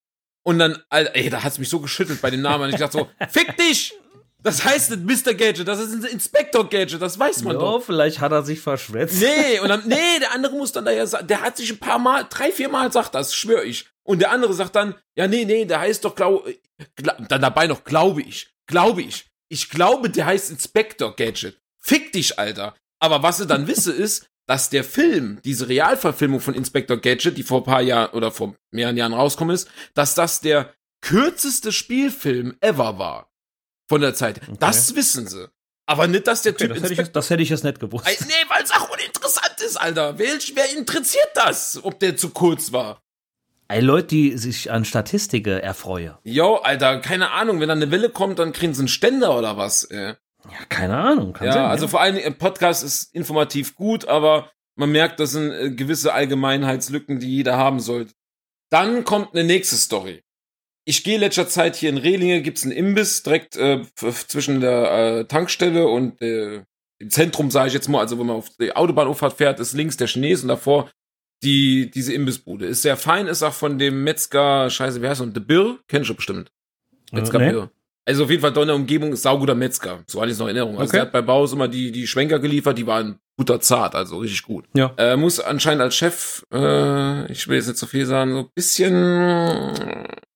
Und 0.44 0.59
dann, 0.59 0.80
Alter, 0.90 1.16
ey, 1.16 1.30
da 1.30 1.42
hat's 1.42 1.59
mich 1.59 1.68
so 1.68 1.80
geschüttelt 1.80 2.20
bei 2.22 2.30
dem 2.30 2.42
Namen. 2.42 2.64
Und 2.64 2.70
ich 2.70 2.78
dachte 2.80 2.98
so, 2.98 3.09
fick 3.30 3.57
dich! 3.57 3.94
Das 4.44 4.62
heißt 4.62 4.90
nicht 4.90 5.26
Mr. 5.26 5.33
Gadget, 5.33 5.66
das 5.66 5.80
ist 5.80 5.94
ein 5.94 6.04
Inspector 6.04 6.68
Gadget, 6.68 7.00
das 7.00 7.18
weiß 7.18 7.44
man 7.44 7.54
Jo, 7.54 7.61
doch. 7.61 7.83
vielleicht 7.83 8.20
hat 8.20 8.30
er 8.30 8.42
sich 8.42 8.61
verschwätzt. 8.61 9.22
Nee, 9.22 9.59
und 9.61 9.70
dann, 9.70 9.83
nee, 9.88 10.18
der 10.20 10.33
andere 10.35 10.54
muss 10.54 10.70
dann 10.70 10.85
da 10.85 10.90
ja 10.90 11.07
sagen, 11.07 11.26
der 11.26 11.40
hat 11.40 11.57
sich 11.57 11.70
ein 11.70 11.78
paar 11.78 11.98
Mal, 11.98 12.26
drei, 12.28 12.52
vier 12.52 12.68
Mal 12.68 12.92
sagt 12.92 13.14
das, 13.14 13.35
schwör 13.35 13.64
ich. 13.64 13.88
Und 14.02 14.18
der 14.18 14.30
andere 14.33 14.52
sagt 14.52 14.76
dann, 14.76 14.96
ja, 15.16 15.26
nee, 15.26 15.46
nee, 15.46 15.64
der 15.64 15.80
heißt 15.80 16.04
doch, 16.04 16.14
glaub, 16.14 16.46
gla 16.94 17.14
dann 17.26 17.40
dabei 17.40 17.66
noch, 17.66 17.85
glaube 17.85 18.20
ich, 18.20 18.54
glaube 18.66 19.00
ich. 19.00 19.24
Ich 19.48 19.70
glaube, 19.70 20.11
der 20.11 20.26
heißt 20.26 20.50
Inspector 20.50 21.16
Gadget. 21.16 21.59
Fick 21.80 22.12
dich, 22.12 22.38
Alter. 22.38 22.74
Aber 22.98 23.22
was 23.22 23.38
sie 23.38 23.46
dann 23.46 23.66
wisse 23.66 23.92
ist, 23.92 24.26
dass 24.46 24.70
der 24.70 24.85
Film, 24.85 25.40
diese 25.44 25.68
Realverfilmung 25.68 26.40
von 26.40 26.54
Inspector 26.54 26.96
Gadget, 26.98 27.37
die 27.38 27.42
vor 27.42 27.61
ein 27.61 27.64
paar 27.64 27.80
Jahren 27.83 28.11
oder 28.14 28.30
vor 28.30 28.54
mehreren 28.72 28.96
Jahren 28.96 29.12
rauskommen 29.14 29.54
ist, 29.54 29.68
dass 29.94 30.14
das 30.14 30.40
der 30.40 30.72
kürzeste 31.00 31.72
Spielfilm 31.72 32.57
ever 32.61 32.98
war. 32.98 33.30
von 33.88 34.00
der 34.00 34.14
Zeit. 34.14 34.40
Okay. 34.42 34.57
Das 34.61 34.94
wissen 34.94 35.26
sie. 35.28 35.48
Aber 35.87 36.07
nicht, 36.07 36.26
dass 36.26 36.40
der 36.40 36.52
Okay, 36.54 36.66
Typ 36.68 36.74
das, 36.74 36.83
hätte 36.90 37.02
ich, 37.02 37.12
das 37.12 37.28
hätte 37.30 37.42
ich 37.42 37.50
jetzt 37.50 37.64
nicht 37.64 37.78
gewusst. 37.78 38.07
Ey, 38.07 38.16
Nee, 38.26 38.33
weil 38.48 38.62
es 38.64 38.70
auch 38.70 38.88
uninteressant 38.90 39.61
ist, 39.61 39.76
Alter. 39.76 40.18
Welch, 40.18 40.52
wer 40.54 40.70
interessiert 40.74 41.28
das, 41.35 41.78
ob 41.85 42.00
der 42.00 42.16
zu 42.16 42.30
kurz 42.30 42.72
war? 42.72 43.02
Ey, 43.68 43.80
Leute, 43.83 44.07
die 44.09 44.38
sich 44.38 44.70
an 44.70 44.85
Statistiken 44.87 45.59
erfreuen. 45.61 46.14
Jo, 46.22 46.57
Alter, 46.57 47.00
keine 47.00 47.30
Ahnung. 47.33 47.61
Wenn 47.61 47.68
da 47.68 47.74
eine 47.74 47.90
Welle 47.90 48.09
kommt, 48.09 48.38
dann 48.38 48.52
kriegen 48.52 48.72
sie 48.72 48.80
einen 48.80 48.88
Ständer 48.88 49.37
oder 49.38 49.57
was. 49.59 49.85
Ey. 49.85 50.14
Ja, 50.50 50.64
keine 50.68 50.96
Ahnung. 50.96 51.33
Kann 51.33 51.46
Ja, 51.46 51.52
sein, 51.52 51.64
also 51.66 51.88
vor 51.88 52.00
allen 52.00 52.14
Dingen, 52.14 52.26
ein 52.26 52.38
Podcast 52.38 52.83
ist 52.85 53.14
informativ 53.14 53.74
gut, 53.74 54.07
aber 54.07 54.50
man 54.76 54.90
merkt, 54.90 55.20
das 55.20 55.33
sind 55.33 55.50
äh, 55.52 55.70
gewisse 55.70 56.12
Allgemeinheitslücken, 56.12 57.20
die 57.20 57.37
jeder 57.37 57.57
haben 57.57 57.80
sollte. 57.80 58.12
Dann 58.70 59.04
kommt 59.04 59.35
eine 59.35 59.44
nächste 59.44 59.76
Story. 59.76 60.22
Ich 60.87 61.02
gehe 61.04 61.18
letzter 61.18 61.48
Zeit 61.48 61.76
hier 61.76 61.88
in 61.88 61.96
Rehlinge, 61.96 62.42
gibt's 62.42 62.62
einen 62.64 62.72
Imbiss 62.72 63.22
direkt 63.22 63.57
äh, 63.57 63.83
zwischen 63.94 64.61
der 64.61 64.90
äh, 65.20 65.24
Tankstelle 65.24 65.87
und 65.88 66.20
äh, 66.20 66.62
im 66.98 67.11
Zentrum, 67.11 67.50
sage 67.50 67.68
ich 67.68 67.74
jetzt 67.74 67.88
mal, 67.88 68.00
also 68.00 68.18
wenn 68.18 68.26
man 68.26 68.37
auf 68.37 68.50
die 68.61 68.74
Autobahnauffahrt 68.76 69.35
fährt, 69.35 69.61
ist 69.61 69.72
links 69.72 69.96
der 69.96 70.09
Chines 70.09 70.42
und 70.42 70.48
davor 70.48 70.90
die 71.42 71.90
diese 71.90 72.12
Imbissbude. 72.12 72.66
Ist 72.66 72.83
sehr 72.83 72.96
fein, 72.96 73.26
ist 73.26 73.42
auch 73.42 73.52
von 73.54 73.78
dem 73.78 74.04
Metzger, 74.04 74.68
scheiße, 74.70 75.02
wie 75.02 75.09
heißt 75.09 75.20
er? 75.20 75.30
The 75.33 75.40
Bill? 75.40 75.78
Kennst 75.88 76.11
du 76.11 76.14
bestimmt. 76.14 76.50
Metzger 77.12 77.40
Äh, 77.40 77.46
nee. 77.46 77.50
Bill. 77.52 77.70
Also 78.06 78.24
auf 78.24 78.30
jeden 78.30 78.42
Fall 78.42 78.52
da 78.52 78.60
in 78.60 78.66
der 78.68 78.76
Umgebung 78.76 79.12
ist 79.14 79.22
sauguter 79.22 79.54
Metzger. 79.54 80.00
So 80.06 80.20
hatte 80.20 80.30
ich 80.32 80.38
noch 80.38 80.46
in 80.48 80.56
Erinnerung. 80.56 80.78
Also 80.78 80.90
Okay. 80.90 80.96
der 80.98 81.02
hat 81.06 81.12
bei 81.12 81.22
Baus 81.22 81.52
immer 81.54 81.68
die, 81.68 81.90
die 81.90 82.06
Schwenker 82.06 82.38
geliefert, 82.38 82.76
die 82.76 82.86
waren 82.86 83.18
butterzart, 83.36 83.94
also 83.94 84.18
richtig 84.18 84.42
gut. 84.42 84.66
Ja. 84.76 84.92
Äh, 84.98 85.16
muss 85.16 85.40
anscheinend 85.40 85.82
als 85.82 85.96
Chef, 85.96 86.44
äh, 86.52 87.32
ich 87.32 87.48
will 87.48 87.56
jetzt 87.56 87.66
nicht 87.68 87.78
so 87.78 87.86
viel 87.86 88.04
sagen, 88.06 88.32
so 88.34 88.38
ein 88.40 88.48
bisschen 88.54 88.94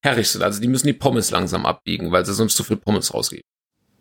herrig 0.03 0.29
sind. 0.29 0.43
Also 0.43 0.61
die 0.61 0.69
müssen 0.69 0.87
die 0.87 0.93
Pommes 0.95 1.31
langsam 1.31 1.67
abbiegen, 1.67 2.11
weil 2.13 2.25
sie 2.25 2.35
sonst 2.35 2.57
zu 2.57 2.65
viel 2.65 2.77
Pommes 2.77 3.13
rausgeben. 3.13 3.45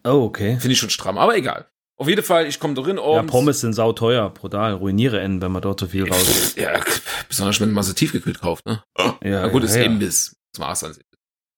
Oh, 0.05 0.23
okay. 0.23 0.57
Finde 0.59 0.71
ich 0.73 0.79
schon 0.79 0.89
stramm, 0.89 1.17
aber 1.17 1.35
egal. 1.35 1.67
Auf 1.99 2.07
jeden 2.07 2.23
Fall, 2.23 2.45
ich 2.47 2.59
komme 2.59 2.75
drin 2.75 2.97
Ja. 2.97 3.23
Pommes 3.23 3.59
sind 3.61 3.73
sauteuer, 3.73 4.29
brutal. 4.29 4.73
Ruiniere 4.73 5.19
enden, 5.19 5.41
wenn 5.41 5.51
man 5.51 5.61
dort 5.63 5.79
so 5.79 5.87
viel 5.87 6.07
raus. 6.09 6.53
Ja, 6.55 6.79
besonders 7.27 7.59
wenn 7.59 7.71
man 7.71 7.83
sie 7.83 7.93
tiefgekühlt 7.95 8.39
kauft, 8.39 8.65
ne? 8.65 8.83
Ja, 9.23 9.41
Na 9.41 9.47
gut, 9.47 9.63
ist 9.63 9.75
ja, 9.75 9.81
ja. 9.81 9.87
Imbiss. 9.87 10.35
Das 10.53 10.59
war's 10.61 10.79
dann. 10.81 10.95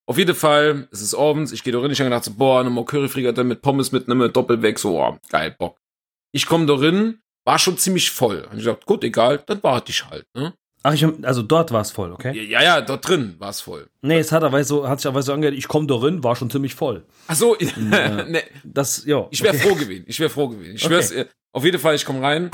Auf 0.10 0.18
jeden 0.18 0.34
Fall, 0.34 0.88
es 0.92 1.02
ist 1.02 1.14
abends, 1.14 1.52
ich 1.52 1.64
gehe 1.64 1.72
da 1.72 1.80
rein, 1.80 1.92
ich 1.92 2.00
habe 2.00 2.10
gedacht 2.10 2.24
so, 2.24 2.34
boah, 2.34 2.64
nochmal 2.64 2.84
Curryfrikadelle 2.84 3.48
mit 3.48 3.62
Pommes 3.62 3.92
mitnehmen, 3.92 4.34
doppelweg, 4.34 4.80
so, 4.80 5.00
oh, 5.00 5.18
geil, 5.30 5.56
Bock. 5.56 5.78
Ich 6.32 6.48
komme 6.48 6.66
da 6.66 6.74
rein, 6.74 7.20
war 7.46 7.60
schon 7.60 7.78
ziemlich 7.78 8.10
voll. 8.10 8.42
Hab 8.44 8.54
ich 8.54 8.60
gesagt, 8.60 8.88
gut, 8.88 9.04
egal, 9.04 9.44
dann 9.46 9.62
warte 9.62 9.92
ich 9.92 10.04
halt, 10.10 10.26
ne? 10.34 10.56
Ach, 10.82 10.94
ich, 10.96 11.06
also 11.24 11.44
dort 11.44 11.72
war 11.72 11.82
es 11.82 11.92
voll, 11.92 12.12
okay? 12.12 12.32
Ja, 12.42 12.64
ja, 12.64 12.82
dort 12.82 13.08
drin 13.08 13.36
war 13.38 13.52
es 13.52 13.62
voll. 13.62 13.88
Nee, 14.02 14.18
es 14.18 14.32
hat 14.32 14.44
aber 14.44 14.64
so, 14.64 14.88
hat 14.90 15.00
sich 15.00 15.08
aber 15.08 15.22
so 15.22 15.32
angehört, 15.32 15.56
ich 15.56 15.68
komme 15.68 15.86
darin, 15.86 16.24
war 16.24 16.36
schon 16.36 16.50
ziemlich 16.50 16.74
voll. 16.74 17.06
Ach 17.28 17.36
so, 17.36 17.56
äh, 17.58 17.68
ne, 17.78 18.42
Das, 18.64 19.06
ja. 19.06 19.28
ich 19.30 19.44
wäre 19.44 19.56
okay. 19.56 19.68
froh 19.68 19.76
gewesen, 19.76 20.06
ich 20.08 20.20
wäre 20.20 20.32
froh 20.32 20.48
gewesen. 20.48 20.76
Ich 20.76 20.86
Okay. 20.86 20.94
schwör's, 20.96 21.12
äh, 21.12 21.28
auf 21.54 21.64
jeden 21.66 21.78
Fall, 21.78 21.94
ich 21.94 22.06
komme 22.06 22.24
rein, 22.24 22.50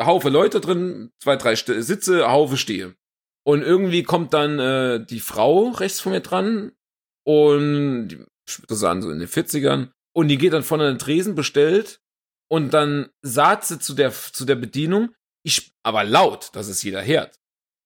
Haufe 0.00 0.28
Leute 0.28 0.60
drin, 0.60 1.10
zwei, 1.20 1.34
drei 1.34 1.56
Sitze, 1.56 2.30
Haufe 2.30 2.56
stehe. 2.56 2.94
Und 3.42 3.62
irgendwie 3.62 4.04
kommt 4.04 4.32
dann 4.32 4.60
äh, 4.60 5.04
die 5.04 5.18
Frau 5.20 5.70
rechts 5.70 5.98
von 5.98 6.12
mir 6.12 6.20
dran 6.20 6.70
und 7.30 8.08
die, 8.08 8.24
ich 8.48 8.60
würde 8.60 8.74
sagen, 8.74 9.02
so 9.02 9.10
in 9.10 9.20
den 9.20 9.28
40ern. 9.28 9.90
Und 10.12 10.28
die 10.28 10.38
geht 10.38 10.52
dann 10.52 10.64
von 10.64 10.80
an 10.80 10.94
den 10.94 10.98
Tresen 10.98 11.36
bestellt 11.36 12.00
und 12.48 12.74
dann 12.74 13.10
sagt 13.22 13.64
sie 13.64 13.78
zu 13.78 13.94
der, 13.94 14.12
zu 14.12 14.44
der 14.44 14.56
Bedienung, 14.56 15.14
ich, 15.44 15.72
aber 15.84 16.02
laut, 16.02 16.50
dass 16.54 16.66
es 16.66 16.82
jeder 16.82 17.04
hört. 17.04 17.38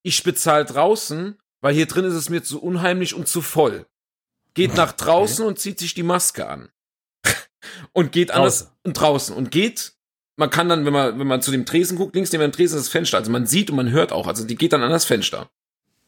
Ich 0.03 0.23
bezahle 0.23 0.65
draußen, 0.65 1.39
weil 1.61 1.75
hier 1.75 1.87
drin 1.87 2.07
ist 2.07 2.15
es 2.15 2.31
mir 2.31 2.43
zu 2.43 2.63
unheimlich 2.63 3.15
und 3.15 3.29
zu 3.29 3.43
voll. 3.43 3.87
Geht 4.55 4.75
nach 4.75 4.93
draußen 4.93 5.45
und 5.45 5.59
zieht 5.59 5.79
sich 5.79 5.95
die 5.95 6.03
Maske 6.03 6.49
an. 6.49 6.71
und 7.93 8.13
geht 8.13 8.31
anders 8.31 8.61
Draußen. 8.61 8.77
und 8.85 8.93
draußen 8.95 9.37
und 9.37 9.51
geht. 9.51 9.93
Man 10.37 10.51
kann 10.51 10.69
dann, 10.69 10.87
wenn 10.87 10.93
man, 10.93 11.19
wenn 11.19 11.27
man 11.27 11.43
zu 11.43 11.51
dem 11.51 11.67
Tresen 11.67 11.99
guckt, 11.99 12.15
links 12.15 12.33
neben 12.33 12.43
dem 12.43 12.53
Tresen 12.53 12.79
ist 12.79 12.87
das 12.87 12.93
Fenster. 12.93 13.19
Also 13.19 13.31
man 13.31 13.47
sieht 13.47 13.71
und 13.71 13.77
man 13.77 13.91
hört 13.91 14.13
auch. 14.13 14.27
Also 14.27 14.45
die 14.47 14.57
geht 14.57 14.73
dann 14.73 14.83
an 14.83 14.91
das 14.91 15.05
Fenster. 15.05 15.51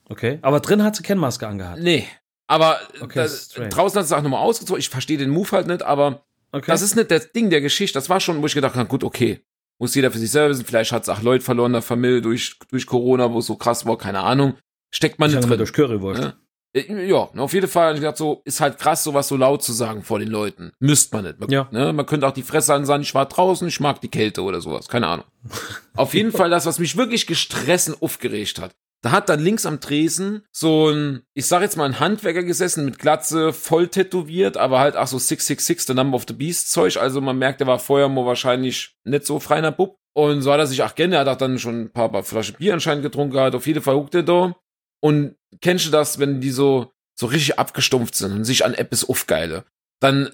Okay. 0.09 0.39
Aber 0.43 0.61
drin 0.61 0.83
hat 0.83 0.97
sie 0.97 1.03
keine 1.03 1.21
Maske 1.21 1.47
angehabt. 1.47 1.81
Nee. 1.81 2.09
Aber 2.47 2.79
Okay, 3.01 3.19
da, 3.19 3.29
strange. 3.29 3.69
draußen 3.71 3.99
hat 4.01 4.09
sie 4.09 4.17
auch 4.17 4.23
nochmal 4.23 4.41
ausgezogen. 4.43 4.79
Ich 4.81 4.89
verstehe 4.89 5.19
den 5.19 5.31
Move 5.31 5.51
halt 5.53 5.67
nicht, 5.67 5.83
aber 5.83 6.23
Okay. 6.53 6.71
das 6.71 6.83
ist 6.83 6.95
nicht 6.97 7.11
das 7.11 7.33
Ding 7.33 7.51
der 7.51 7.61
Geschichte. 7.61 7.95
Das 7.99 8.09
war 8.09 8.21
schon, 8.21 8.41
wo 8.41 8.47
ich 8.47 8.55
gedacht 8.55 8.75
habe, 8.77 8.89
gut, 8.89 9.05
okay. 9.05 9.41
Muss 9.79 9.95
jeder 9.95 10.11
für 10.11 10.19
sich 10.19 10.31
selber 10.31 10.51
wissen. 10.51 10.65
Vielleicht 10.65 10.93
hat 10.93 11.03
es 11.03 11.09
auch 11.09 11.21
Leute 11.21 11.45
verloren 11.45 11.71
in 11.71 11.75
der 11.75 11.83
Familie 11.83 12.23
durch, 12.23 12.59
durch 12.71 12.87
Corona, 12.87 13.31
wo 13.33 13.41
es 13.41 13.47
so 13.47 13.57
krass 13.57 13.85
war, 13.85 13.99
keine 13.99 14.21
Ahnung. 14.21 14.55
Steckt 14.91 15.19
man 15.19 15.29
ich 15.29 15.37
nicht 15.37 15.49
drin. 15.49 15.59
durch 15.59 15.73
Currywurst. 15.73 16.23
Ja. 16.23 16.33
Äh, 16.73 17.07
Ja, 17.09 17.29
auf 17.37 17.53
jeden 17.53 17.69
Fall 17.69 17.95
ich 17.95 18.01
gedacht, 18.01 18.17
so 18.17 18.41
ist 18.47 18.61
halt 18.61 18.79
krass, 18.79 19.05
sowas 19.05 19.29
so 19.29 19.37
laut 19.37 19.63
zu 19.63 19.73
sagen 19.75 20.03
vor 20.03 20.19
den 20.19 20.29
Leuten. 20.29 20.73
Müsst 20.79 21.13
man 21.13 21.25
nicht. 21.25 21.41
Man, 21.41 21.51
Ja. 21.51 21.69
ne? 21.73 21.93
man 21.93 22.07
könnte 22.07 22.27
auch 22.27 22.33
die 22.33 22.43
Fresse 22.43 22.73
an 22.73 22.87
sagen, 22.87 23.03
ich 23.03 23.15
war 23.15 23.27
draußen, 23.27 23.67
ich 23.69 23.81
mag 23.81 24.01
die 24.01 24.09
Kälte 24.09 24.43
oder 24.43 24.61
sowas. 24.63 24.89
Keine 24.89 25.09
Ahnung. 25.09 25.27
auf 25.95 26.15
jeden 26.15 26.33
Fall 26.33 26.49
das, 26.49 26.65
was 26.65 26.79
mich 26.79 26.97
wirklich 26.97 27.27
gestresst 27.27 27.89
und 27.91 28.01
aufgeregt 28.03 28.61
hat. 28.61 28.75
Da 29.03 29.13
hat 29.13 29.29
dann 29.29 29.41
links 29.41 29.67
am 29.67 29.81
Tresen 29.81 30.43
so 30.51 30.89
ein, 30.89 31.23
ich 31.35 31.47
sag 31.47 31.63
jetzt 31.63 31.77
mal, 31.77 31.85
ein 31.85 32.01
Handwerker 32.01 32.43
gesessen 32.43 32.85
mit 32.85 32.99
Glatze, 32.99 33.53
voll 33.53 33.89
tätowiert, 33.89 34.57
aber 34.57 34.81
halt 34.81 34.97
auch 34.97 35.07
so 35.07 35.19
666, 35.19 35.87
the 35.87 35.95
number 35.95 36.17
of 36.17 36.25
the 36.27 36.35
beast 36.35 36.73
Zeug. 36.73 36.97
Also 36.97 37.21
man 37.21 37.39
merkt, 37.39 37.61
der 37.61 37.67
war 37.67 37.79
vorher 37.79 38.09
mal 38.09 38.27
wahrscheinlich 38.27 38.97
nicht 39.05 39.27
so 39.27 39.39
freiner 39.39 39.73
Bub. 39.73 39.99
Und 40.15 40.41
so 40.41 40.51
hat 40.51 40.61
er 40.61 40.67
sich 40.67 40.83
auch 40.83 40.95
gerne, 40.95 41.17
er 41.17 41.21
hat 41.21 41.29
auch 41.29 41.37
dann 41.37 41.59
schon 41.59 41.83
ein 41.83 41.93
paar, 41.93 42.11
paar 42.11 42.23
Flaschen 42.23 42.57
Bier 42.57 42.73
anscheinend 42.73 43.03
getrunken 43.03 43.35
gehabt. 43.35 43.55
Auf 43.55 43.67
jeden 43.67 43.83
Fall 43.83 43.97
huckt 43.97 44.15
er 44.15 44.23
da. 44.23 44.57
Und 45.03 45.37
kennst 45.61 45.87
du 45.87 45.91
das, 45.91 46.19
wenn 46.19 46.41
die 46.41 46.51
so, 46.51 46.93
so 47.15 47.27
richtig 47.27 47.59
abgestumpft 47.59 48.15
sind 48.15 48.33
und 48.33 48.45
sich 48.45 48.65
an 48.65 48.75
etwas 48.75 49.09
aufgeile? 49.09 49.65
Dann 50.01 50.31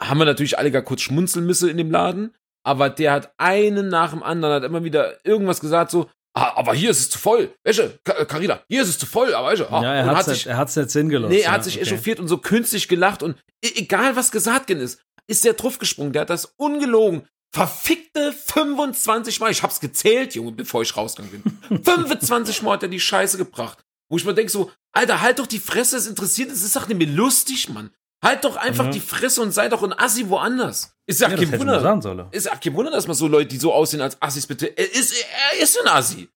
haben 0.00 0.18
wir 0.18 0.24
natürlich 0.24 0.58
alle 0.58 0.70
gar 0.70 0.82
kurz 0.82 1.00
schmunzeln 1.02 1.46
müssen 1.46 1.68
in 1.68 1.76
dem 1.76 1.90
Laden. 1.90 2.34
Aber 2.64 2.88
der 2.88 3.12
hat 3.12 3.34
einen 3.36 3.88
nach 3.88 4.10
dem 4.10 4.22
anderen, 4.22 4.54
hat 4.54 4.64
immer 4.64 4.84
wieder 4.84 5.24
irgendwas 5.26 5.60
gesagt, 5.60 5.90
so, 5.90 6.08
ah, 6.34 6.52
aber 6.56 6.74
hier 6.74 6.90
ist 6.90 7.00
es 7.00 7.10
zu 7.10 7.18
voll. 7.18 7.54
Welche? 7.64 7.98
Carina, 8.04 8.60
hier 8.68 8.82
ist 8.82 8.88
es 8.88 8.98
zu 8.98 9.06
voll, 9.06 9.34
aber 9.34 9.48
welche? 9.48 9.70
Ah, 9.72 9.82
Ja, 9.82 9.94
er 9.94 10.04
und 10.10 10.16
hat's 10.16 10.28
nicht, 10.28 10.46
er 10.46 10.56
hat's 10.56 10.76
nicht 10.76 10.90
Sinn 10.90 11.08
gelassen. 11.08 11.32
Nee, 11.34 11.40
er 11.42 11.52
hat 11.52 11.58
ja, 11.60 11.62
sich 11.64 11.76
okay. 11.76 11.84
echauffiert 11.90 12.20
und 12.20 12.28
so 12.28 12.38
künstlich 12.38 12.88
gelacht 12.88 13.22
und 13.22 13.36
e- 13.64 13.72
egal 13.76 14.16
was 14.16 14.30
gesagt 14.30 14.70
ist, 14.70 15.00
ist 15.26 15.44
der 15.44 15.54
drauf 15.54 15.78
gesprungen. 15.78 16.12
Der 16.12 16.22
hat 16.22 16.30
das 16.30 16.44
ungelogen. 16.56 17.26
Verfickte 17.54 18.32
25 18.32 19.38
Mal. 19.40 19.50
Ich 19.52 19.62
hab's 19.62 19.78
gezählt, 19.80 20.34
Junge, 20.34 20.52
bevor 20.52 20.82
ich 20.82 20.96
rausgegangen 20.96 21.40
bin. 21.68 21.82
25 21.84 22.62
Mal 22.62 22.72
hat 22.72 22.82
er 22.82 22.88
die 22.88 22.98
Scheiße 23.00 23.38
gebracht. 23.38 23.78
Wo 24.10 24.16
ich 24.16 24.24
mir 24.24 24.34
denk 24.34 24.50
so, 24.50 24.70
Alter, 24.92 25.20
halt 25.20 25.38
doch 25.38 25.46
die 25.46 25.60
Fresse, 25.60 25.96
es 25.96 26.06
interessiert, 26.06 26.50
es 26.50 26.62
ist 26.62 26.74
doch 26.76 26.88
nicht 26.88 26.98
mehr 26.98 27.06
lustig, 27.06 27.68
Mann. 27.68 27.90
Halt 28.24 28.44
doch 28.44 28.56
einfach 28.56 28.86
Mhm. 28.86 28.90
die 28.92 29.00
Fresse 29.00 29.40
und 29.42 29.52
sei 29.52 29.68
doch 29.68 29.82
ein 29.82 29.92
Assi 29.92 30.28
woanders. 30.28 30.96
Ist 31.06 31.20
ja, 31.20 31.28
Ja, 31.28 31.36
kein 31.36 31.58
Wunder. 31.58 32.28
Ist 32.32 32.46
ja 32.46 32.56
kein 32.56 32.74
Wunder, 32.74 32.90
dass 32.90 33.06
man 33.06 33.14
so 33.14 33.28
Leute, 33.28 33.46
die 33.48 33.58
so 33.58 33.72
aussehen 33.72 34.00
als 34.00 34.20
Assis, 34.20 34.46
bitte. 34.46 34.66
Er 34.76 34.90
ist, 34.92 35.14
er 35.52 35.62
ist 35.62 35.78
ein 35.80 35.88
Assi. 35.88 36.28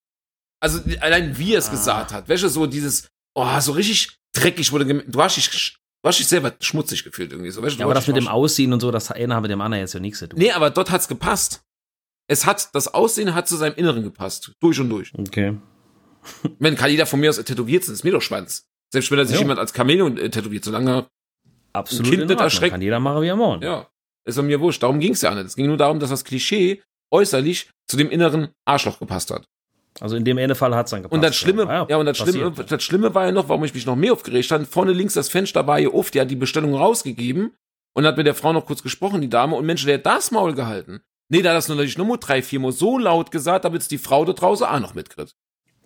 Also 0.61 0.81
allein 1.01 1.37
wie 1.39 1.55
er 1.55 1.59
es 1.61 1.69
Ah. 1.69 1.73
gesagt 1.73 2.13
hat. 2.13 2.29
Welche 2.29 2.49
so 2.49 2.67
dieses, 2.67 3.09
oh, 3.35 3.61
so 3.61 3.73
richtig 3.73 4.19
dreckig 4.35 4.71
wurde. 4.73 4.85
Du 5.07 5.23
hast 5.23 5.37
dich, 5.37 5.51
du 5.51 6.09
hast 6.09 6.19
dich 6.19 6.27
selber 6.29 6.53
schmutzig 6.61 7.05
gefühlt 7.05 7.33
irgendwie 7.33 7.51
so. 7.51 7.63
Weißt, 7.63 7.79
Ja, 7.79 7.85
aber 7.87 7.95
das 7.95 8.07
mit 8.07 8.17
dem 8.17 8.29
Aussehen 8.29 8.73
und 8.73 8.81
so, 8.81 8.91
das 8.91 9.11
eine 9.11 9.35
hat 9.35 9.43
mit 9.43 9.51
dem 9.51 9.61
anderen 9.61 9.81
jetzt 9.83 9.95
ja 9.95 10.01
nichts 10.01 10.19
zu 10.19 10.29
tun. 10.29 10.39
Nee, 10.39 10.53
aber 10.53 10.71
dort 10.71 10.91
hat's 10.91 11.09
gepasst. 11.09 11.63
Es 12.31 12.45
hat, 12.45 12.75
das 12.75 12.93
Aussehen 12.93 13.35
hat 13.35 13.49
zu 13.49 13.57
seinem 13.57 13.75
Inneren 13.77 14.03
gepasst. 14.03 14.53
Durch 14.61 14.79
und 14.81 14.91
durch. 14.91 15.13
Okay. 15.17 15.57
Wenn 16.59 16.77
kann 16.77 16.91
jeder 16.91 17.07
von 17.07 17.21
mir 17.21 17.31
aus 17.31 17.37
tätowiert 17.37 17.85
sind, 17.85 17.95
ist 17.95 18.05
mir 18.05 18.11
doch 18.13 18.21
Schwanz. 18.21 18.67
Selbst 18.93 19.11
wenn 19.11 19.19
er 19.19 19.25
sich 19.27 19.37
Jo. 19.37 19.43
jemand 19.43 19.61
als 19.61 19.73
Chamäleon 19.75 20.19
äh, 20.19 20.29
tätowiert, 20.31 20.65
solange, 20.65 21.07
Absolut. 21.73 22.05
Kind 22.05 22.23
in 22.23 22.31
Ordnung. 22.31 22.45
erschrecken. 22.45 22.73
Kann 22.73 22.83
jeder 22.83 23.01
machen, 23.01 23.23
wie 23.23 23.29
er 23.29 23.37
mag. 23.37 23.63
ja, 23.63 23.87
ist 24.25 24.39
an 24.39 24.47
mir 24.47 24.61
wurscht. 24.61 24.83
Darum 24.83 25.01
ging's 25.01 25.23
ja 25.23 25.35
nicht. 25.35 25.47
Es 25.47 25.57
ging 25.57 25.67
nur 25.67 25.77
darum, 25.77 26.01
dass 26.01 26.11
das 26.11 26.25
Klischee 26.25 26.83
äußerlich 27.11 27.71
zu 27.87 27.97
dem 27.97 28.11
inneren 28.11 28.49
Arschloch 28.65 28.99
gepasst 28.99 29.31
hat. 29.31 29.49
Also 30.01 30.17
in 30.17 30.25
dem 30.25 30.55
Fall 30.55 30.75
hat's 30.75 30.91
dann 30.91 31.03
gepasst. 31.03 31.15
Und 31.15 31.23
das 31.23 31.35
Schlimme, 31.35 31.65
ja, 31.65 31.87
ja, 31.89 31.97
und 31.97 32.07
das 32.07 32.19
Schlimme, 32.19 32.53
das 32.53 32.83
Schlimme 32.83 33.15
war 33.15 33.27
ja 33.27 33.33
noch, 33.33 33.49
warum 33.49 33.65
ich 33.65 33.75
mich 33.75 33.87
noch 33.87 33.97
mehr 33.97 34.13
aufgeregt 34.13 34.51
habe. 34.51 34.65
Vorne 34.65 34.93
links 34.93 35.15
das 35.15 35.29
Fenster 35.29 35.67
war 35.67 35.79
hier 35.79 35.95
oft, 35.95 36.15
die 36.15 36.21
hat 36.21 36.31
die 36.31 36.37
Bestellung 36.37 36.75
rausgegeben 36.75 37.53
und 37.95 38.07
hat 38.07 38.17
mit 38.17 38.27
der 38.27 38.35
Frau 38.35 38.53
noch 38.53 38.67
kurz 38.67 38.83
gesprochen, 38.83 39.21
die 39.21 39.31
Dame, 39.31 39.57
und 39.57 39.67
Mensch, 39.67 39.85
der 39.85 39.95
hat 39.99 40.07
das 40.07 40.31
Maul 40.31 40.55
gehalten. 40.55 41.01
Nee, 41.31 41.43
da 41.43 41.51
hat 41.51 41.57
das 41.57 41.69
nur 41.69 41.77
natürlich 41.77 41.99
nur 41.99 42.07
mal 42.07 42.17
drei, 42.19 42.43
vier 42.43 42.61
Mal 42.61 42.73
so 42.73 42.97
laut 42.97 43.31
gesagt, 43.31 43.65
damit 43.65 43.83
es 43.83 43.89
die 43.89 43.99
Frau 43.99 44.25
da 44.25 44.33
draußen 44.33 44.67
auch 44.67 44.81
noch 44.81 44.95
mitkriegt. 44.95 45.35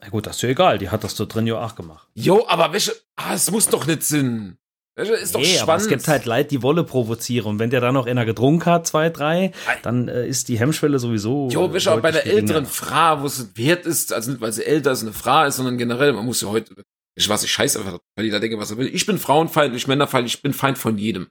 Na 0.01 0.09
gut, 0.09 0.27
das 0.27 0.37
ist 0.37 0.42
ja 0.42 0.51
egal. 0.51 0.79
Die 0.79 0.90
hat 0.90 1.05
das 1.05 1.14
da 1.14 1.25
drin 1.25 1.47
ja 1.47 1.64
auch 1.64 1.75
gemacht. 1.75 2.07
Jo, 2.14 2.45
aber 2.49 2.73
welche, 2.73 2.92
ah, 3.16 3.35
es 3.35 3.51
muss 3.51 3.68
doch 3.68 3.87
nicht 3.87 4.03
Sinn. 4.03 4.59
Welche 4.95 5.15
ist 5.15 5.35
doch 5.35 5.41
Nee, 5.41 5.57
aber 5.57 5.63
spannend. 5.79 5.83
es 5.83 5.89
gibt 5.89 6.09
halt 6.09 6.25
Leute, 6.27 6.49
die 6.51 6.63
Wolle 6.63 6.85
provozieren. 6.85 7.47
Und 7.53 7.59
wenn 7.59 7.71
der 7.71 7.81
dann 7.81 7.95
noch 7.95 8.07
einer 8.07 8.25
getrunken 8.27 8.67
hat, 8.67 8.87
zwei, 8.87 9.09
drei, 9.09 9.53
dann 9.83 10.09
äh, 10.09 10.27
ist 10.27 10.49
die 10.49 10.59
Hemmschwelle 10.59 10.99
sowieso. 10.99 11.49
Jo, 11.51 11.73
welche 11.73 11.93
auch 11.93 12.01
bei 12.01 12.11
der 12.11 12.23
geringer. 12.23 12.41
älteren 12.41 12.67
Frau, 12.67 13.23
wo 13.23 13.27
es 13.27 13.57
wert 13.57 13.87
ist, 13.87 14.13
also 14.13 14.33
nicht, 14.33 14.41
weil 14.43 14.53
sie 14.53 14.65
älter 14.67 14.93
ist, 14.93 15.03
eine 15.03 15.13
Frau 15.15 15.45
ist, 15.47 15.57
sondern 15.57 15.79
generell, 15.79 16.13
man 16.13 16.27
muss 16.27 16.43
ja 16.43 16.49
heute, 16.49 16.75
ich 17.15 17.27
weiß, 17.29 17.43
ich 17.45 17.51
scheiße 17.53 17.79
einfach, 17.79 17.99
weil 18.17 18.27
jeder 18.27 18.39
denke, 18.41 18.59
was 18.59 18.71
er 18.71 18.77
will. 18.77 18.91
Ich 18.95 19.07
bin 19.07 19.19
frauenfeindlich, 19.19 19.87
männerfeindlich, 19.87 20.35
ich 20.35 20.43
bin 20.43 20.53
Feind 20.53 20.77
von 20.79 20.99
jedem. 20.99 21.29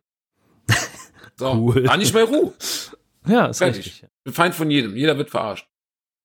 So, 1.37 1.53
Cool. 1.53 1.87
war 1.87 1.97
nicht 1.97 2.13
mehr 2.13 2.25
Ruhe. 2.25 2.53
Ja, 3.27 3.47
ist 3.47 3.57
Fertig. 3.59 3.85
richtig. 3.85 4.09
bin 4.23 4.33
Feind 4.33 4.53
von 4.53 4.69
jedem. 4.69 4.95
Jeder 4.95 5.17
wird 5.17 5.31
verarscht. 5.31 5.67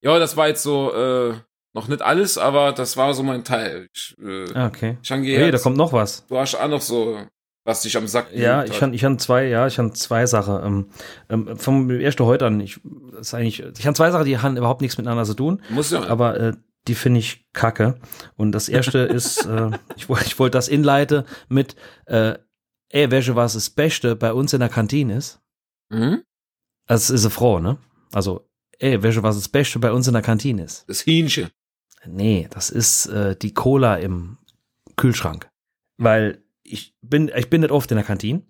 Ja, 0.03 0.19
das 0.19 0.37
war 0.37 0.47
jetzt 0.47 0.61
so, 0.61 0.93
äh, 0.93 1.33
noch 1.73 1.87
nicht 1.87 2.01
alles, 2.01 2.37
aber 2.37 2.71
das 2.71 2.97
war 2.97 3.13
so 3.13 3.23
mein 3.23 3.43
Teil. 3.43 3.87
Ich, 3.93 4.15
äh, 4.23 4.51
Ah, 4.53 4.67
okay. 4.67 4.97
Changi, 5.03 5.35
Hey, 5.35 5.51
da 5.51 5.57
kommt 5.57 5.77
noch 5.77 5.93
was. 5.93 6.25
du 6.27 6.37
hast 6.37 6.55
auch 6.55 6.67
noch 6.67 6.81
so 6.81 7.17
was 7.65 7.81
dich 7.81 7.97
am 7.97 8.07
Sack 8.07 8.29
Ja, 8.33 8.63
ich 8.63 8.81
han, 8.81 8.93
ich 8.93 9.03
han 9.03 9.19
zwei, 9.19 9.45
ja, 9.47 9.67
ich 9.67 9.77
han 9.77 9.93
zwei 9.93 10.25
Sachen. 10.25 10.63
Ähm, 10.65 10.89
ähm, 11.49 11.57
vom 11.57 11.89
ersten 11.91 12.23
heute 12.23 12.45
an, 12.45 12.61
ich, 12.61 12.79
das 13.11 13.27
ist 13.27 13.33
eigentlich, 13.33 13.59
ich 13.59 13.85
han 13.85 13.93
zwei 13.93 14.09
Sachen, 14.09 14.25
die 14.25 14.37
haben 14.37 14.55
überhaupt 14.55 14.79
nichts 14.79 14.97
miteinander 14.97 15.25
zu 15.25 15.33
tun, 15.33 15.61
Muss 15.69 15.91
ja. 15.91 16.01
aber 16.07 16.39
äh, 16.39 16.53
die 16.87 16.95
finde 16.95 17.19
ich 17.19 17.45
kacke. 17.51 17.99
Und 18.37 18.53
das 18.53 18.69
erste 18.69 18.99
ist, 18.99 19.45
äh, 19.45 19.71
ich 19.97 20.07
wollte 20.07 20.25
ich 20.27 20.39
wollte 20.39 20.57
das 20.57 20.69
inleiten 20.69 21.23
mit, 21.49 21.75
äh, 22.05 22.35
ey, 22.89 23.11
welche 23.11 23.35
was 23.35 23.53
das 23.53 23.69
Beste 23.69 24.15
bei 24.15 24.31
uns 24.31 24.53
in 24.53 24.61
der 24.61 24.69
Kantine 24.69 25.17
ist? 25.17 25.41
Mhm. 25.89 26.23
Also, 26.87 27.13
es 27.13 27.19
ist 27.19 27.25
eine 27.25 27.31
Frau, 27.31 27.59
ne? 27.59 27.77
Also, 28.13 28.47
ey, 28.79 29.03
welche 29.03 29.23
was 29.23 29.35
das 29.35 29.49
Beste 29.49 29.77
bei 29.79 29.91
uns 29.91 30.07
in 30.07 30.13
der 30.13 30.21
Kantine 30.21 30.63
ist? 30.63 30.85
Das 30.87 31.05
Hähnchen. 31.05 31.49
Nee, 32.07 32.47
das 32.49 32.69
ist 32.69 33.07
äh, 33.07 33.35
die 33.35 33.53
Cola 33.53 33.95
im 33.95 34.37
Kühlschrank. 34.95 35.49
Weil 35.97 36.43
ich 36.63 36.93
bin, 37.01 37.31
ich 37.35 37.49
bin 37.49 37.61
nicht 37.61 37.71
oft 37.71 37.89
in 37.91 37.97
der 37.97 38.05
Kantine, 38.05 38.41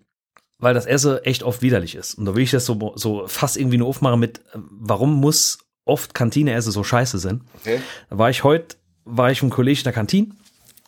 weil 0.58 0.74
das 0.74 0.86
Essen 0.86 1.18
echt 1.18 1.42
oft 1.42 1.62
widerlich 1.62 1.94
ist. 1.94 2.14
Und 2.14 2.24
da 2.24 2.34
will 2.34 2.42
ich 2.42 2.50
das 2.50 2.66
so, 2.66 2.92
so 2.96 3.26
fast 3.26 3.56
irgendwie 3.56 3.78
nur 3.78 3.88
aufmachen 3.88 4.20
mit, 4.20 4.38
äh, 4.38 4.58
warum 4.70 5.14
muss 5.14 5.58
oft 5.84 6.14
Kantine-Essen 6.14 6.72
so 6.72 6.84
scheiße 6.84 7.18
sein? 7.18 7.42
Okay. 7.60 7.80
Da 8.10 8.18
war 8.18 8.30
ich 8.30 8.44
heute, 8.44 8.76
war 9.04 9.30
ich 9.30 9.42
einem 9.42 9.50
Kollegen 9.50 9.78
in 9.78 9.84
der 9.84 9.92
Kantine 9.92 10.28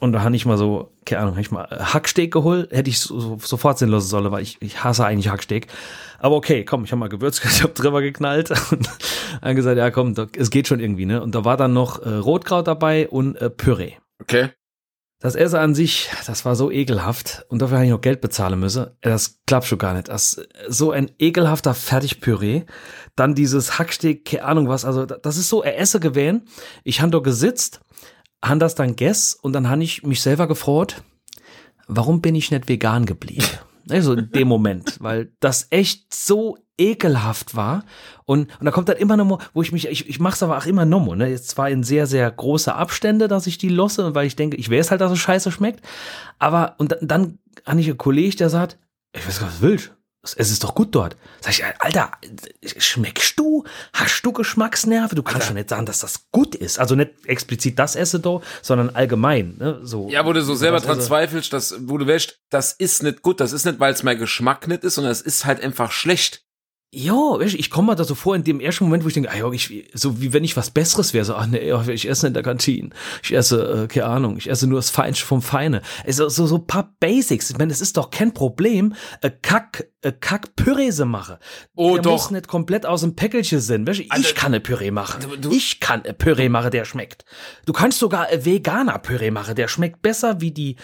und 0.00 0.12
da 0.12 0.22
habe 0.22 0.34
ich 0.34 0.46
mal 0.46 0.56
so, 0.56 0.90
keine 1.04 1.22
Ahnung, 1.22 1.34
hab 1.34 1.40
ich 1.40 1.50
mal 1.50 1.66
äh, 1.70 1.78
Hacksteak 1.78 2.32
geholt, 2.32 2.72
hätte 2.72 2.88
ich 2.90 2.98
so, 2.98 3.20
so, 3.20 3.38
sofort 3.40 3.78
sehen 3.78 3.90
lassen 3.90 4.08
sollen, 4.08 4.32
weil 4.32 4.42
ich, 4.42 4.56
ich 4.60 4.82
hasse 4.82 5.04
eigentlich 5.04 5.28
Hacksteak. 5.28 5.66
Aber 6.18 6.36
okay, 6.36 6.64
komm, 6.64 6.84
ich 6.84 6.90
habe 6.90 7.00
mal 7.00 7.08
Gewürzketchup 7.08 7.74
drüber 7.76 8.00
geknallt 8.00 8.50
und 8.70 8.88
dann 9.42 9.56
gesagt, 9.56 9.76
ja 9.76 9.90
komm, 9.90 10.14
da, 10.14 10.26
es 10.36 10.50
geht 10.50 10.68
schon 10.68 10.80
irgendwie, 10.80 11.06
ne? 11.06 11.22
Und 11.22 11.34
da 11.34 11.44
war 11.44 11.56
dann 11.56 11.74
noch 11.74 12.02
äh, 12.02 12.08
Rotkraut 12.08 12.66
dabei 12.66 13.08
und 13.08 13.36
äh, 13.36 13.50
Püree. 13.50 13.92
Okay. 14.20 14.50
Das 15.22 15.34
Essen 15.34 15.56
an 15.56 15.74
sich, 15.74 16.08
das 16.26 16.46
war 16.46 16.56
so 16.56 16.70
ekelhaft 16.70 17.44
und 17.50 17.60
dafür 17.60 17.76
habe 17.76 17.84
ich 17.84 17.92
noch 17.92 18.00
Geld 18.00 18.22
bezahlen 18.22 18.58
müssen. 18.58 18.86
Das 19.02 19.40
klappt 19.46 19.66
schon 19.66 19.76
gar 19.76 19.92
nicht. 19.92 20.08
Das, 20.08 20.40
so 20.66 20.92
ein 20.92 21.10
ekelhafter 21.18 21.74
Fertigpüree. 21.74 22.62
Dann 23.16 23.34
dieses 23.34 23.78
Hacksteak, 23.78 24.24
keine 24.24 24.44
Ahnung 24.44 24.68
was. 24.70 24.86
Also 24.86 25.04
das 25.04 25.36
ist 25.36 25.50
so, 25.50 25.62
er 25.62 25.78
esse 25.78 26.00
gewähnt. 26.00 26.48
Ich 26.84 27.02
han 27.02 27.10
da 27.10 27.18
gesitzt, 27.18 27.82
han 28.44 28.58
das 28.58 28.74
dann 28.74 28.96
gess 28.96 29.34
und 29.34 29.52
dann 29.52 29.68
han 29.68 29.80
ich 29.80 30.02
mich 30.02 30.22
selber 30.22 30.48
gefreut, 30.48 31.02
warum 31.86 32.20
bin 32.20 32.34
ich 32.34 32.50
nicht 32.50 32.68
vegan 32.68 33.06
geblieben? 33.06 33.46
Also 33.88 34.12
in 34.12 34.30
dem 34.30 34.46
Moment, 34.46 34.98
weil 35.00 35.32
das 35.40 35.66
echt 35.70 36.14
so 36.14 36.58
ekelhaft 36.78 37.56
war. 37.56 37.84
Und, 38.24 38.48
und 38.60 38.64
da 38.64 38.70
kommt 38.70 38.88
dann 38.88 38.98
immer 38.98 39.16
noch 39.16 39.24
mal, 39.24 39.38
wo 39.52 39.62
ich 39.62 39.72
mich, 39.72 39.88
ich, 39.88 40.08
ich 40.08 40.20
mach's 40.20 40.42
aber 40.42 40.58
auch 40.58 40.66
immer 40.66 40.84
nochmal, 40.84 41.16
ne? 41.16 41.28
Jetzt 41.28 41.48
zwar 41.48 41.70
in 41.70 41.82
sehr, 41.82 42.06
sehr 42.06 42.30
große 42.30 42.72
Abstände, 42.72 43.26
dass 43.26 43.48
ich 43.48 43.58
die 43.58 43.68
losse, 43.68 44.14
weil 44.14 44.26
ich 44.26 44.36
denke, 44.36 44.56
ich 44.58 44.70
weiß 44.70 44.90
halt, 44.92 45.00
dass 45.00 45.10
es 45.10 45.18
scheiße 45.18 45.50
schmeckt. 45.50 45.84
Aber, 46.38 46.76
und 46.78 46.92
dann, 46.92 46.98
dann 47.02 47.38
habe 47.66 47.80
ich 47.80 47.88
einen 47.88 47.98
Kollegen, 47.98 48.36
der 48.36 48.48
sagt, 48.48 48.78
ich 49.12 49.26
weiß 49.26 49.40
gar 49.40 49.46
nicht, 49.46 49.56
was 49.56 49.62
willst. 49.62 49.92
Es 50.22 50.50
ist 50.50 50.62
doch 50.64 50.74
gut 50.74 50.94
dort. 50.94 51.16
Sag 51.40 51.52
ich, 51.52 51.64
Alter, 51.78 52.10
schmeckst 52.76 53.38
du? 53.38 53.64
Hast 53.94 54.20
du 54.22 54.32
Geschmacksnerven? 54.32 55.16
Du 55.16 55.22
kannst 55.22 55.46
schon 55.46 55.56
nicht 55.56 55.70
sagen, 55.70 55.86
dass 55.86 56.00
das 56.00 56.26
gut 56.30 56.54
ist. 56.54 56.78
Also 56.78 56.94
nicht 56.94 57.12
explizit 57.24 57.78
das 57.78 57.96
esse 57.96 58.20
da, 58.20 58.40
sondern 58.60 58.90
allgemein. 58.90 59.56
Ne? 59.58 59.80
So, 59.82 60.08
Ja, 60.10 60.26
wo 60.26 60.32
du 60.34 60.42
so 60.42 60.54
selber 60.54 60.76
das 60.76 60.86
dran 60.86 60.98
Essen- 60.98 61.08
zweifelst, 61.08 61.52
dass, 61.54 61.74
wo 61.88 61.96
du 61.96 62.06
weißt, 62.06 62.38
das 62.50 62.72
ist 62.72 63.02
nicht 63.02 63.22
gut, 63.22 63.40
das 63.40 63.52
ist 63.52 63.64
nicht, 63.64 63.80
weil 63.80 63.94
es 63.94 64.02
mein 64.02 64.18
Geschmack 64.18 64.68
nicht 64.68 64.84
ist, 64.84 64.96
sondern 64.96 65.10
es 65.12 65.22
ist 65.22 65.46
halt 65.46 65.62
einfach 65.62 65.90
schlecht. 65.90 66.44
Ja, 66.92 67.38
ich 67.40 67.70
komme 67.70 67.92
mir 67.92 67.96
da 67.96 68.02
so 68.02 68.16
vor 68.16 68.34
in 68.34 68.42
dem 68.42 68.58
ersten 68.58 68.82
Moment, 68.82 69.04
wo 69.04 69.08
ich 69.08 69.14
denke, 69.14 69.30
ah, 69.30 69.36
ja, 69.36 69.48
ich, 69.52 69.88
so 69.94 70.20
wie 70.20 70.32
wenn 70.32 70.42
ich 70.42 70.56
was 70.56 70.70
Besseres 70.72 71.14
wäre, 71.14 71.24
so, 71.24 71.36
ach 71.36 71.46
nee, 71.46 71.72
ich 71.92 72.08
esse 72.08 72.26
in 72.26 72.34
der 72.34 72.42
Kantine. 72.42 72.90
Ich 73.22 73.32
esse, 73.32 73.84
äh, 73.84 73.86
keine 73.86 74.06
Ahnung, 74.06 74.36
ich 74.36 74.50
esse 74.50 74.66
nur 74.66 74.78
das 74.80 74.90
Feinste 74.90 75.24
vom 75.24 75.40
Feine. 75.40 75.82
Also 76.04 76.28
so, 76.28 76.48
so 76.48 76.58
paar 76.58 76.92
Basics. 76.98 77.48
Ich 77.50 77.58
meine, 77.58 77.72
es 77.72 77.80
ist 77.80 77.96
doch 77.96 78.10
kein 78.10 78.34
Problem, 78.34 78.94
äh, 79.20 79.30
Kack, 79.30 79.86
äh, 80.02 80.10
Kack-Püreese 80.10 81.04
mache. 81.04 81.38
Oh, 81.76 81.92
der 81.94 82.02
doch. 82.02 82.10
muss 82.10 82.30
nicht 82.32 82.48
komplett 82.48 82.84
aus 82.86 83.02
dem 83.02 83.14
Päckelchen 83.14 83.60
sein. 83.60 83.86
Weißt 83.86 84.00
ich 84.00 84.10
Alter, 84.10 84.32
kann 84.34 84.46
eine 84.52 84.60
Püree 84.60 84.90
machen. 84.90 85.22
du- 85.40 85.52
ich 85.52 85.78
kann 85.78 86.02
eine 86.02 86.12
Püree 86.14 86.48
machen, 86.48 86.72
der 86.72 86.84
schmeckt. 86.84 87.24
Du 87.66 87.72
kannst 87.72 88.00
sogar 88.00 88.26
eine 88.26 88.44
veganer 88.44 88.98
Püree 88.98 89.30
machen, 89.30 89.54
der 89.54 89.68
schmeckt 89.68 90.02
besser 90.02 90.40
wie 90.40 90.50
die 90.50 90.74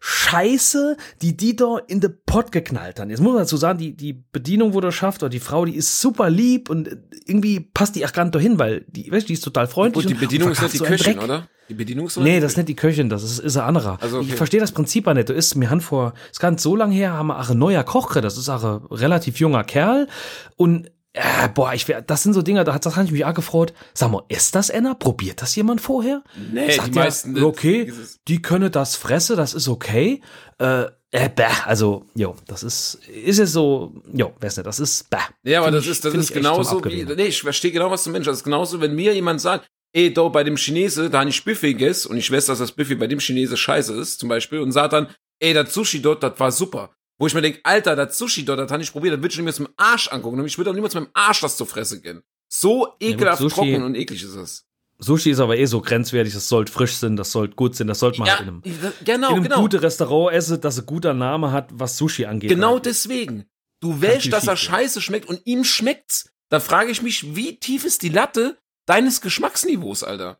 Scheiße, 0.00 0.98
die 1.22 1.34
die 1.38 1.56
da 1.56 1.78
in 1.86 2.00
den 2.02 2.18
Pott 2.34 2.50
geknallt 2.52 2.98
haben. 2.98 3.10
Jetzt 3.10 3.20
muss 3.20 3.32
man 3.32 3.42
dazu 3.42 3.56
sagen, 3.56 3.78
die, 3.78 3.96
die 3.96 4.12
Bedienung, 4.12 4.74
wo 4.74 4.80
du 4.80 4.90
schafft, 4.90 5.22
oder 5.22 5.30
die 5.30 5.38
Frau, 5.38 5.64
die 5.64 5.76
ist 5.76 6.00
super 6.00 6.28
lieb 6.30 6.68
und 6.68 6.88
irgendwie 7.26 7.60
passt 7.60 7.94
die 7.94 8.04
auch 8.04 8.12
gar 8.12 8.24
nicht 8.24 8.34
dahin, 8.34 8.58
weil 8.58 8.84
die, 8.88 9.10
weißt, 9.10 9.28
die 9.28 9.34
ist 9.34 9.44
total 9.44 9.68
freundlich. 9.68 10.04
Gut, 10.06 10.10
die 10.10 10.14
und- 10.14 10.20
Bedienung 10.20 10.48
und 10.48 10.52
ist 10.54 10.62
nicht 10.62 10.74
die 10.74 10.78
so 10.78 10.84
Köchin, 10.84 11.18
oder? 11.20 11.46
Die 11.68 11.74
Bedienung 11.74 12.06
ist 12.08 12.16
Nee, 12.18 12.40
das 12.40 12.52
ist 12.52 12.56
nicht 12.58 12.68
die 12.68 12.74
Köchin, 12.76 13.08
das 13.08 13.22
ist, 13.22 13.38
ist 13.38 13.56
ein 13.56 13.62
anderer. 13.64 13.98
Also, 14.02 14.18
okay. 14.18 14.26
Ich 14.30 14.34
verstehe 14.34 14.58
das 14.60 14.72
Prinzip 14.72 15.06
auch 15.06 15.14
nicht. 15.14 15.28
Du 15.28 15.32
ist, 15.32 15.54
mir 15.54 15.70
haben 15.70 15.80
vor, 15.80 16.12
ist 16.30 16.40
gar 16.40 16.50
nicht 16.50 16.60
so 16.60 16.74
lange 16.76 16.94
her, 16.94 17.12
haben 17.12 17.28
wir 17.28 17.38
auch 17.40 17.48
ein 17.50 17.56
neuer 17.58 17.84
Koch, 17.84 18.08
gekriegt. 18.08 18.24
das 18.24 18.36
ist 18.36 18.48
auch 18.48 18.64
ein 18.64 18.84
relativ 18.90 19.38
junger 19.38 19.62
Kerl. 19.64 20.08
Und, 20.56 20.88
äh, 21.12 21.48
boah, 21.54 21.72
ich 21.72 21.86
wär, 21.88 22.02
das 22.02 22.24
sind 22.24 22.32
so 22.34 22.42
Dinge, 22.42 22.64
da 22.64 22.74
hat, 22.74 22.84
das 22.84 22.96
ich 22.98 23.12
mich 23.12 23.24
auch 23.24 23.32
gefreut. 23.32 23.72
Sag 23.94 24.10
mal, 24.10 24.24
ist 24.28 24.56
das 24.56 24.70
einer? 24.72 24.96
Probiert 24.96 25.40
das 25.40 25.54
jemand 25.54 25.80
vorher? 25.80 26.22
Nee, 26.52 26.72
Sagt 26.72 26.88
die 26.88 26.92
der, 26.92 27.04
meisten. 27.04 27.42
okay, 27.44 27.84
dieses- 27.84 28.18
die 28.26 28.42
können 28.42 28.72
das 28.72 28.96
fresse, 28.96 29.36
das 29.36 29.54
ist 29.54 29.68
okay. 29.68 30.20
Äh, 30.58 30.86
äh, 31.14 31.28
bäh, 31.28 31.44
also, 31.64 32.04
jo, 32.16 32.34
das 32.48 32.64
ist, 32.64 32.94
ist 33.06 33.38
es 33.38 33.52
so, 33.52 33.94
jo, 34.12 34.34
weiß 34.40 34.56
nicht, 34.56 34.66
das 34.66 34.80
ist, 34.80 35.08
bäh. 35.10 35.18
Ja, 35.44 35.60
aber 35.62 35.70
das 35.70 35.86
ist, 35.86 36.04
das 36.04 36.12
ist 36.12 36.32
genauso 36.32 36.84
wie, 36.84 37.04
nee, 37.04 37.26
ich 37.26 37.40
verstehe 37.40 37.70
genau, 37.70 37.90
was 37.90 38.02
du 38.02 38.10
meinst. 38.10 38.26
Das 38.26 38.38
ist 38.38 38.44
genauso, 38.44 38.80
wenn 38.80 38.94
mir 38.94 39.14
jemand 39.14 39.40
sagt, 39.40 39.66
ey, 39.92 40.12
do, 40.12 40.28
bei 40.28 40.42
dem 40.42 40.56
Chinese, 40.56 41.08
da 41.08 41.20
habe 41.20 41.30
ich 41.30 41.44
Buffet 41.44 41.74
gegessen 41.74 42.10
und 42.10 42.16
ich 42.16 42.30
weiß, 42.30 42.46
dass 42.46 42.58
das 42.58 42.72
Buffet 42.72 42.96
bei 42.96 43.06
dem 43.06 43.20
Chinese 43.20 43.56
scheiße 43.56 43.94
ist, 43.94 44.18
zum 44.18 44.28
Beispiel, 44.28 44.58
und 44.58 44.72
sagt 44.72 44.92
dann, 44.92 45.14
ey, 45.40 45.54
das 45.54 45.72
Sushi 45.72 46.02
dort, 46.02 46.22
das 46.22 46.38
war 46.40 46.50
super. 46.50 46.90
Wo 47.16 47.28
ich 47.28 47.34
mir 47.34 47.42
denke, 47.42 47.60
Alter, 47.62 47.94
das 47.94 48.18
Sushi 48.18 48.44
dort, 48.44 48.58
das 48.58 48.72
habe 48.72 48.82
ich 48.82 48.90
probiert, 48.90 49.14
das 49.14 49.22
würde 49.22 49.34
ich 49.34 49.40
mir 49.40 49.52
zum 49.52 49.68
Arsch 49.76 50.08
angucken. 50.08 50.40
Und 50.40 50.46
ich 50.46 50.58
würde 50.58 50.70
auch 50.70 50.74
niemals 50.74 50.94
mit 50.94 51.04
dem 51.04 51.10
Arsch 51.14 51.42
das 51.42 51.56
zu 51.56 51.64
fressen 51.64 52.02
gehen. 52.02 52.22
So 52.48 52.88
ekelhaft 52.98 53.40
Sushi- 53.40 53.54
trocken 53.54 53.82
und 53.84 53.94
eklig 53.94 54.20
ist 54.24 54.34
es. 54.34 54.64
Sushi 54.98 55.30
ist 55.30 55.40
aber 55.40 55.56
eh 55.58 55.66
so 55.66 55.80
grenzwertig, 55.80 56.32
das 56.34 56.48
sollte 56.48 56.72
frisch 56.72 56.94
sein, 56.94 57.16
das 57.16 57.32
sollte 57.32 57.54
gut 57.56 57.74
sein, 57.74 57.86
das 57.88 57.98
sollte 57.98 58.20
man 58.20 58.28
Ja, 58.28 58.38
halt 58.38 58.48
in 58.48 58.48
einem, 58.48 58.92
genau, 59.04 59.28
in 59.30 59.34
einem 59.34 59.42
genau. 59.42 59.60
guten 59.60 59.80
Restaurant 59.80 60.32
essen, 60.34 60.60
das 60.60 60.78
ein 60.78 60.86
guter 60.86 61.14
Name 61.14 61.50
hat, 61.52 61.68
was 61.72 61.96
Sushi 61.96 62.26
angeht. 62.26 62.48
Genau 62.50 62.74
Weil- 62.74 62.80
deswegen. 62.82 63.44
Du 63.80 64.00
wählst, 64.00 64.32
dass 64.32 64.46
er 64.46 64.56
scheiße 64.56 65.02
schmeckt 65.02 65.28
und 65.28 65.40
ihm 65.44 65.62
schmeckt's. 65.64 66.30
Da 66.48 66.58
frage 66.60 66.90
ich 66.90 67.02
mich, 67.02 67.34
wie 67.36 67.56
tief 67.56 67.84
ist 67.84 68.02
die 68.02 68.08
Latte 68.08 68.56
deines 68.86 69.20
Geschmacksniveaus, 69.20 70.02
Alter? 70.04 70.38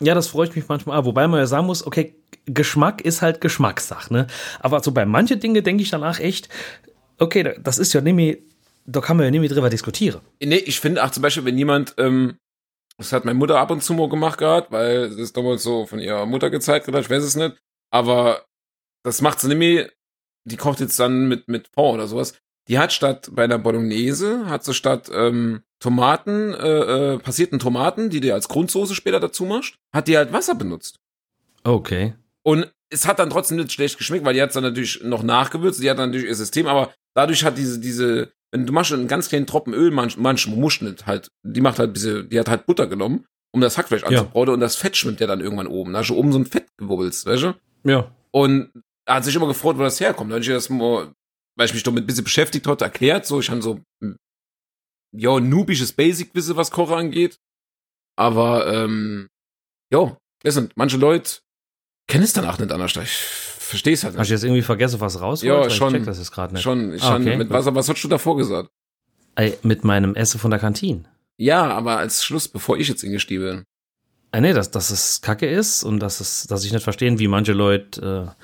Ja, 0.00 0.14
das 0.14 0.26
freut 0.26 0.54
mich 0.54 0.68
manchmal. 0.68 0.98
auch. 0.98 1.04
Wobei 1.06 1.26
man 1.28 1.38
ja 1.38 1.46
sagen 1.46 1.66
muss, 1.66 1.86
okay, 1.86 2.14
Geschmack 2.46 3.00
ist 3.00 3.22
halt 3.22 3.40
Geschmackssache, 3.40 4.12
ne? 4.12 4.26
Aber 4.60 4.82
so 4.82 4.90
bei 4.92 5.06
manchen 5.06 5.40
Dingen 5.40 5.62
denke 5.64 5.82
ich 5.82 5.88
danach 5.90 6.18
echt, 6.20 6.48
okay, 7.18 7.42
da- 7.44 7.54
das 7.58 7.78
ist 7.78 7.92
ja 7.94 8.00
mehr, 8.02 8.36
da 8.84 9.00
kann 9.00 9.16
man 9.16 9.32
ja 9.32 9.40
mehr 9.40 9.48
drüber 9.48 9.70
diskutieren. 9.70 10.20
Nee, 10.42 10.56
ich 10.56 10.78
finde 10.80 11.02
auch 11.04 11.10
zum 11.10 11.22
Beispiel, 11.22 11.44
wenn 11.46 11.56
jemand, 11.56 11.94
ähm, 11.96 12.36
das 12.96 13.12
hat 13.12 13.24
meine 13.24 13.38
Mutter 13.38 13.58
ab 13.58 13.70
und 13.70 13.82
zu 13.82 13.94
mal 13.94 14.08
gemacht 14.08 14.38
gehabt, 14.38 14.70
weil 14.70 15.08
das 15.08 15.18
ist 15.18 15.36
damals 15.36 15.62
so 15.62 15.86
von 15.86 15.98
ihrer 15.98 16.26
Mutter 16.26 16.50
gezeigt 16.50 16.86
wird, 16.86 16.96
ich 16.98 17.10
weiß 17.10 17.24
es 17.24 17.36
nicht, 17.36 17.56
aber 17.90 18.44
das 19.02 19.20
macht 19.20 19.40
sie 19.40 19.54
mehr, 19.54 19.90
die 20.44 20.56
kocht 20.56 20.80
jetzt 20.80 20.98
dann 20.98 21.28
mit, 21.28 21.48
mit 21.48 21.68
Fond 21.68 21.94
oder 21.94 22.06
sowas. 22.06 22.34
Die 22.68 22.78
hat 22.78 22.92
statt 22.92 23.28
bei 23.32 23.44
einer 23.44 23.58
Bolognese, 23.58 24.46
hat 24.46 24.64
sie 24.64 24.72
statt 24.72 25.10
ähm, 25.12 25.62
Tomaten, 25.80 26.54
äh, 26.54 27.14
äh, 27.14 27.18
passierten 27.18 27.58
Tomaten, 27.58 28.08
die 28.08 28.20
du 28.20 28.32
als 28.32 28.48
Grundsoße 28.48 28.94
später 28.94 29.20
dazu 29.20 29.44
machst, 29.44 29.74
hat 29.92 30.08
die 30.08 30.16
halt 30.16 30.32
Wasser 30.32 30.54
benutzt. 30.54 30.98
Okay. 31.62 32.14
Und 32.42 32.72
es 32.88 33.06
hat 33.06 33.18
dann 33.18 33.30
trotzdem 33.30 33.58
nicht 33.58 33.72
schlecht 33.72 33.98
geschmeckt, 33.98 34.24
weil 34.24 34.34
die 34.34 34.40
hat 34.40 34.54
dann 34.56 34.62
natürlich 34.62 35.02
noch 35.02 35.22
nachgewürzt, 35.22 35.82
die 35.82 35.90
hat 35.90 35.98
dann 35.98 36.10
natürlich 36.10 36.28
ihr 36.28 36.34
System, 36.34 36.66
aber 36.66 36.94
dadurch 37.14 37.44
hat 37.44 37.58
diese, 37.58 37.78
diese, 37.80 38.32
wenn 38.54 38.66
du 38.66 38.72
machst 38.72 38.92
einen 38.92 39.08
ganz 39.08 39.28
kleinen 39.28 39.48
Tropfen 39.48 39.74
Öl, 39.74 39.90
manch, 39.90 40.16
manch 40.16 40.46
musst 40.46 40.80
nicht 40.80 41.06
halt, 41.06 41.28
die 41.42 41.60
macht 41.60 41.80
halt 41.80 41.96
diese, 41.96 42.24
die 42.24 42.38
hat 42.38 42.48
halt 42.48 42.66
Butter 42.66 42.86
genommen, 42.86 43.26
um 43.52 43.60
das 43.60 43.76
Hackfleisch 43.76 44.02
Ja. 44.02 44.08
anzubraten 44.08 44.54
und 44.54 44.60
das 44.60 44.76
Fett 44.76 44.96
schwimmt 44.96 45.18
ja 45.18 45.26
dann 45.26 45.40
irgendwann 45.40 45.66
oben. 45.66 45.92
Da 45.92 45.98
hast 45.98 46.10
du 46.10 46.16
oben 46.16 46.30
so 46.30 46.38
ein 46.38 46.46
Fett 46.46 46.68
gewubbelst, 46.76 47.26
weißt 47.26 47.42
du? 47.42 47.54
Ja. 47.82 48.14
Und 48.30 48.70
er 49.06 49.16
hat 49.16 49.24
sich 49.24 49.34
immer 49.34 49.48
gefreut, 49.48 49.76
wo 49.76 49.82
das 49.82 49.98
herkommt. 49.98 50.30
Da 50.30 50.36
hab 50.36 50.42
ich 50.42 50.48
das 50.48 50.68
mal, 50.70 51.12
weil 51.56 51.66
ich 51.66 51.74
mich 51.74 51.82
damit 51.82 52.04
ein 52.04 52.06
bisschen 52.06 52.22
beschäftigt 52.24 52.66
hatte, 52.68 52.84
erklärt, 52.84 53.26
so, 53.26 53.40
ich 53.40 53.50
habe 53.50 53.60
so, 53.60 53.80
hm, 54.00 54.16
ja, 55.16 55.40
noobisches 55.40 55.92
Basic-Wissen, 55.92 56.56
was 56.56 56.70
Koche 56.70 56.94
angeht. 56.96 57.38
Aber, 58.16 58.72
ähm, 58.72 59.28
jo, 59.92 60.16
listen, 60.44 60.70
manche 60.76 60.96
Leute 60.96 61.40
kennen 62.08 62.22
es 62.24 62.32
danach 62.32 62.58
nicht 62.60 62.70
anders. 62.70 62.94
Ich 62.96 63.18
verstehe 63.64 63.94
es 63.94 64.04
halt 64.04 64.16
Hast 64.16 64.28
du 64.30 64.34
jetzt 64.34 64.44
irgendwie 64.44 64.62
vergessen, 64.62 65.00
was 65.00 65.20
raus 65.20 65.42
Ja, 65.42 65.68
schon. 65.70 65.88
Ich 65.94 66.00
check 66.00 66.06
das 66.06 66.18
jetzt 66.18 66.30
gerade 66.32 66.54
nicht. 66.54 66.62
Schon, 66.62 66.94
ich 66.94 67.02
Ah, 67.02 67.12
schon, 67.12 67.22
okay, 67.22 67.36
mit 67.36 67.50
was, 67.50 67.66
was 67.66 67.88
hast 67.88 68.02
du 68.02 68.08
davor 68.08 68.36
gesagt? 68.36 68.70
Ey, 69.36 69.56
mit 69.62 69.84
meinem 69.84 70.14
Essen 70.14 70.38
von 70.38 70.50
der 70.50 70.60
Kantine. 70.60 71.04
Ja, 71.36 71.64
aber 71.68 71.98
als 71.98 72.24
Schluss, 72.24 72.48
bevor 72.48 72.78
ich 72.78 72.88
jetzt 72.88 73.02
ingestiebe. 73.02 73.64
Ah, 74.30 74.40
nee, 74.40 74.52
dass, 74.52 74.70
dass 74.70 74.90
es 74.90 75.20
Kacke 75.20 75.46
ist 75.48 75.84
und 75.84 76.00
dass 76.00 76.20
es, 76.20 76.46
dass 76.48 76.64
ich 76.64 76.72
nicht 76.72 76.82
verstehen, 76.82 77.18
wie 77.18 77.28
manche 77.28 77.52
Leute 77.52 78.34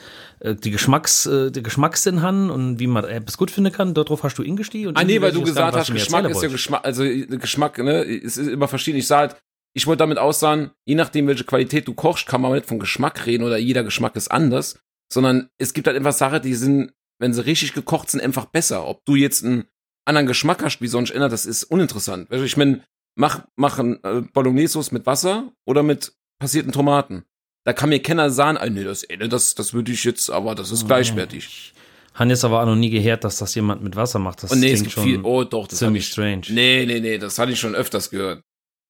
äh, 0.41 0.51
äh, 0.51 0.55
die 0.55 0.71
Geschmacks, 0.71 1.27
äh, 1.27 1.51
die 1.51 1.63
Geschmackssinn 1.63 2.23
haben 2.23 2.51
und 2.51 2.79
wie 2.79 2.87
man 2.87 3.05
etwas 3.05 3.37
gut 3.37 3.51
finden 3.51 3.73
kann. 3.73 3.95
Darauf 3.95 4.23
hast 4.23 4.37
du 4.39 4.43
ingestiegen. 4.43 4.89
und 4.89 4.97
Ah, 4.97 5.05
nee, 5.05 5.21
weil 5.21 5.33
du 5.33 5.43
gesagt 5.43 5.77
hast, 5.77 5.93
Geschmack 5.93 6.29
ist 6.29 6.43
ja. 6.43 6.49
Geschmack, 6.49 6.85
also 6.85 7.05
äh, 7.05 7.27
Geschmack, 7.27 7.79
ne, 7.79 8.05
es 8.05 8.37
ist 8.37 8.49
immer 8.49 8.69
verschieden. 8.69 8.99
Ich 8.99 9.07
sag 9.07 9.19
halt, 9.19 9.37
ich 9.73 9.87
wollte 9.87 9.99
damit 9.99 10.19
aussagen, 10.19 10.71
je 10.85 10.95
nachdem, 10.95 11.27
welche 11.27 11.45
Qualität 11.45 11.87
du 11.87 11.95
kochst, 11.95 12.27
kann 12.27 12.41
man 12.41 12.53
nicht 12.53 12.67
von 12.67 12.79
Geschmack 12.79 13.27
reden 13.27 13.45
oder 13.45 13.57
jeder 13.59 13.85
Geschmack 13.85 14.17
ist 14.17 14.31
anders, 14.31 14.79
sondern 15.13 15.49
es 15.59 15.75
gibt 15.75 15.87
halt 15.87 15.97
einfach 15.97 16.13
Sachen, 16.13 16.43
die 16.43 16.55
sind 16.55 16.93
wenn 17.21 17.35
sie 17.35 17.45
richtig 17.45 17.75
gekocht 17.75 18.11
sind, 18.11 18.21
einfach 18.21 18.47
besser. 18.47 18.89
Ob 18.89 19.05
du 19.05 19.15
jetzt 19.15 19.45
einen 19.45 19.65
anderen 20.05 20.27
Geschmack 20.27 20.65
hast, 20.65 20.81
wie 20.81 20.89
sonst 20.89 21.11
immer, 21.11 21.29
das 21.29 21.47
ist 21.47 21.65
uninteressant. 21.65 22.33
Ich 22.33 22.57
meine, 22.57 22.83
mach, 23.15 23.45
mach 23.57 23.79
ein 23.79 24.03
äh, 24.03 24.23
Bolognese 24.33 24.83
mit 24.91 25.07
Wasser 25.07 25.53
oder 25.67 25.83
mit 25.83 26.15
passierten 26.41 26.73
Tomaten. 26.73 27.25
Da 27.65 27.75
kann 27.75 27.91
mir 27.91 28.01
keiner 28.01 28.31
sagen, 28.31 28.57
ah, 28.57 28.69
nee, 28.69 28.85
das, 28.85 29.07
nee, 29.09 29.29
das, 29.29 29.55
das 29.55 29.75
würde 29.75 29.93
ich 29.93 30.03
jetzt, 30.03 30.31
aber 30.31 30.55
das 30.55 30.71
ist 30.71 30.87
gleichwertig. 30.87 31.75
Han 32.15 32.31
jetzt 32.31 32.45
aber 32.45 32.63
auch 32.63 32.67
noch 32.67 32.75
nie 32.75 32.91
gehört, 32.91 33.23
dass 33.23 33.39
das 33.39 33.55
jemand 33.55 33.83
mit 33.83 33.95
Wasser 33.95 34.19
macht. 34.19 34.43
Das 34.43 34.51
Und 34.51 34.61
nee, 34.61 34.73
es 34.73 34.81
gibt 34.81 34.93
schon 34.93 35.05
viel, 35.05 35.21
oh 35.23 35.45
doch, 35.45 35.69
das 35.69 35.79
ziemlich 35.79 36.05
ich, 36.05 36.13
strange. 36.13 36.43
nee, 36.49 36.85
nee, 36.87 37.01
nee, 37.01 37.19
das 37.19 37.39
hatte 37.39 37.53
ich 37.53 37.61
schon 37.61 37.75
öfters 37.75 38.11
gehört. 38.11 38.43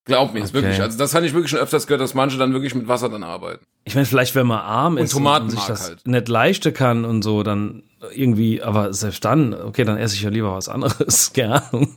Glaub 0.06 0.32
mir, 0.32 0.40
ist 0.40 0.54
Okay. 0.54 0.62
wirklich, 0.64 0.80
also 0.80 0.96
das 0.98 1.14
hatte 1.14 1.26
ich 1.26 1.34
wirklich 1.34 1.50
schon 1.50 1.60
öfters 1.60 1.86
gehört, 1.86 2.00
dass 2.00 2.14
manche 2.14 2.38
dann 2.38 2.52
wirklich 2.52 2.74
mit 2.74 2.88
Wasser 2.88 3.08
dann 3.08 3.22
arbeiten. 3.22 3.64
Ich 3.84 3.94
meine, 3.94 4.06
vielleicht, 4.06 4.34
wenn 4.34 4.46
man 4.46 4.60
arm 4.60 4.94
Und 4.96 5.02
ist 5.04 5.12
Tomatenmark 5.12 5.50
sich 5.58 5.66
das 5.66 5.88
halt. 5.88 6.06
nicht 6.06 6.28
leisten 6.28 6.72
kann 6.72 7.04
und 7.04 7.22
so, 7.22 7.42
dann 7.42 7.82
irgendwie, 8.14 8.62
aber 8.62 8.92
selbst 8.94 9.24
dann, 9.24 9.52
okay, 9.54 9.84
dann 9.84 9.98
esse 9.98 10.14
ich 10.14 10.22
ja 10.22 10.30
lieber 10.30 10.54
was 10.54 10.68
anderes, 10.68 11.32
keine 11.34 11.62
Ahnung. 11.68 11.96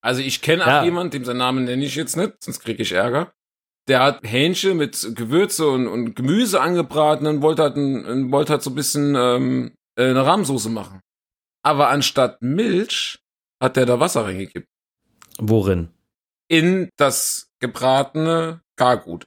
Also 0.00 0.20
ich 0.22 0.40
kenne 0.42 0.62
auch 0.64 0.68
Ja. 0.68 0.84
jemanden, 0.84 1.10
dem 1.12 1.24
seinen 1.24 1.36
Namen 1.38 1.64
nenne 1.64 1.84
ich 1.84 1.94
jetzt 1.96 2.16
nicht, 2.16 2.32
sonst 2.42 2.60
kriege 2.60 2.82
ich 2.82 2.92
Ärger. 2.92 3.32
Der 3.88 4.00
hat 4.02 4.20
Hähnchen 4.22 4.78
mit 4.78 5.10
Gewürze 5.14 5.68
und, 5.68 5.86
und 5.86 6.14
Gemüse 6.16 6.60
angebraten 6.62 7.26
und 7.26 7.42
wollte 7.42 7.62
halt, 7.62 7.76
ein, 7.76 8.06
ein- 8.06 8.32
wollte 8.32 8.52
halt 8.52 8.62
so 8.62 8.70
ein 8.70 8.74
bisschen 8.74 9.14
ähm, 9.14 9.72
äh, 9.96 10.08
eine 10.08 10.24
Rahmsoße 10.24 10.70
machen. 10.70 11.00
Aber 11.62 11.88
anstatt 11.90 12.40
Milch 12.40 13.18
hat 13.62 13.76
der 13.76 13.84
da 13.86 14.00
Wasser 14.00 14.24
reingekippt. 14.24 14.68
Worin? 15.38 15.88
In 16.48 16.90
das 16.96 17.48
gebratene 17.60 18.60
Gargut. 18.76 19.26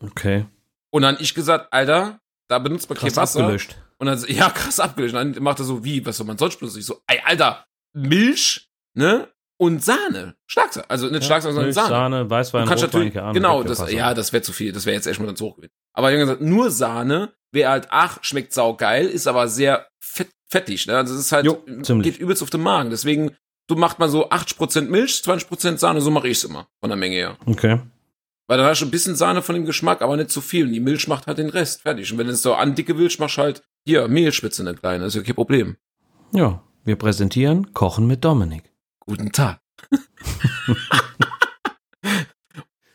Okay. 0.00 0.46
Und 0.90 1.02
dann 1.02 1.16
ich 1.20 1.34
gesagt, 1.34 1.72
Alter, 1.72 2.20
da 2.48 2.58
benutzt 2.58 2.88
man 2.88 2.98
kein 2.98 3.08
Krass 3.08 3.16
Wasser. 3.16 3.40
abgelöscht. 3.40 3.76
Und 3.98 4.06
dann, 4.06 4.22
ja, 4.28 4.50
krass 4.50 4.80
abgelöscht. 4.80 5.14
Und 5.14 5.34
dann 5.36 5.42
macht 5.42 5.58
er 5.58 5.64
so, 5.64 5.84
wie, 5.84 6.04
was 6.04 6.16
soll 6.16 6.26
man 6.26 6.38
sonst 6.38 6.58
benutzen? 6.58 6.78
Ich 6.80 6.86
so, 6.86 7.00
ey, 7.06 7.20
Alter, 7.24 7.64
Milch, 7.94 8.68
ne? 8.94 9.28
Und 9.58 9.82
Sahne. 9.84 10.34
Schlagsahne. 10.46 10.90
Also 10.90 11.06
nicht 11.08 11.24
Schlagsahne, 11.24 11.52
sondern 11.54 11.66
Milch, 11.66 11.74
Sahne. 11.76 11.88
Sahne, 11.88 12.30
Weißwein, 12.30 12.66
kannst 12.66 12.82
Rotwein, 12.84 13.12
keine 13.12 13.22
Ahnung. 13.22 13.34
genau, 13.34 13.62
das, 13.62 13.78
Wasser. 13.78 13.92
ja, 13.92 14.12
das 14.12 14.32
wäre 14.32 14.42
zu 14.42 14.52
viel, 14.52 14.72
das 14.72 14.86
wäre 14.86 14.96
jetzt 14.96 15.06
erstmal 15.06 15.26
dann 15.28 15.36
zu 15.36 15.44
hoch 15.46 15.56
gewesen. 15.56 15.72
Aber 15.94 16.10
ich 16.10 16.18
hab 16.18 16.26
gesagt, 16.26 16.40
nur 16.40 16.70
Sahne 16.72 17.32
wäre 17.52 17.70
halt, 17.70 17.86
ach, 17.90 18.18
schmeckt 18.22 18.52
saugeil, 18.52 19.06
ist 19.06 19.28
aber 19.28 19.46
sehr 19.46 19.86
fett, 20.00 20.30
fettig, 20.50 20.86
ne? 20.88 20.96
Also 20.96 21.14
es 21.14 21.20
ist 21.20 21.32
halt, 21.32 21.44
Jo, 21.44 21.62
geht 22.00 22.18
übelst 22.18 22.42
auf 22.42 22.50
den 22.50 22.62
Magen. 22.62 22.90
Deswegen, 22.90 23.36
du 23.66 23.76
macht 23.76 23.98
mal 23.98 24.08
so 24.08 24.28
80% 24.28 24.82
Milch, 24.82 25.22
20% 25.24 25.78
Sahne, 25.78 26.00
so 26.00 26.10
mache 26.10 26.28
ich's 26.28 26.44
immer, 26.44 26.68
von 26.80 26.90
der 26.90 26.96
Menge 26.96 27.16
her. 27.16 27.36
Okay. 27.46 27.80
Weil 28.48 28.58
dann 28.58 28.66
hast 28.66 28.80
du 28.82 28.86
ein 28.86 28.90
bisschen 28.90 29.16
Sahne 29.16 29.42
von 29.42 29.54
dem 29.54 29.64
Geschmack, 29.64 30.02
aber 30.02 30.16
nicht 30.16 30.30
zu 30.30 30.40
viel. 30.40 30.66
Und 30.66 30.72
die 30.72 30.80
Milch 30.80 31.08
macht 31.08 31.26
halt 31.26 31.38
den 31.38 31.48
Rest, 31.48 31.82
fertig. 31.82 32.12
Und 32.12 32.18
wenn 32.18 32.26
du 32.26 32.32
es 32.32 32.42
so 32.42 32.54
an 32.54 32.74
dicke 32.74 32.98
willst, 32.98 33.20
machst 33.20 33.38
halt, 33.38 33.62
hier, 33.84 34.08
Mehlspitze 34.08 34.62
eine 34.62 34.74
kleine, 34.74 35.06
ist 35.06 35.14
ja 35.14 35.22
kein 35.22 35.34
Problem. 35.34 35.76
Ja, 36.32 36.62
wir 36.84 36.96
präsentieren 36.96 37.72
Kochen 37.72 38.06
mit 38.06 38.24
Dominik. 38.24 38.64
Guten 39.00 39.32
Tag. 39.32 39.60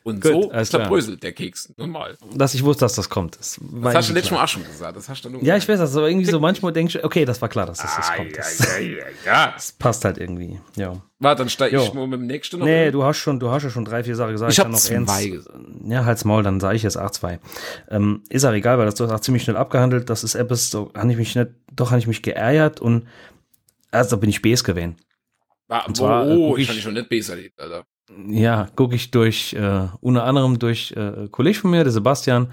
Und 0.08 0.22
Gut, 0.22 0.32
so 0.53 0.64
zerbröselt 0.64 1.22
der 1.22 1.34
Keks, 1.34 1.74
normal. 1.76 2.18
Dass 2.34 2.53
ich 2.53 2.64
wusste, 2.64 2.86
dass 2.86 2.95
das 2.95 3.10
kommt. 3.10 3.38
Das, 3.38 3.60
Das 3.84 3.93
hast 3.95 4.10
du 4.10 4.14
letztes 4.14 4.32
Mal 4.32 4.41
auch 4.41 4.47
schon 4.47 4.64
gesagt. 4.64 4.95
Das 4.95 5.10
hast 5.10 5.26
du 5.26 5.30
nur. 5.30 5.43
Ja, 5.43 5.58
ich 5.58 5.68
weiß 5.68 5.80
das, 5.80 5.97
aber 5.97 6.08
irgendwie 6.10 6.26
so 6.32 6.39
manchmal 6.39 6.72
denke 6.72 6.97
ich, 6.97 7.03
okay, 7.03 7.26
das 7.26 7.41
war 7.41 7.49
klar, 7.49 7.66
dass 7.66 7.80
das, 7.80 7.93
das 7.93 8.10
Ah, 8.10 8.16
kommt. 8.16 8.32
ja, 8.32 8.38
Das, 8.38 8.60
ja, 8.60 8.78
ja, 8.80 9.03
ja. 9.26 9.51
das 9.53 9.74
passt 9.74 10.05
halt 10.05 10.18
irgendwie, 10.18 10.62
ja. 10.78 10.93
Warte, 11.20 11.39
dann 11.41 11.49
steige 11.49 11.76
ich 11.82 11.93
mal 11.93 12.08
mit 12.08 12.22
dem 12.22 12.28
nächsten 12.28 12.60
noch. 12.60 12.66
Nee, 12.66 12.84
hin. 12.86 12.93
du 12.93 13.03
hast 13.03 13.18
schon, 13.18 13.38
du 13.38 13.49
hast 13.49 13.64
ja 13.64 13.70
schon 13.70 13.84
drei, 13.84 14.01
vier 14.05 14.16
Sachen 14.16 14.32
gesagt. 14.32 14.53
Ich 14.53 14.60
hab 14.60 14.66
kann 14.68 14.72
noch 14.72 14.80
zwei 14.80 14.95
eins- 14.95 15.32
gesagt. 15.32 15.58
Ja, 15.86 16.05
halt's 16.05 16.24
Maul, 16.24 16.41
dann 16.43 16.62
sage 16.62 16.78
ich 16.78 16.84
jetzt 16.84 16.95
auch 16.95 17.12
zwei. 17.12 17.39
Ähm, 17.89 18.24
ist 18.30 18.45
auch 18.45 18.53
egal, 18.53 18.78
weil 18.78 18.86
das 18.86 18.97
ist 18.97 19.12
auch 19.12 19.20
ziemlich 19.20 19.43
schnell 19.43 19.58
abgehandelt. 19.58 20.10
Das 20.10 20.24
ist 20.24 20.36
etwas, 20.36 20.72
so 20.72 20.89
habe 20.95 21.12
ich 21.12 21.18
mich 21.18 21.36
nicht, 21.36 21.49
doch 21.74 21.91
habe 21.91 21.99
ich 21.99 22.08
mich 22.08 22.22
geärgert 22.22 22.80
und 22.80 23.08
also 23.91 24.12
da 24.12 24.16
bin 24.22 24.30
ich 24.30 24.41
Bs 24.41 24.64
gewesen. 24.64 24.95
War, 25.68 25.86
und 25.86 25.97
zwar, 25.97 26.26
äh, 26.30 26.34
oh, 26.34 26.55
ich 26.55 26.70
ich- 26.70 26.82
schon 26.82 26.93
nicht 26.93 27.10
besser, 27.10 27.34
erlebt, 27.34 27.60
Alter. 27.60 27.84
Ja, 28.30 28.68
gucke 28.76 28.95
ich 28.95 29.12
durch, 29.12 29.53
äh, 29.53 29.88
unter 29.99 30.24
anderem 30.24 30.60
durch 30.60 30.93
äh, 30.95 31.28
Kollege 31.30 31.60
von 31.60 31.72
mir, 31.72 31.84
der 31.84 31.91
Sebastian, 31.91 32.47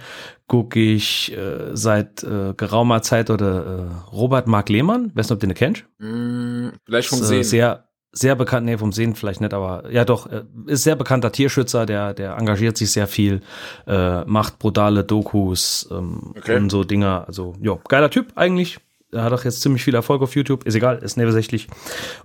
gucke 0.49 0.81
ich 0.81 1.33
äh, 1.37 1.75
seit 1.77 2.25
äh, 2.25 2.55
geraumer 2.57 3.03
Zeit 3.03 3.31
oder 3.31 3.65
äh, 4.11 4.11
Robert 4.13 4.49
Mark 4.49 4.69
Lehmann, 4.69 5.13
weiß 5.15 5.27
nicht, 5.27 5.33
ob 5.33 5.41
du 5.41 5.47
den 5.47 5.55
kennst. 5.55 5.85
Hm, 6.01 6.73
vielleicht 6.85 7.09
vom 7.09 7.19
Ist, 7.21 7.27
äh, 7.27 7.29
Sehen. 7.29 7.45
Sehr, 7.45 7.89
sehr 8.11 8.35
bekannt, 8.35 8.67
nee, 8.67 8.77
vom 8.77 8.93
Sehen 8.93 9.15
vielleicht 9.15 9.41
nicht, 9.41 9.55
aber 9.55 9.91
ja 9.93 10.05
doch, 10.05 10.27
äh, 10.27 10.43
ist 10.67 10.83
sehr 10.83 10.97
bekannter 10.97 11.31
Tierschützer, 11.31 11.87
der, 11.87 12.15
der 12.15 12.37
engagiert 12.37 12.77
sich 12.77 12.91
sehr 12.91 13.07
viel, 13.07 13.41
äh, 13.87 14.25
macht 14.25 14.59
brutale 14.59 15.05
Dokus 15.05 15.89
ähm, 15.93 16.35
Okay. 16.37 16.57
und 16.57 16.71
so 16.71 16.83
Dinger. 16.83 17.25
Also, 17.29 17.55
ja, 17.61 17.79
geiler 17.89 18.11
Typ 18.11 18.33
eigentlich. 18.35 18.79
Er 19.15 19.25
hat 19.25 19.33
auch 19.33 19.45
jetzt 19.45 19.61
ziemlich 19.61 19.83
viel 19.83 19.95
Erfolg 19.95 20.23
auf 20.23 20.35
YouTube, 20.35 20.65
ist 20.65 20.75
egal, 20.75 20.99
ist 20.99 21.17
nebensächlich. 21.17 21.69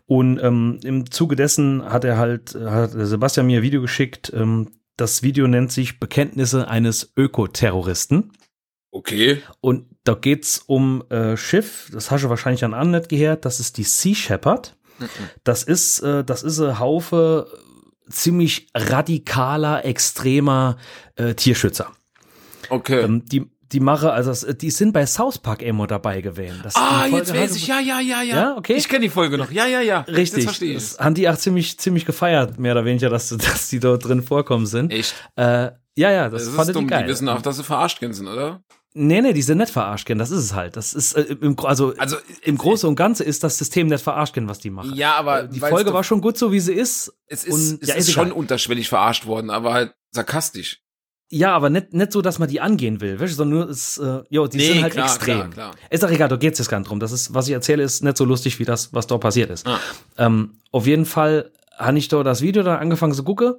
Und 0.05 0.39
ähm, 0.39 0.79
im 0.83 1.09
Zuge 1.11 1.35
dessen 1.35 1.83
hat 1.83 2.03
er 2.03 2.17
halt, 2.17 2.55
hat 2.55 2.91
Sebastian 2.93 3.47
mir 3.47 3.59
ein 3.59 3.63
Video 3.63 3.81
geschickt. 3.81 4.31
Ähm, 4.35 4.69
das 4.97 5.23
Video 5.23 5.47
nennt 5.47 5.71
sich 5.71 5.99
Bekenntnisse 5.99 6.67
eines 6.67 7.13
Ökoterroristen. 7.15 8.31
Okay. 8.91 9.41
Und 9.61 9.85
da 10.03 10.15
geht's 10.15 10.57
um 10.65 11.03
äh, 11.09 11.37
Schiff, 11.37 11.89
das 11.93 12.11
hast 12.11 12.23
du 12.23 12.29
wahrscheinlich 12.29 12.65
an 12.65 12.73
anderen 12.73 13.01
nicht 13.01 13.09
gehört, 13.09 13.45
das 13.45 13.59
ist 13.59 13.77
die 13.77 13.83
Sea 13.83 14.15
Shepherd. 14.15 14.75
Das 15.43 15.63
ist, 15.63 15.99
äh, 16.01 16.23
das 16.23 16.43
ist 16.43 16.59
ein 16.59 16.79
Haufe 16.79 17.47
äh, 18.07 18.11
ziemlich 18.11 18.67
radikaler, 18.75 19.85
extremer 19.85 20.77
äh, 21.15 21.35
Tierschützer. 21.35 21.91
Okay. 22.69 23.01
Ähm, 23.01 23.25
die, 23.25 23.45
die 23.71 23.79
mache, 23.79 24.11
also 24.11 24.29
das, 24.31 24.57
die 24.57 24.71
sind 24.71 24.93
bei 24.93 25.05
South 25.05 25.37
Park 25.37 25.61
immer 25.61 25.85
dabei 25.87 26.21
gewesen. 26.21 26.59
Das, 26.63 26.75
ah, 26.75 27.05
die 27.07 27.15
jetzt 27.15 27.33
weiß 27.33 27.55
ich. 27.55 27.67
Ja, 27.67 27.79
ja, 27.79 27.99
ja, 27.99 28.21
ja. 28.21 28.35
Ja, 28.35 28.57
okay. 28.57 28.73
Ich 28.73 28.89
kenne 28.89 29.01
die 29.01 29.09
Folge 29.09 29.37
noch. 29.37 29.51
Ja, 29.51 29.67
ja, 29.67 29.81
ja. 29.81 30.01
Richtig. 30.01 30.39
Jetzt 30.39 30.43
verstehe 30.45 30.71
ich. 30.75 30.89
Das 30.91 30.99
haben 30.99 31.13
die 31.15 31.29
auch 31.29 31.37
ziemlich, 31.37 31.77
ziemlich 31.79 32.05
gefeiert, 32.05 32.59
mehr 32.59 32.71
oder 32.73 32.85
weniger, 32.85 33.09
dass, 33.09 33.29
dass 33.29 33.69
die 33.69 33.79
dort 33.79 34.05
drin 34.05 34.23
vorkommen 34.23 34.65
sind. 34.65 34.91
Echt? 34.91 35.13
Äh, 35.35 35.71
ja, 35.95 36.11
ja, 36.11 36.29
das, 36.29 36.45
Das, 36.45 36.53
fand 36.55 36.69
ist 36.69 36.75
die 36.75 36.79
dumm. 36.79 36.87
geil. 36.87 37.03
Die 37.03 37.09
wissen 37.09 37.29
auch, 37.29 37.41
dass 37.41 37.57
sie 37.57 37.63
verarscht 37.63 37.99
sind, 37.99 38.27
oder? 38.27 38.63
Nee, 38.95 39.21
nee, 39.21 39.33
die 39.33 39.41
sind 39.43 39.59
nicht 39.59 39.71
verarscht 39.71 40.07
gern, 40.07 40.17
das 40.17 40.31
ist 40.31 40.43
es 40.43 40.53
halt. 40.55 40.75
Das 40.75 40.93
ist, 40.93 41.13
äh, 41.13 41.21
im, 41.41 41.55
also, 41.63 41.93
Also, 41.97 42.17
im 42.41 42.57
Großen 42.57 42.89
und 42.89 42.95
Ganzen 42.95 43.23
ist 43.25 43.43
das 43.43 43.57
System 43.57 43.85
nicht 43.87 44.03
verarscht 44.03 44.33
gern, 44.33 44.49
was 44.49 44.59
die 44.59 44.71
machen. 44.71 44.95
Ja, 44.95 45.13
aber 45.15 45.43
die 45.43 45.61
weil's 45.61 45.71
Folge 45.71 45.93
war 45.93 46.03
schon 46.03 46.21
gut 46.21 46.37
so, 46.39 46.51
wie 46.51 46.59
sie 46.59 46.73
ist. 46.73 47.13
Es 47.27 47.43
ist, 47.43 47.53
und- 47.53 47.83
es 47.83 47.89
ja, 47.89 47.95
ist 47.95 48.07
ist 48.07 48.13
schon 48.15 48.31
unterschwellig 48.31 48.89
verarscht 48.89 49.27
worden, 49.27 49.51
aber 49.51 49.73
halt 49.73 49.93
sarkastisch. 50.11 50.81
Ja, 51.31 51.55
aber 51.55 51.69
nicht, 51.69 51.93
nicht 51.93 52.11
so, 52.11 52.21
dass 52.23 52.39
man 52.39 52.49
die 52.49 52.59
angehen 52.59 53.01
will, 53.01 53.19
weißt 53.19 53.33
du, 53.33 53.35
sondern 53.37 53.59
nur, 53.59 53.69
es, 53.69 53.99
äh, 53.99 54.21
jo, 54.29 54.47
die 54.47 54.57
Nee, 54.57 54.73
sind 54.73 54.81
halt 54.83 54.93
klar, 54.93 55.05
extrem. 55.05 55.37
klar, 55.37 55.49
klar. 55.49 55.71
Ist 55.91 56.01
doch 56.01 56.09
egal, 56.09 56.27
da 56.27 56.37
geht's 56.37 56.57
jetzt 56.57 56.69
gar 56.69 56.79
nicht 56.79 56.89
drum. 56.89 56.99
Das 56.99 57.11
ist, 57.11 57.33
was 57.33 57.47
ich 57.47 57.53
erzähle, 57.53 57.83
ist 57.83 58.03
nicht 58.03 58.17
so 58.17 58.25
lustig, 58.25 58.57
wie 58.59 58.65
das, 58.65 58.93
was 58.93 59.05
dort 59.05 59.21
passiert 59.21 59.51
ist. 59.51 59.67
Ah. 59.67 59.79
Ähm, 60.17 60.55
auf 60.71 60.87
jeden 60.87 61.05
Fall 61.05 61.51
habe 61.77 61.97
ich 61.99 62.07
da 62.07 62.23
das 62.23 62.41
Video 62.41 62.63
dann 62.63 62.79
angefangen 62.79 63.13
zu 63.13 63.23
gucken 63.23 63.53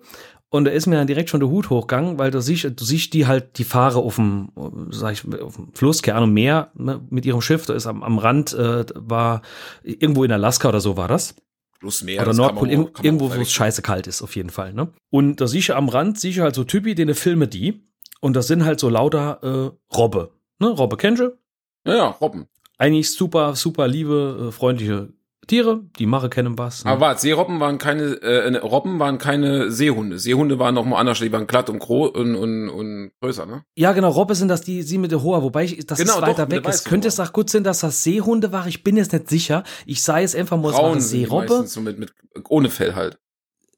und 0.51 0.65
da 0.65 0.73
ist 0.73 0.87
mir 0.89 0.97
dann 0.97 1.07
direkt 1.07 1.31
schon 1.31 1.39
der 1.41 1.49
Hut 1.49 1.71
hochgegangen, 1.71 2.19
weil 2.19 2.33
du 2.33 2.43
siehst, 2.43 2.65
du 2.65 2.85
siehst 2.85 3.15
die 3.15 3.27
halt, 3.29 3.57
die 3.57 3.65
Fahrer 3.65 3.99
auf 3.99 4.17
dem, 4.17 4.51
sag 4.91 5.13
ich, 5.13 5.25
auf 5.41 5.55
dem 5.55 5.73
Fluss, 5.73 6.03
keine 6.03 6.19
Ahnung, 6.19 6.33
Meer 6.33 6.71
ne, 6.75 7.01
mit 7.09 7.25
ihrem 7.25 7.41
Schiff, 7.41 7.67
da 7.67 7.75
ist 7.75 7.87
am, 7.87 8.03
am 8.03 8.19
Rand, 8.19 8.53
äh, 8.53 8.85
war 8.97 9.43
irgendwo 9.85 10.25
in 10.25 10.33
Alaska 10.33 10.69
oder 10.69 10.81
so 10.81 10.97
war 10.97 11.07
das. 11.07 11.37
Plus 11.81 12.03
mehr. 12.03 12.23
Oder 12.23 12.35
Nordpol, 12.35 12.69
man 12.69 12.89
irgendwo, 13.03 13.27
auch 13.27 13.37
wo 13.37 13.41
es 13.41 13.51
scheiße 13.51 13.81
kalt 13.81 14.07
ist, 14.07 14.21
auf 14.23 14.37
jeden 14.37 14.51
Fall, 14.51 14.75
ne? 14.75 14.93
Und 15.09 15.41
da 15.41 15.47
siehst 15.47 15.71
du 15.71 15.77
am 15.77 15.89
Rand, 15.89 16.21
siehst 16.21 16.39
du 16.39 16.43
halt 16.43 16.55
so 16.55 16.65
Typi, 16.65 16.95
den 16.95 17.15
filme 17.15 17.49
die. 17.49 17.83
Und 18.21 18.37
das 18.37 18.47
sind 18.47 18.65
halt 18.67 18.79
so 18.79 18.91
lauter 18.91 19.41
äh, 19.43 19.95
Robbe. 19.97 20.35
Ne? 20.59 20.69
Robbe 20.69 20.99
kennst 20.99 21.23
du? 21.23 21.39
Ja, 21.87 21.97
ja, 21.97 22.07
Robben. 22.09 22.47
Eigentlich 22.77 23.11
super, 23.11 23.57
super 23.57 23.89
liebe, 23.89 24.49
äh, 24.49 24.53
freundliche 24.53 25.15
Tiere. 25.51 25.81
Die 25.99 26.07
mache 26.07 26.31
kennen 26.31 26.57
was. 26.57 26.85
Ne? 26.85 26.93
Aber 26.93 27.01
warte, 27.01 27.21
Seerobben 27.23 27.59
waren 27.59 27.79
keine, 27.79 28.05
äh, 28.23 28.51
ne, 28.51 28.61
Robben 28.63 28.99
waren 29.01 29.19
keine 29.19 29.71
Seehunde. 29.71 30.19
Seehunde 30.19 30.59
waren 30.59 30.75
noch 30.77 30.85
mal 30.85 30.99
anders, 30.99 31.19
die 31.19 31.33
waren 31.33 31.47
glatt 31.47 31.69
und, 31.69 31.81
gro 31.81 32.07
und, 32.07 32.37
und, 32.37 32.69
und 32.69 33.11
größer, 33.21 33.47
ne? 33.47 33.65
ja, 33.75 33.93
genau, 33.93 34.11
Robbe 34.11 34.35
sind 34.37 34.49
das 34.49 34.61
die, 34.61 34.83
sie 34.83 34.97
mit 34.99 35.11
der 35.11 35.23
Hoher, 35.23 35.43
wobei 35.43 35.65
ich, 35.65 35.85
das 35.87 35.99
Genau, 35.99 36.13
ist 36.13 36.21
doch, 36.21 36.27
weiter 36.29 36.47
der 36.47 36.59
weg. 36.59 36.69
Es 36.69 36.85
könnte 36.85 37.09
es 37.09 37.19
auch 37.19 37.33
gut 37.33 37.51
sein, 37.51 37.65
dass 37.65 37.81
das 37.81 38.03
Seehunde 38.05 38.53
war. 38.53 38.67
Ich 38.69 38.85
bin 38.85 38.97
jetzt 38.97 39.13
nicht 39.13 39.29
sicher. 39.29 39.65
Ich 39.87 40.03
sei 40.03 40.23
es 40.23 40.35
einfach 40.37 40.57
mal, 40.57 40.71
es 40.71 40.79
war 40.79 41.01
Seerobbe. 41.01 41.67
so 41.67 41.81
mit, 41.81 41.99
mit, 41.99 42.13
ohne 42.49 42.71
Fell 42.71 42.95
halt. 42.95 43.19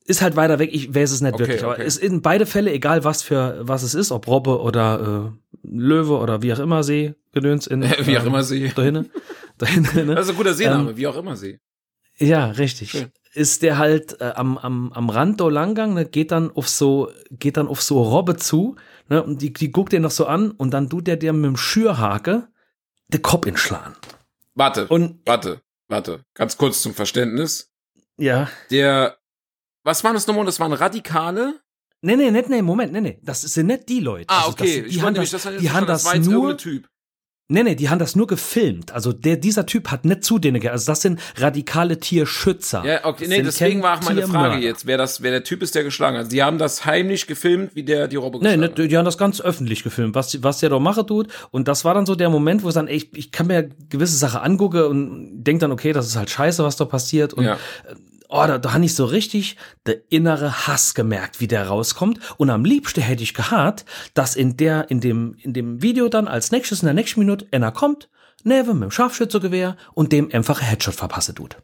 ist 0.05 0.21
halt 0.21 0.37
weiter 0.37 0.59
weg, 0.59 0.71
ich 0.73 0.95
weiß 0.95 1.11
es 1.11 1.23
nicht 1.23 1.33
Okay, 1.35 1.41
wirklich. 1.41 1.65
Aber 1.65 1.73
okay. 1.73 1.87
ist 1.87 1.97
in 1.99 2.21
beide 2.21 2.45
Fälle, 2.45 2.71
egal 2.73 3.03
was 3.05 3.23
für 3.23 3.61
was 3.63 3.83
es 3.83 3.95
ist, 3.95 4.13
ob 4.13 4.27
Robbe 4.27 4.61
oder 4.61 5.33
äh, 5.33 5.67
Löwe 5.67 6.19
oder 6.19 6.43
wie 6.43 6.53
auch 6.53 6.59
immer 6.59 6.83
See, 6.83 7.15
Gedöns 7.33 7.67
in 7.67 7.83
Wie 8.07 8.17
auch 8.19 8.23
ähm, 8.23 8.27
immer 8.29 8.43
See. 8.45 8.69
dahin. 8.75 9.11
dahin 9.59 9.83
ne? 9.95 10.15
Das 10.15 10.27
ist 10.27 10.31
ein 10.31 10.37
guter 10.37 10.55
Seename, 10.55 10.91
Ähm, 10.91 10.97
wie 10.97 11.07
auch 11.07 11.17
immer 11.17 11.37
See. 11.37 11.61
Ja, 12.19 12.47
richtig. 12.47 12.91
Schön. 12.91 13.11
Ist 13.35 13.63
der 13.63 13.79
halt 13.79 14.21
äh, 14.21 14.33
am, 14.37 14.59
am, 14.59 14.93
am 14.93 15.09
Rand 15.09 15.41
da 15.41 15.49
langgang, 15.49 15.95
ne, 15.95 16.05
geht 16.05 16.31
dann 16.31 16.51
auf 16.51 16.69
so, 16.69 17.11
geht 17.31 17.57
dann 17.57 17.67
auf 17.67 17.81
so 17.83 18.03
Robbe 18.03 18.37
zu, 18.37 18.77
ne, 19.09 19.23
und 19.23 19.41
die, 19.41 19.53
die 19.53 19.73
guckt 19.73 19.93
den 19.93 20.03
noch 20.03 20.11
so 20.11 20.27
an 20.27 20.51
und 20.51 20.73
dann 20.73 20.91
tut 20.91 21.07
der 21.07 21.17
dir 21.17 21.33
mit 21.33 21.47
dem 21.47 21.57
Schürhake 21.57 22.49
den 23.09 23.23
Kopf 23.23 23.47
inschlagen. 23.47 23.95
Warte, 24.55 24.87
Und 24.89 25.21
warte, 25.25 25.63
warte. 25.89 26.25
Ganz 26.35 26.59
kurz 26.59 26.83
zum 26.83 26.93
Verständnis. 26.95 27.73
ja, 28.19 28.51
Der, 28.71 29.17
was 29.83 30.05
waren 30.05 30.13
das 30.15 30.27
nochmal? 30.27 30.45
Das 30.45 30.61
waren 30.61 30.75
Radikale? 30.75 31.59
nee, 32.03 32.17
nee, 32.17 32.31
nicht, 32.31 32.51
nee, 32.51 32.61
Moment, 32.61 32.93
nee, 32.93 33.01
nee, 33.01 33.19
das 33.23 33.41
sind 33.41 33.69
nicht 33.69 33.89
die 33.89 34.01
Leute. 34.01 34.27
Ah, 34.29 34.41
Also 34.41 34.51
okay. 34.53 34.81
Das, 34.83 34.87
ich 34.89 34.93
die 34.95 35.01
haben 35.01 35.15
meinte 35.15 35.21
das, 35.23 35.31
das, 35.31 35.57
die 35.59 35.71
haben 35.71 35.87
das 35.87 36.03
das 36.03 36.11
war 36.13 36.17
jetzt 36.17 36.29
nur, 36.29 36.59
Typ. 36.59 36.89
Nee, 37.53 37.63
nee, 37.63 37.75
die 37.75 37.89
haben 37.91 37.99
das 37.99 38.17
nur 38.17 38.27
gefilmt. 38.27 38.93
Also 38.93 39.13
der, 39.13 39.37
dieser 39.37 39.67
Typ 39.67 39.91
hat 39.91 40.05
nicht 40.05 40.25
zu 40.25 40.39
denen, 40.39 40.67
also 40.67 40.87
das 40.87 41.03
sind 41.03 41.21
radikale 41.37 42.01
Tierschützer. 42.01 42.85
Ja, 42.85 43.05
okay, 43.05 43.27
nee, 43.29 43.43
deswegen 43.43 43.83
war 43.83 43.99
auch 43.99 44.03
meine 44.05 44.27
Frage 44.27 44.63
jetzt, 44.63 44.87
wer 44.87 44.97
das, 44.99 45.23
wer 45.23 45.31
der 45.31 45.45
Typ 45.45 45.63
ist, 45.63 45.75
der 45.75 45.85
geschlagen 45.85 46.17
hat. 46.17 46.33
Die 46.33 46.43
haben 46.43 46.59
das 46.59 46.85
heimlich 46.87 47.27
gefilmt, 47.27 47.75
wie 47.75 47.83
der 47.83 48.09
die 48.09 48.17
Robbe 48.17 48.39
Nee, 48.39 48.57
geschlagen 48.57 48.63
hat. 48.85 48.91
die 48.91 48.97
haben 48.97 49.05
das 49.05 49.19
ganz 49.19 49.41
öffentlich 49.41 49.83
gefilmt, 49.83 50.15
was, 50.15 50.43
was 50.43 50.59
der 50.61 50.71
da 50.71 50.79
mache 50.79 51.05
tut. 51.05 51.29
Und 51.51 51.69
das 51.69 51.85
war 51.85 51.95
dann 51.95 52.07
so 52.07 52.15
der 52.15 52.31
Moment, 52.31 52.63
wo 52.63 52.69
ich 52.69 52.75
dann, 52.75 52.89
ey, 52.89 52.97
ich, 52.97 53.17
ich 53.17 53.33
kann 53.33 53.47
mir 53.47 53.69
gewisse 53.91 54.17
Sachen 54.17 54.41
angucke 54.41 54.89
und 54.89 55.43
denk 55.45 55.61
dann, 55.61 55.73
okay, 55.73 55.93
das 55.93 56.07
ist 56.07 56.17
halt 56.17 56.31
scheiße, 56.31 56.65
was 56.65 56.77
da 56.77 56.85
passiert. 56.87 57.35
Und 57.35 57.45
Ja. 57.45 57.59
Oh, 58.33 58.47
da, 58.47 58.59
da 58.59 58.73
habe 58.73 58.85
ich 58.85 58.95
so 58.95 59.05
richtig 59.05 59.57
der 59.87 60.11
innere 60.11 60.67
Hass 60.67 60.95
gemerkt, 60.95 61.41
wie 61.41 61.47
der 61.47 61.69
rauskommt. 61.69 62.19
Und 62.39 62.51
am 62.51 62.65
liebsten 62.65 63.01
hätte 63.01 63.23
ich 63.23 63.35
gehabt, 63.35 63.85
dass 64.15 64.35
in 64.35 64.57
der, 64.57 64.91
in 64.91 65.01
dem, 65.01 65.35
in 65.39 65.53
dem 65.53 65.83
Video 65.83 66.09
dann 66.09 66.29
als 66.29 66.51
nächstes 66.51 66.83
in 66.83 66.87
der 66.87 66.95
nächsten 66.95 67.21
Minute 67.21 67.47
einer 67.53 67.73
kommt, 67.73 68.09
Neve 68.45 68.75
mit 68.75 68.85
dem 68.85 68.91
Scharfschützegewehr 68.91 69.77
und 69.95 70.13
dem 70.13 70.31
einfache 70.33 70.65
Headshot 70.65 70.95
verpasse 70.95 71.35
tut. 71.35 71.59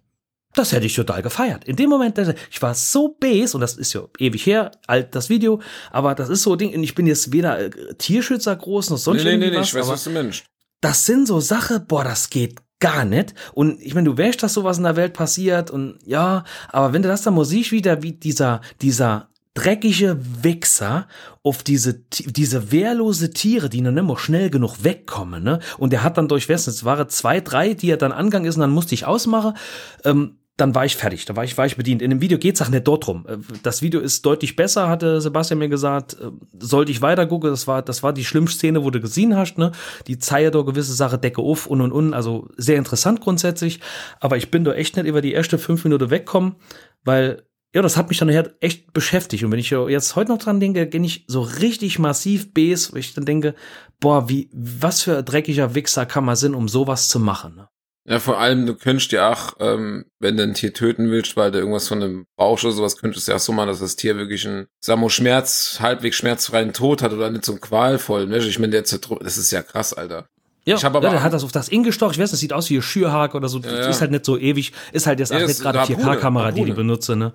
Das 0.55 0.73
hätte 0.73 0.87
ich 0.87 0.95
total 0.95 1.23
gefeiert. 1.23 1.64
In 1.64 1.77
dem 1.77 1.91
Moment, 1.91 2.19
ich 2.51 2.62
war 2.62 2.75
so 2.75 3.16
bes, 3.21 3.55
und 3.55 3.61
das 3.61 3.77
ist 3.77 3.93
ja 3.93 4.03
ewig 4.19 4.47
her, 4.47 4.71
alt 4.87 5.14
das 5.14 5.29
Video, 5.29 5.61
aber 5.91 6.14
das 6.14 6.29
ist 6.29 6.43
so 6.43 6.53
ein 6.53 6.59
Ding, 6.59 6.75
und 6.75 6.83
ich 6.83 6.95
bin 6.95 7.07
jetzt 7.07 7.33
weder 7.33 7.59
äh, 7.59 7.95
Tierschützer 7.97 8.57
groß 8.57 8.91
noch 8.91 8.99
sonst 8.99 9.25
Nee, 9.25 9.37
nee, 9.37 9.51
nee, 9.51 9.57
was, 9.57 9.69
ich 9.69 9.75
weiß, 9.75 9.89
was 9.89 10.05
du 10.05 10.11
meinst. 10.11 10.45
das 10.81 11.07
sind 11.07 11.27
so 11.27 11.41
Sachen, 11.41 11.87
boah, 11.87 12.05
das 12.05 12.31
geht 12.31 12.57
gar 12.81 13.05
nicht. 13.05 13.35
Und 13.53 13.81
ich 13.81 13.95
meine, 13.95 14.09
du 14.09 14.18
weißt, 14.18 14.43
dass 14.43 14.55
sowas 14.55 14.79
in 14.79 14.85
der 14.85 14.97
Welt 14.97 15.12
passiert 15.12 15.70
und 15.70 15.99
ja, 16.05 16.45
aber 16.68 16.93
wenn 16.93 17.03
du 17.03 17.09
das 17.09 17.22
dann 17.22 17.43
siehst, 17.45 17.72
wieder 17.72 18.03
wie 18.03 18.12
dieser, 18.12 18.61
dieser 18.81 19.29
dreckige 19.55 20.18
Wichser 20.43 21.09
auf 21.43 21.62
diese, 21.64 21.95
diese 21.95 22.70
wehrlose 22.70 23.31
Tiere, 23.31 23.68
die 23.68 23.81
noch 23.81 24.03
mal 24.03 24.16
schnell 24.16 24.51
genug 24.51 24.85
wegkommen, 24.85 25.43
ne? 25.43 25.59
Und 25.79 25.93
der 25.93 26.05
hat 26.05 26.16
dann 26.16 26.29
durchwessen, 26.29 26.72
es 26.72 26.85
waren 26.85 27.09
zwei, 27.09 27.41
drei, 27.41 27.74
die 27.74 27.91
er 27.91 27.97
dann 27.97 28.12
angegangen 28.12 28.49
ist 28.49 28.55
und 28.55 28.61
dann 28.61 28.70
musste 28.70 28.95
ich 28.95 29.07
ausmachen. 29.07 29.57
Ähm, 30.05 30.39
dann 30.59 30.74
war 30.74 30.84
ich 30.84 30.96
fertig, 30.96 31.24
da 31.24 31.36
war 31.36 31.44
ich, 31.44 31.56
war 31.56 31.66
ich 31.66 31.76
bedient. 31.76 32.02
In 32.02 32.11
dem 32.11 32.20
Video 32.20 32.36
geht's 32.36 32.61
auch 32.61 32.68
nicht 32.68 32.86
dort 32.86 33.06
drum. 33.06 33.24
Äh, 33.28 33.38
Das 33.62 33.80
Video 33.80 34.00
ist 34.00 34.26
deutlich 34.26 34.56
besser, 34.56 34.88
hatte 34.88 35.20
Sebastian 35.20 35.61
mir 35.61 35.68
gesagt. 35.68 36.14
Äh, 36.20 36.32
Sollte 36.59 36.90
ich 36.90 37.00
weiter 37.00 37.26
gucken, 37.26 37.50
das 37.50 37.68
war, 37.68 37.80
das 37.80 38.02
war 38.02 38.12
die 38.12 38.24
schlimmste 38.24 38.59
Szene, 38.59 38.84
wo 38.84 38.90
du 38.90 39.00
gesehen 39.00 39.36
hast, 39.36 39.56
ne? 39.56 39.70
Die 40.09 40.18
Zeier 40.18 40.50
da 40.50 40.62
gewisse 40.62 40.92
Sache 40.92 41.16
decke 41.16 41.40
auf 41.40 41.66
und 41.68 41.80
und 41.80 41.92
und. 41.92 42.12
Also 42.12 42.48
sehr 42.56 42.76
interessant 42.76 43.20
grundsätzlich. 43.20 43.78
Aber 44.18 44.36
ich 44.36 44.50
bin 44.50 44.64
da 44.64 44.72
echt 44.72 44.96
nicht 44.96 45.06
über 45.06 45.22
die 45.22 45.32
erste 45.32 45.59
fünf 45.59 45.84
Minuten 45.84 46.11
wegkommen, 46.11 46.56
weil, 47.04 47.44
ja, 47.72 47.80
das 47.80 47.96
hat 47.96 48.09
mich 48.09 48.18
dann 48.18 48.28
echt 48.28 48.92
beschäftigt. 48.92 49.44
Und 49.44 49.52
wenn 49.52 49.61
ich 49.61 49.70
jetzt 49.70 50.16
heute 50.16 50.32
noch 50.32 50.38
dran 50.38 50.59
denke, 50.59 50.84
bin 50.86 51.04
ich 51.04 51.24
so 51.28 51.40
richtig 51.40 52.00
massiv 52.00 52.52
bes, 52.52 52.92
wo 52.92 52.96
ich 52.96 53.14
dann 53.14 53.24
denke, 53.24 53.54
boah, 54.00 54.28
wie, 54.28 54.50
was 54.52 55.02
für 55.02 55.18
ein 55.18 55.24
dreckiger 55.24 55.76
Wichser 55.76 56.04
kann 56.04 56.24
man 56.24 56.34
sein, 56.34 56.54
um 56.54 56.66
sowas 56.66 57.09
zu 57.09 57.20
machen, 57.20 57.54
ne? 57.54 57.68
Ja, 58.09 58.20
vor 58.20 58.38
allem, 58.38 58.64
du 58.64 58.74
könntest 58.74 59.12
ja 59.12 59.30
auch, 59.30 59.54
ähm, 59.61 60.06
wenn 60.18 60.36
du 60.38 60.42
ein 60.42 60.54
Tier 60.54 60.72
töten 60.72 61.11
willst, 61.11 61.36
weil 61.36 61.50
du 61.50 61.59
irgendwas 61.59 61.88
von 61.88 62.02
einem 62.02 62.26
brauchst 62.36 62.64
oder 62.64 62.72
sowas, 62.72 62.96
könntest 62.96 63.28
du 63.28 63.32
ja 63.32 63.36
auch 63.36 63.40
so 63.40 63.52
machen, 63.52 63.66
dass 63.68 63.80
das 63.80 63.96
Tier 63.96 64.16
wirklich 64.16 64.46
einen, 64.46 64.66
sagen 64.80 65.02
wir, 65.02 65.11
Schmerz, 65.11 65.76
halbwegs 65.80 66.16
schmerzfreien 66.16 66.72
Tod 66.72 67.02
hat 67.02 67.12
oder 67.12 67.30
nicht 67.30 67.44
so 67.44 67.52
einen 67.52 67.61
qualvollen. 67.61 68.30
Weißt 68.30 68.46
du, 68.46 68.48
Ich 68.48 68.59
meine, 68.59 68.70
der 68.72 68.84
zertru- 68.86 69.22
das 69.22 69.36
ist 69.36 69.50
ja 69.50 69.62
krass, 69.62 69.92
Alter. 69.92 70.26
Ja, 70.69 70.77
Ich 70.77 70.85
hab 70.85 70.95
aber 70.95 71.07
ja, 71.07 71.12
der 71.14 71.23
hat 71.23 71.33
das 71.33 71.45
auf 71.45 71.53
das 71.53 71.69
Ing 71.69 71.83
gestochen. 71.83 72.12
Ich 72.14 72.19
weiß, 72.21 72.31
das 72.31 72.41
sieht 72.41 72.53
aus 72.53 72.69
wie 72.71 72.77
ein 72.77 72.83
Schürhake 72.83 73.37
oder 73.37 73.49
so. 73.49 73.59
Ja, 73.61 73.71
ja. 73.73 73.89
ist 73.89 74.01
halt 74.01 74.11
nicht 74.11 74.25
so 74.25 74.37
ewig. 74.39 74.73
Ist 74.93 75.07
halt 75.07 75.19
jetzt 75.19 75.33
auch 75.33 75.41
nicht 75.41 75.61
gerade 75.61 75.81
Harpune, 75.81 76.03
4K-Kamera, 76.03 76.51
die 76.53 76.61
ich 76.61 76.69
Harpune. 76.69 76.75
benutze, 76.87 77.16
ne? 77.16 77.33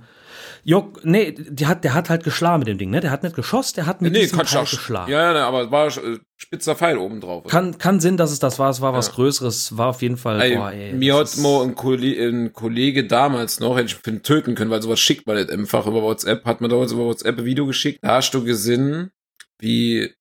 Jo, 0.65 0.93
nee, 1.03 1.33
die 1.37 1.67
hat, 1.67 1.83
der 1.83 1.93
hat 1.93 2.09
halt 2.09 2.23
geschlagen 2.23 2.59
mit 2.59 2.69
dem 2.69 2.77
Ding, 2.77 2.89
ne? 2.89 3.01
Der 3.01 3.11
hat 3.11 3.21
nicht 3.23 3.35
geschossen, 3.35 3.73
der 3.75 3.85
hat 3.85 4.01
mit 4.01 4.13
Nee, 4.13 4.21
diesem 4.21 4.39
auch, 4.39 4.61
geschlagen. 4.61 5.11
ja, 5.11 5.33
ja, 5.33 5.45
aber 5.45 5.71
war 5.71 5.87
äh, 5.87 6.19
spitzer 6.37 6.73
Pfeil 6.75 6.97
oben 6.97 7.19
drauf. 7.19 7.43
Kann, 7.47 7.77
kann 7.77 7.99
Sinn, 7.99 8.15
dass 8.15 8.31
es 8.31 8.39
das 8.39 8.59
war. 8.59 8.69
Es 8.69 8.79
war 8.79 8.93
was. 8.93 9.11
Größeres. 9.11 9.77
War 9.77 9.87
auf 9.89 10.01
jeden 10.01 10.15
Fall, 10.15 10.39
Ey, 10.41 10.55
boah, 10.55 10.71
ey. 10.71 10.93
mir 10.93 11.15
hat 11.17 11.35
mal 11.37 11.63
ein, 11.63 11.75
Kolle 11.75 12.15
ein 12.29 12.53
Kollege 12.53 13.05
damals 13.05 13.59
noch, 13.59 13.75
hätte 13.77 13.93
ich 13.99 14.07
ihn 14.07 14.23
töten 14.23 14.55
können, 14.55 14.71
weil 14.71 14.81
sowas 14.81 15.01
schickt 15.01 15.27
man 15.27 15.35
nicht 15.35 15.51
einfach 15.51 15.85
über 15.85 16.01
WhatsApp, 16.01 16.45
hat 16.45 16.61
man 16.61 16.69
damals 16.69 16.93
über 16.93 17.03
WhatsApp 17.03 17.39
ein 17.39 17.45
Video 17.45 17.65
geschickt. 17.65 17.99
Da 18.01 18.15
hast 18.15 18.31
du 18.33 18.45
gesehen, 18.45 19.11
wie 19.59 20.13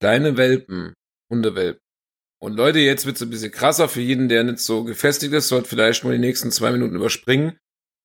kleine 0.00 0.38
Welpen, 0.38 0.94
Hundewelpen. 1.30 1.80
Und 2.40 2.56
Leute, 2.56 2.78
jetzt 2.78 3.04
wird's 3.04 3.22
ein 3.22 3.30
bisschen 3.30 3.52
krasser 3.52 3.88
für 3.88 4.00
jeden, 4.00 4.28
der 4.28 4.42
nicht 4.44 4.60
so 4.60 4.82
gefestigt 4.82 5.32
ist, 5.34 5.48
sollte 5.48 5.68
vielleicht 5.68 6.04
mal 6.04 6.12
die 6.12 6.18
nächsten 6.18 6.50
zwei 6.50 6.72
Minuten 6.72 6.96
überspringen. 6.96 7.58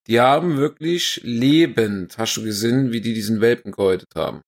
Die 0.07 0.19
haben 0.19 0.57
wirklich 0.57 1.21
lebend, 1.23 2.17
hast 2.17 2.35
du 2.37 2.43
gesehen, 2.43 2.91
wie 2.91 3.01
die 3.01 3.13
diesen 3.13 3.41
Welpen 3.41 3.71
gehäutet 3.71 4.09
haben. 4.13 4.41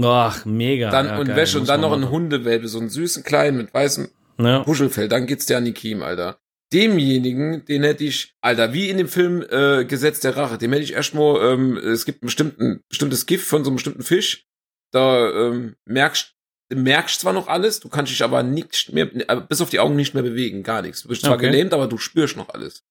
Ach, 0.00 0.44
mega. 0.44 0.90
Dann 0.90 1.06
ja, 1.06 1.18
und 1.18 1.26
geil, 1.26 1.36
Wäsche 1.36 1.58
und 1.58 1.68
dann 1.68 1.80
noch 1.80 1.92
ein. 1.92 2.08
Hundewelpe, 2.08 2.68
so 2.68 2.78
einen 2.78 2.88
süßen 2.88 3.24
kleinen 3.24 3.56
mit 3.56 3.74
weißem 3.74 4.08
Ja. 4.38 4.60
Puschelfeld, 4.60 5.10
dann 5.10 5.26
geht's 5.26 5.46
dir 5.46 5.56
an 5.56 5.64
die 5.64 5.72
Kiem, 5.72 6.02
Alter. 6.02 6.38
Demjenigen, 6.72 7.64
den 7.64 7.82
hätte 7.82 8.04
ich, 8.04 8.34
Alter, 8.40 8.72
wie 8.72 8.90
in 8.90 8.98
dem 8.98 9.08
Film 9.08 9.44
äh, 9.50 9.84
Gesetz 9.84 10.20
der 10.20 10.36
Rache, 10.36 10.58
dem 10.58 10.72
hätte 10.72 10.84
ich 10.84 10.92
erstmal, 10.92 11.52
ähm, 11.52 11.76
es 11.76 12.04
gibt 12.04 12.22
ein 12.22 12.26
bestimmten, 12.26 12.80
bestimmtes 12.88 13.26
Gift 13.26 13.46
von 13.46 13.64
so 13.64 13.70
einem 13.70 13.76
bestimmten 13.76 14.02
Fisch, 14.02 14.46
da 14.92 15.30
ähm, 15.30 15.74
merkst 15.84 16.35
du 16.68 16.76
merkst 16.76 17.20
zwar 17.20 17.32
noch 17.32 17.48
alles, 17.48 17.80
du 17.80 17.88
kannst 17.88 18.12
dich 18.12 18.22
aber 18.22 18.42
nicht 18.42 18.92
mehr, 18.92 19.08
äh, 19.28 19.40
bis 19.48 19.60
auf 19.60 19.70
die 19.70 19.80
Augen 19.80 19.96
nicht 19.96 20.14
mehr 20.14 20.22
bewegen, 20.22 20.62
gar 20.62 20.82
nichts. 20.82 21.02
Du 21.02 21.08
bist 21.08 21.22
zwar 21.22 21.34
Okay. 21.36 21.46
gelähmt, 21.50 21.72
aber 21.72 21.86
du 21.86 21.98
spürst 21.98 22.36
noch 22.36 22.48
alles. 22.50 22.82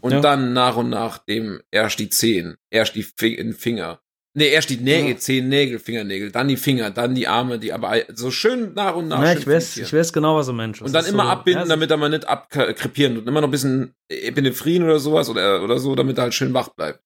Und 0.00 0.12
Ja. 0.12 0.20
dann 0.20 0.52
nach 0.52 0.76
und 0.76 0.90
nach 0.90 1.18
dem 1.18 1.60
erst 1.70 1.98
die 2.00 2.08
Zehen, 2.08 2.56
erst 2.70 2.94
die 2.96 3.04
Fi 3.04 3.34
in 3.34 3.52
Finger. 3.54 4.00
Nee, 4.34 4.48
erst 4.48 4.70
die 4.70 4.78
Nägel, 4.78 5.10
Ja. 5.10 5.16
Zehen, 5.18 5.48
Nägel, 5.50 5.78
Fingernägel, 5.78 6.32
dann 6.32 6.48
die 6.48 6.56
Finger, 6.56 6.90
dann 6.90 7.14
die 7.14 7.28
Arme, 7.28 7.58
die 7.58 7.72
aber 7.72 7.96
so 8.14 8.30
schön 8.30 8.72
nach 8.74 8.96
und 8.96 9.08
nach. 9.08 9.22
Ja, 9.22 9.34
ich 9.34 9.46
weiß, 9.46 9.76
ich 9.76 9.92
weiß 9.92 10.12
genau, 10.12 10.36
was 10.36 10.46
du 10.46 10.54
meinst. 10.54 10.80
Das 10.80 10.86
Und 10.86 10.92
dann 10.94 11.04
ist 11.04 11.10
immer 11.12 11.24
so, 11.24 11.28
abbinden, 11.28 11.64
ja, 11.64 11.68
damit 11.68 11.90
er 11.90 11.98
mal 11.98 12.08
nicht 12.08 12.26
abkrepieren 12.26 13.18
und 13.18 13.28
immer 13.28 13.42
noch 13.42 13.48
ein 13.48 13.50
bisschen 13.52 13.94
Epinephrine 14.08 14.86
oder 14.86 14.98
sowas 14.98 15.28
oder, 15.28 15.62
oder 15.62 15.78
so, 15.78 15.94
damit 15.94 16.16
er 16.18 16.22
halt 16.24 16.34
schön 16.34 16.54
wach 16.54 16.70
bleibt. 16.70 17.00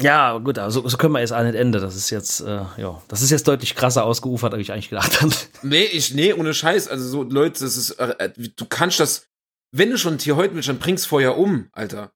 Ja, 0.00 0.38
gut, 0.38 0.58
aber 0.58 0.70
so, 0.70 0.86
so 0.88 0.96
können 0.96 1.12
wir 1.12 1.20
jetzt 1.20 1.32
auch 1.32 1.42
nicht 1.44 1.54
enden. 1.54 1.80
Das 1.80 1.94
ist 1.94 2.10
jetzt, 2.10 2.40
äh, 2.40 2.62
ja, 2.78 3.00
das 3.08 3.22
ist 3.22 3.30
jetzt 3.30 3.46
deutlich 3.46 3.74
krasser 3.76 4.04
ausgeufert, 4.04 4.52
als 4.52 4.60
ich 4.62 4.72
eigentlich 4.72 4.90
gedacht 4.90 5.20
habe. 5.22 5.32
Nee, 5.62 5.84
ich, 5.84 6.14
nee, 6.14 6.32
ohne 6.32 6.52
Scheiß. 6.52 6.88
Also 6.88 7.08
so, 7.08 7.22
Leute, 7.22 7.62
das 7.64 7.76
ist, 7.76 7.90
äh, 7.92 8.14
äh, 8.18 8.30
du 8.56 8.66
kannst 8.66 8.98
das, 8.98 9.26
wenn 9.70 9.90
du 9.90 9.98
schon 9.98 10.14
ein 10.14 10.18
Tier 10.18 10.36
heute 10.36 10.54
willst, 10.54 10.68
dann 10.68 10.78
bring's 10.78 11.06
vorher 11.06 11.38
um, 11.38 11.68
Alter. 11.72 12.10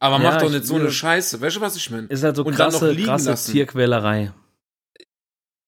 Aber 0.00 0.16
Ja, 0.22 0.30
mach 0.32 0.38
doch 0.38 0.48
ich 0.48 0.52
nicht 0.54 0.66
so 0.66 0.74
eine 0.76 0.90
Scheiße. 0.90 1.40
Weißt 1.40 1.56
du, 1.56 1.60
was 1.62 1.76
ich 1.76 1.90
meine? 1.90 2.06
Ist 2.08 2.22
halt 2.22 2.36
so 2.36 2.44
Und 2.44 2.58
dann 2.58 2.72
noch 2.72 2.78
krasse, 2.80 2.96
krasse 2.96 3.30
lassen. 3.30 3.52
Tierquälerei. 3.52 4.32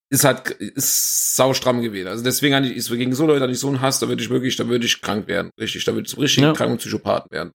Ist 0.08 0.24
halt, 0.24 0.50
ist 0.50 1.34
saustramm 1.36 1.80
gewesen. 1.80 2.08
Also 2.08 2.22
deswegen 2.22 2.54
hatte 2.54 2.66
ich, 2.68 2.76
ist 2.76 2.90
gegen 2.90 3.14
so 3.14 3.26
Leute 3.26 3.40
hatte 3.42 3.52
ich 3.52 3.58
so 3.58 3.68
einen 3.68 3.80
Hass, 3.80 3.98
da 3.98 4.08
würde 4.08 4.22
ich 4.22 4.30
wirklich, 4.30 4.54
da 4.56 4.68
würde 4.68 4.84
ich 4.86 5.00
krank 5.00 5.26
werden. 5.26 5.50
Richtig, 5.58 5.84
da 5.84 5.94
würde 5.94 6.06
ich 6.06 6.12
so 6.14 6.20
richtig 6.20 6.44
Ja. 6.44 6.52
krank 6.52 6.70
und 6.72 6.78
Psychopathen 6.78 7.30
werden. 7.32 7.50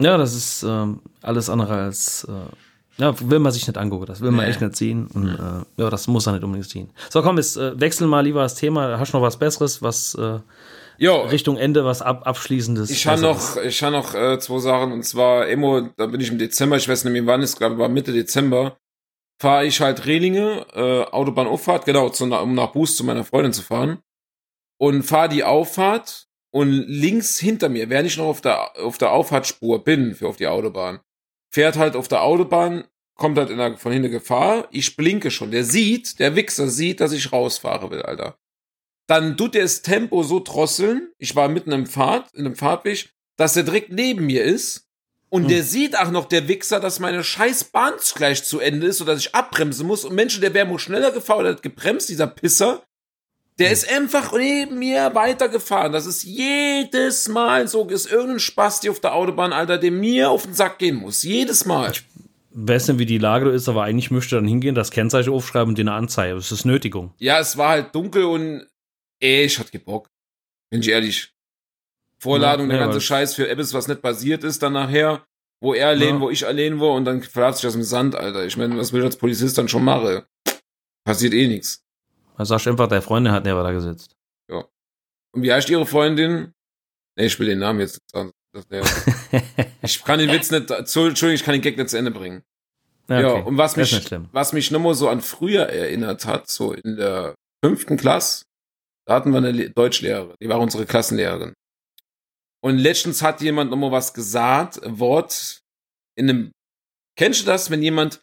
Ja, 0.00 0.16
das 0.16 0.34
ist 0.34 0.62
ähm, 0.62 1.02
alles 1.20 1.50
andere 1.50 1.74
als, 1.74 2.24
äh, 2.24 2.32
ja, 2.98 3.14
will 3.30 3.38
man 3.38 3.52
sich 3.52 3.66
nicht 3.66 3.78
angucken. 3.78 4.06
Das 4.06 4.20
will 4.20 4.30
man 4.30 4.44
Nee. 4.44 4.50
echt 4.50 4.60
nicht 4.60 4.76
sehen. 4.76 5.06
Und 5.14 5.28
äh, 5.28 5.82
ja, 5.82 5.90
das 5.90 6.06
muss 6.08 6.26
er 6.26 6.32
nicht 6.32 6.44
unbedingt 6.44 6.68
sehen. 6.68 6.90
So, 7.10 7.22
komm, 7.22 7.36
jetzt 7.36 7.56
äh, 7.56 7.78
wechseln 7.80 8.08
mal 8.08 8.20
lieber 8.20 8.42
das 8.42 8.54
Thema. 8.56 8.98
Hast 8.98 9.12
du 9.12 9.18
noch 9.18 9.24
was 9.24 9.38
Besseres, 9.38 9.82
was 9.82 10.14
äh, 10.16 10.40
jo, 10.98 11.22
Richtung 11.22 11.56
Ende, 11.56 11.84
was 11.84 12.02
ab, 12.02 12.26
Abschließendes? 12.26 12.90
Ich 12.90 13.06
habe 13.06 13.20
noch, 13.22 13.56
ich 13.56 13.82
habe 13.82 13.92
noch 13.96 14.14
äh, 14.14 14.38
zwei 14.40 14.58
Sachen 14.58 14.92
und 14.92 15.04
zwar 15.04 15.48
Emo, 15.48 15.88
da 15.96 16.06
bin 16.06 16.20
ich 16.20 16.30
im 16.30 16.38
Dezember, 16.38 16.76
ich 16.76 16.88
weiß 16.88 17.04
nicht 17.04 17.12
mehr 17.12 17.26
wann 17.26 17.40
es 17.42 17.56
glaube 17.56 17.78
war 17.78 17.88
Mitte 17.88 18.12
Dezember, 18.12 18.76
fahre 19.40 19.64
ich 19.66 19.80
halt 19.80 20.04
Rehlinge, 20.06 20.66
äh, 20.74 21.04
Autobahnauffahrt, 21.04 21.84
genau, 21.84 22.08
zu, 22.08 22.24
um 22.24 22.54
nach 22.54 22.72
Boost 22.72 22.96
zu 22.96 23.04
meiner 23.04 23.22
Freundin 23.24 23.52
zu 23.52 23.62
fahren 23.62 23.98
und 24.80 25.04
fahre 25.04 25.28
die 25.28 25.44
Auffahrt 25.44 26.26
und 26.50 26.72
links 26.72 27.38
hinter 27.38 27.68
mir, 27.68 27.90
während 27.90 28.08
ich 28.08 28.16
noch 28.16 28.24
auf 28.26 28.40
der 28.40 28.76
auf 28.80 28.98
der 28.98 29.12
Auffahrtspur 29.12 29.84
bin 29.84 30.16
für 30.16 30.26
auf 30.26 30.36
die 30.36 30.48
Autobahn, 30.48 30.98
fährt 31.50 31.76
halt 31.76 31.96
auf 31.96 32.08
der 32.08 32.22
Autobahn, 32.22 32.84
kommt 33.14 33.38
halt 33.38 33.50
in 33.50 33.58
der, 33.58 33.76
von 33.76 33.92
hinten 33.92 34.10
Gefahr, 34.10 34.68
ich 34.70 34.96
blinke 34.96 35.30
schon, 35.30 35.50
der 35.50 35.64
sieht, 35.64 36.18
der 36.18 36.36
Wichser 36.36 36.68
sieht, 36.68 37.00
dass 37.00 37.12
ich 37.12 37.32
rausfahre 37.32 37.90
will, 37.90 38.02
Alter 38.02 38.38
dann 39.08 39.36
tut 39.36 39.56
er 39.56 39.62
das 39.62 39.82
Tempo 39.82 40.22
so 40.22 40.38
drosseln. 40.38 41.10
Ich 41.18 41.34
war 41.34 41.48
mitten 41.48 41.72
im 41.72 41.86
Pfad, 41.86 42.32
in 42.34 42.46
einem 42.46 42.54
Fahrtweg, 42.54 43.10
dass 43.36 43.56
er 43.56 43.64
direkt 43.64 43.90
neben 43.90 44.26
mir 44.26 44.44
ist. 44.44 44.86
Und 45.30 45.42
Hm. 45.42 45.48
der 45.48 45.62
sieht 45.62 45.98
auch 45.98 46.10
noch, 46.10 46.26
der 46.26 46.46
Wichser, 46.46 46.78
dass 46.78 47.00
meine 47.00 47.24
scheiß 47.24 47.64
Bahn 47.64 47.94
gleich 48.14 48.44
zu 48.44 48.60
Ende 48.60 48.86
ist, 48.86 48.98
sodass 48.98 49.18
ich 49.18 49.34
abbremsen 49.34 49.86
muss. 49.86 50.04
Und 50.04 50.14
Menschen, 50.14 50.42
der 50.42 50.54
wäre 50.54 50.68
wohl 50.68 50.78
schneller 50.78 51.10
gefahren, 51.10 51.44
der 51.44 51.54
hat 51.54 51.62
gebremst, 51.62 52.08
dieser 52.08 52.26
Pisser. 52.26 52.82
Der 53.58 53.72
ist 53.72 53.90
einfach 53.90 54.32
neben 54.32 54.78
mir 54.78 55.14
weitergefahren. 55.14 55.92
Das 55.92 56.06
ist 56.06 56.22
jedes 56.22 57.28
Mal 57.28 57.66
so, 57.66 57.84
ist 57.88 58.10
irgendein 58.10 58.38
Spasti 58.38 58.88
auf 58.88 59.00
der 59.00 59.14
Autobahn, 59.14 59.52
Alter, 59.52 59.78
der 59.78 59.90
mir 59.90 60.30
auf 60.30 60.44
den 60.44 60.54
Sack 60.54 60.78
gehen 60.78 60.94
muss. 60.96 61.22
Jedes 61.24 61.64
Mal. 61.64 61.92
weiß 62.52 62.88
nicht, 62.88 62.98
wie 63.00 63.06
die 63.06 63.18
Lage 63.18 63.50
ist, 63.50 63.68
aber 63.68 63.82
eigentlich 63.82 64.10
möchte 64.12 64.36
er 64.36 64.40
dann 64.40 64.48
hingehen, 64.48 64.74
das 64.76 64.90
Kennzeichen 64.92 65.32
aufschreiben 65.32 65.70
und 65.70 65.80
eine 65.80 65.92
Anzeige. 65.92 66.34
Das 66.36 66.52
ist 66.52 66.64
Nötigung. 66.66 67.12
Ja, 67.18 67.40
es 67.40 67.56
war 67.56 67.70
halt 67.70 67.94
dunkel 67.94 68.24
und 68.24 68.66
ey, 69.20 69.44
ich 69.44 69.58
hatte 69.58 69.78
Bock. 69.80 70.08
Bin 70.70 70.80
ich 70.80 70.88
ehrlich. 70.90 71.32
Vorladung, 72.20 72.66
Ja, 72.66 72.72
der 72.72 72.80
ja, 72.80 72.84
ganze 72.86 73.00
Scheiß 73.00 73.34
für 73.34 73.48
etwas, 73.48 73.74
was 73.74 73.88
nicht 73.88 74.02
passiert 74.02 74.44
ist 74.44 74.62
dann 74.62 74.72
nachher, 74.74 75.24
wo 75.60 75.74
er 75.74 75.88
allein, 75.88 76.14
Ja. 76.16 76.20
wo 76.20 76.30
ich 76.30 76.46
allein 76.46 76.78
war 76.80 76.92
und 76.94 77.04
dann 77.04 77.22
verrat 77.22 77.56
sich 77.56 77.62
das 77.62 77.74
im 77.74 77.82
Sand, 77.82 78.14
Alter. 78.14 78.44
Ich 78.44 78.56
meine, 78.56 78.76
was 78.76 78.92
will 78.92 79.00
ich 79.00 79.06
als 79.06 79.16
Polizist 79.16 79.56
dann 79.58 79.68
schon 79.68 79.84
machen? 79.84 80.22
Passiert 81.04 81.32
eh 81.34 81.46
nichts. 81.48 81.84
Da 82.38 82.44
sagst 82.44 82.66
du 82.66 82.70
einfach, 82.70 82.88
deine 82.88 83.02
Freundin 83.02 83.32
hat 83.32 83.44
neben 83.44 83.58
da 83.62 83.72
gesetzt. 83.72 84.14
Und 85.34 85.42
wie 85.42 85.52
heißt 85.52 85.68
ihre 85.68 85.84
Freundin? 85.84 86.54
Nee, 87.16 87.26
ich 87.26 87.38
will 87.38 87.48
den 87.48 87.58
Namen 87.58 87.80
jetzt 87.80 87.98
ich 89.82 90.02
kann 90.04 90.18
den 90.18 90.30
Witz 90.32 90.50
nicht, 90.50 90.70
Entschuldigung, 90.70 91.30
ich 91.34 91.44
kann 91.44 91.52
den 91.52 91.60
Gag 91.60 91.76
nicht 91.76 91.90
zu 91.90 91.98
Ende 91.98 92.10
bringen. 92.10 92.42
Ja, 93.08 93.20
Ja, 93.20 93.32
okay. 93.34 93.42
und 93.46 93.58
was 93.58 93.76
mich, 93.76 94.10
was 94.32 94.52
mich 94.54 94.70
nochmal 94.70 94.94
so 94.94 95.08
an 95.10 95.20
früher 95.20 95.64
erinnert 95.68 96.24
hat, 96.24 96.48
so 96.48 96.72
in 96.72 96.96
der 96.96 97.34
fünften 97.62 97.98
Klasse, 97.98 98.44
da 99.06 99.14
hatten 99.14 99.30
wir 99.32 99.38
eine 99.38 99.52
Le- 99.52 99.70
Deutschlehrerin, 99.70 100.34
die 100.42 100.48
war 100.48 100.58
unsere 100.60 100.86
Klassenlehrerin. 100.86 101.52
Und 102.64 102.78
letztens 102.78 103.22
hat 103.22 103.40
jemand 103.42 103.70
nochmal 103.70 103.92
was 103.92 104.14
gesagt, 104.14 104.82
ein 104.82 104.98
Wort 104.98 105.60
in 106.16 106.30
einem, 106.30 106.52
kennst 107.16 107.42
du 107.42 107.46
das, 107.46 107.70
wenn 107.70 107.82
jemand 107.82 108.20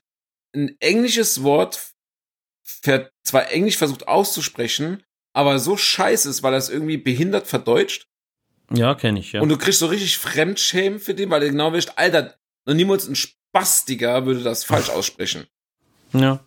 ein 0.56 0.76
englisches 0.80 1.44
Wort 1.44 1.92
ver, 2.66 3.12
zwar 3.24 3.52
englisch 3.52 3.78
versucht 3.78 4.08
auszusprechen, 4.08 5.04
aber 5.34 5.60
so 5.60 5.78
scheiße 5.78 6.30
ist, 6.30 6.44
weil 6.44 6.54
er 6.54 6.58
es 6.58 6.70
irgendwie 6.70 6.98
behindert 6.98 7.48
verdeutscht? 7.48 8.08
Ja, 8.72 8.96
kenne 8.96 9.20
ich, 9.20 9.34
ja. 9.34 9.42
Und 9.42 9.50
du 9.50 9.58
kriegst 9.58 9.80
so 9.80 9.86
richtig 9.86 10.18
Fremdschämen 10.18 11.00
für 11.00 11.14
den, 11.14 11.30
weil 11.30 11.42
du 11.42 11.50
genau 11.50 11.72
weißt, 11.72 11.98
Alter, 11.98 12.36
noch 12.66 12.74
niemals 12.74 13.08
ein 13.08 13.16
Spastiker 13.16 14.26
würde 14.26 14.42
das 14.42 14.64
falsch 14.64 14.90
aussprechen. 14.92 15.48
ja. 16.14 16.44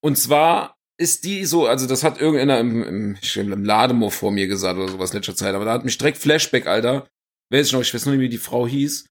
Und 0.00 0.18
zwar 0.18 0.76
ist 0.98 1.24
die 1.24 1.46
so, 1.46 1.66
also 1.66 1.86
das 1.86 2.04
hat 2.04 2.20
irgendeiner 2.20 2.60
im, 2.60 2.82
im, 2.82 3.18
im 3.34 3.64
Lademo 3.64 4.10
vor 4.10 4.30
mir 4.30 4.46
gesagt 4.46 4.78
oder 4.78 4.88
sowas 4.88 5.12
in 5.12 5.16
letzter 5.16 5.34
Zeit, 5.34 5.54
aber 5.54 5.64
da 5.64 5.72
hat 5.72 5.84
mich 5.86 5.96
direkt 5.96 6.18
Flashback, 6.18 6.66
Alter. 6.66 7.08
Weiß 7.50 7.68
ich 7.68 7.72
noch, 7.72 7.80
ich 7.80 7.94
weiß 7.94 8.04
nur 8.04 8.14
nicht, 8.14 8.24
wie 8.24 8.28
die 8.28 8.36
Frau 8.36 8.66
hieß. 8.66 9.06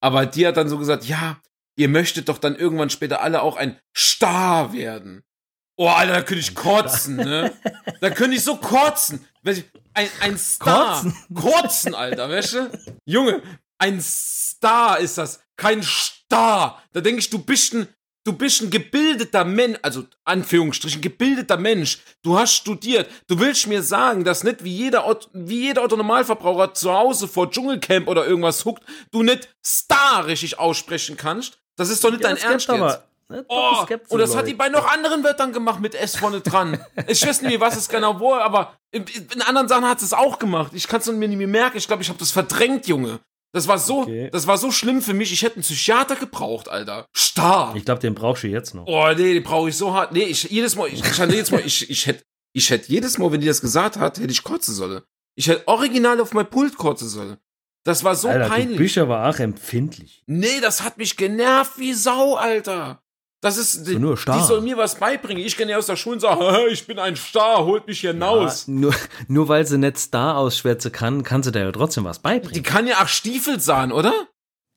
Aber 0.00 0.26
die 0.26 0.46
hat 0.46 0.58
dann 0.58 0.68
so 0.68 0.76
gesagt, 0.76 1.06
ja, 1.06 1.40
ihr 1.76 1.88
möchtet 1.88 2.28
doch 2.28 2.36
dann 2.36 2.56
irgendwann 2.56 2.90
später 2.90 3.22
alle 3.22 3.40
auch 3.40 3.56
ein 3.56 3.78
Star 3.96 4.74
werden. 4.74 5.24
Oh, 5.76 5.88
Alter, 5.88 6.12
da 6.12 6.22
könnte 6.22 6.40
ich 6.40 6.54
kotzen, 6.54 7.16
ne? 7.16 7.52
Da 8.00 8.10
könnte 8.10 8.36
ich 8.36 8.44
so 8.44 8.56
kotzen. 8.56 9.26
Ein, 9.92 10.08
ein 10.20 10.38
Star. 10.38 10.94
Kotzen? 11.02 11.16
Kotzen, 11.34 11.94
Alter, 11.94 12.28
weißt 12.28 12.52
du? 12.54 12.70
Junge, 13.04 13.42
ein 13.78 14.00
Star 14.00 14.98
ist 14.98 15.18
das, 15.18 15.40
kein 15.56 15.82
Star. 15.82 16.82
Da 16.92 17.00
denke 17.00 17.18
ich, 17.20 17.28
du 17.30 17.38
bist 17.38 17.74
ein, 17.74 17.88
du 18.24 18.32
bist 18.32 18.62
ein 18.62 18.70
gebildeter 18.70 19.44
Mensch, 19.44 19.78
also 19.82 20.04
Anführungsstrichen, 20.24 21.00
gebildeter 21.00 21.56
Mensch. 21.56 21.98
Du 22.22 22.38
hast 22.38 22.54
studiert. 22.54 23.10
Du 23.26 23.38
willst 23.40 23.66
mir 23.66 23.82
sagen, 23.82 24.24
dass 24.24 24.44
nicht 24.44 24.62
wie 24.64 24.74
jeder, 24.76 25.06
Ot- 25.08 25.28
wie 25.32 25.62
jeder 25.66 25.82
Otto-Normalverbraucher 25.82 26.74
zu 26.74 26.92
Hause 26.92 27.26
vor 27.28 27.50
Dschungelcamp 27.50 28.06
oder 28.08 28.26
irgendwas 28.26 28.64
huckt, 28.64 28.82
du 29.10 29.22
nicht 29.24 29.48
Star 29.64 30.26
richtig 30.26 30.58
aussprechen 30.58 31.16
kannst? 31.16 31.58
Das 31.76 31.88
ist 31.90 32.02
doch 32.04 32.10
nicht 32.10 32.22
dein 32.24 32.36
das 32.36 32.44
Ernst 32.44 32.68
jetzt. 32.68 32.80
aber. 32.80 33.04
Ne, 33.28 33.44
Oh, 33.48 33.84
das 33.88 34.00
und 34.10 34.18
das 34.18 34.30
Leute. 34.30 34.38
hat 34.40 34.46
die 34.48 34.54
bei 34.54 34.68
noch 34.68 34.86
anderen 34.86 35.24
Wörtern 35.24 35.52
gemacht 35.52 35.80
mit 35.80 35.94
S 35.94 36.16
vorne 36.16 36.40
dran. 36.42 36.78
Ich 37.06 37.26
weiß 37.26 37.40
nicht 37.42 37.50
mehr, 37.50 37.60
was 37.60 37.76
es 37.76 37.88
genau 37.88 38.20
war, 38.20 38.42
aber 38.42 38.76
in, 38.90 39.04
in 39.32 39.42
anderen 39.42 39.66
Sachen 39.68 39.88
hat 39.88 40.02
es 40.02 40.12
auch 40.12 40.38
gemacht. 40.38 40.72
Ich 40.74 40.86
kann 40.88 41.00
es 41.00 41.06
mir 41.06 41.26
nicht 41.28 41.38
mehr 41.38 41.46
merken. 41.48 41.78
Ich 41.78 41.86
glaube, 41.86 42.02
ich 42.02 42.08
habe 42.08 42.18
das 42.18 42.30
verdrängt, 42.30 42.86
Junge. 42.86 43.20
Das 43.52 43.68
war 43.68 43.78
so, 43.78 44.00
Okay. 44.02 44.28
das 44.32 44.46
war 44.46 44.58
so 44.58 44.70
schlimm 44.72 45.00
für 45.00 45.14
mich. 45.14 45.32
Ich 45.32 45.42
hätte 45.42 45.54
einen 45.56 45.62
Psychiater 45.62 46.16
gebraucht, 46.16 46.68
Alter. 46.68 47.06
Star. 47.16 47.74
Ich 47.76 47.84
glaube, 47.84 48.00
den 48.00 48.14
brauchst 48.14 48.42
du 48.42 48.48
jetzt 48.48 48.74
noch. 48.74 48.84
Oh, 48.86 49.06
nee, 49.16 49.34
den 49.34 49.42
brauche 49.44 49.68
ich 49.68 49.76
so 49.76 49.94
hart. 49.94 50.12
Nee, 50.12 50.24
ich 50.24 50.42
jedes 50.50 50.74
Mal, 50.76 50.88
ich, 50.88 51.00
ich 51.04 51.20
hatte 51.20 51.32
jedes 51.32 51.50
Mal, 51.52 51.60
ich, 51.64 51.88
ich 51.88 52.06
hätte, 52.06 52.24
ich 52.52 52.68
hätte 52.70 52.90
jedes 52.90 53.16
Mal, 53.16 53.30
wenn 53.32 53.40
die 53.40 53.46
das 53.46 53.60
gesagt 53.60 53.96
hat, 53.96 54.18
hätte 54.18 54.32
ich 54.32 54.42
kotzen 54.42 54.74
sollen. 54.74 55.02
Ich 55.36 55.48
hätte 55.48 55.66
original 55.68 56.20
auf 56.20 56.32
mein 56.34 56.48
Pult 56.50 56.76
kotzen 56.76 57.08
sollen. 57.08 57.36
Das 57.84 58.02
war 58.02 58.14
so 58.16 58.28
Alter, 58.28 58.48
peinlich. 58.48 58.76
du 58.76 58.82
bist 58.82 58.98
aber 58.98 59.28
auch 59.28 59.38
empfindlich. 59.38 60.24
Nee, 60.26 60.60
das 60.60 60.82
hat 60.82 60.98
mich 60.98 61.16
genervt 61.16 61.78
wie 61.78 61.92
Sau, 61.92 62.34
Alter. 62.34 63.02
Das 63.44 63.58
ist, 63.58 63.86
die, 63.86 63.98
nur 63.98 64.16
Star. 64.16 64.38
die 64.38 64.44
soll 64.44 64.60
mir 64.62 64.76
was 64.78 64.94
beibringen. 64.94 65.44
Ich 65.44 65.56
kann 65.56 65.68
ja 65.68 65.76
aus 65.76 65.86
der 65.86 65.96
Schule 65.96 66.16
und 66.16 66.22
"Haha, 66.28 66.66
ich 66.70 66.86
bin 66.86 66.98
ein 66.98 67.14
Star, 67.14 67.64
holt 67.64 67.86
mich 67.86 68.00
hier 68.00 68.12
hinaus. 68.12 68.66
Ja, 68.66 68.72
nur, 68.72 68.94
nur 69.28 69.48
weil 69.48 69.66
sie 69.66 69.76
nicht 69.78 69.98
Star 69.98 70.36
ausschwärzen 70.38 70.90
kann, 70.92 71.22
kann 71.22 71.42
sie 71.42 71.52
da 71.52 71.60
ja 71.60 71.70
trotzdem 71.70 72.04
was 72.04 72.18
Die 72.18 72.22
beibringen. 72.22 72.62
kann 72.62 72.86
ja 72.86 73.02
auch 73.02 73.08
Stiefel 73.08 73.60
sahen, 73.60 73.92
oder? 73.92 74.12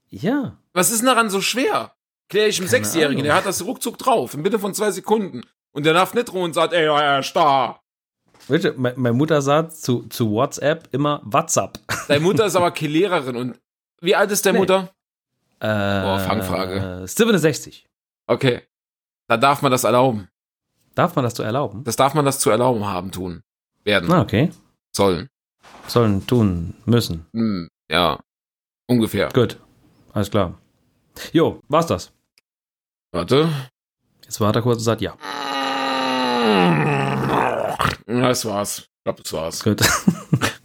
Ja. 0.09 0.57
Was 0.73 0.91
ist 0.91 0.99
denn 0.99 1.07
daran 1.07 1.29
so 1.29 1.39
schwer? 1.41 1.93
Klär 2.29 2.47
ich 2.49 2.57
Keine 2.57 2.69
Sechsjährigen, 2.69 3.23
der 3.23 3.35
hat 3.35 3.45
das 3.45 3.63
ruckzuck 3.63 3.97
drauf, 3.97 4.33
in 4.33 4.43
Bitte 4.43 4.59
von 4.59 4.73
zwei 4.73 4.91
Sekunden. 4.91 5.43
Und 5.71 5.85
der 5.85 5.93
darf 5.93 6.13
nicht 6.13 6.33
rum 6.33 6.41
und 6.43 6.53
sagt, 6.53 6.73
ey, 6.73 6.85
ja, 6.85 7.23
Star. 7.23 7.79
Weißt 8.49 8.65
du, 8.65 8.71
me- 8.73 8.93
meine 8.97 9.13
Mutter 9.15 9.41
sagt 9.41 9.73
zu, 9.77 10.03
zu 10.09 10.31
WhatsApp 10.31 10.89
immer 10.91 11.21
WhatsApp. 11.23 11.79
Deine 12.09 12.19
Mutter 12.21 12.45
ist 12.45 12.55
aber 12.57 12.71
keine 12.71 12.91
Lehrerin 12.91 13.35
und 13.37 13.59
wie 14.01 14.13
alt 14.15 14.29
ist 14.31 14.45
deine 14.45 14.57
Nee. 14.57 14.59
Mutter? 14.61 14.89
Äh, 15.59 16.19
Fangfrage. 16.19 17.03
67. 17.07 17.85
Okay. 18.27 18.61
Da 19.27 19.37
darf 19.37 19.61
man 19.61 19.71
das 19.71 19.83
erlauben. 19.83 20.29
Darf 20.95 21.15
man 21.15 21.23
das 21.23 21.35
so 21.35 21.43
erlauben? 21.43 21.83
Das 21.83 21.95
darf 21.95 22.13
man 22.13 22.25
das 22.25 22.39
zu 22.39 22.49
erlauben 22.49 22.85
haben, 22.85 23.11
tun. 23.11 23.43
Werden. 23.83 24.11
Ah, 24.11 24.21
okay. 24.21 24.51
Sollen. 24.91 25.29
Sollen, 25.87 26.25
tun, 26.27 26.75
müssen. 26.85 27.25
Hm, 27.33 27.69
ja. 27.89 28.19
Ungefähr. 28.87 29.29
Gut. 29.29 29.59
Alles 30.13 30.31
klar. 30.31 30.59
Jo, 31.31 31.61
war's 31.67 31.87
das. 31.87 32.11
Warte. 33.11 33.49
Jetzt 34.23 34.39
war 34.41 34.53
er 34.53 34.61
kurz 34.61 34.79
und 34.79 34.83
sagt 34.83 35.01
ja. 35.01 35.15
Ja, 38.07 38.27
das 38.27 38.45
war's. 38.45 38.79
Ich 38.79 39.03
glaube, 39.03 39.23
das 39.23 39.33
war's. 39.33 39.63
Gut. 39.63 39.81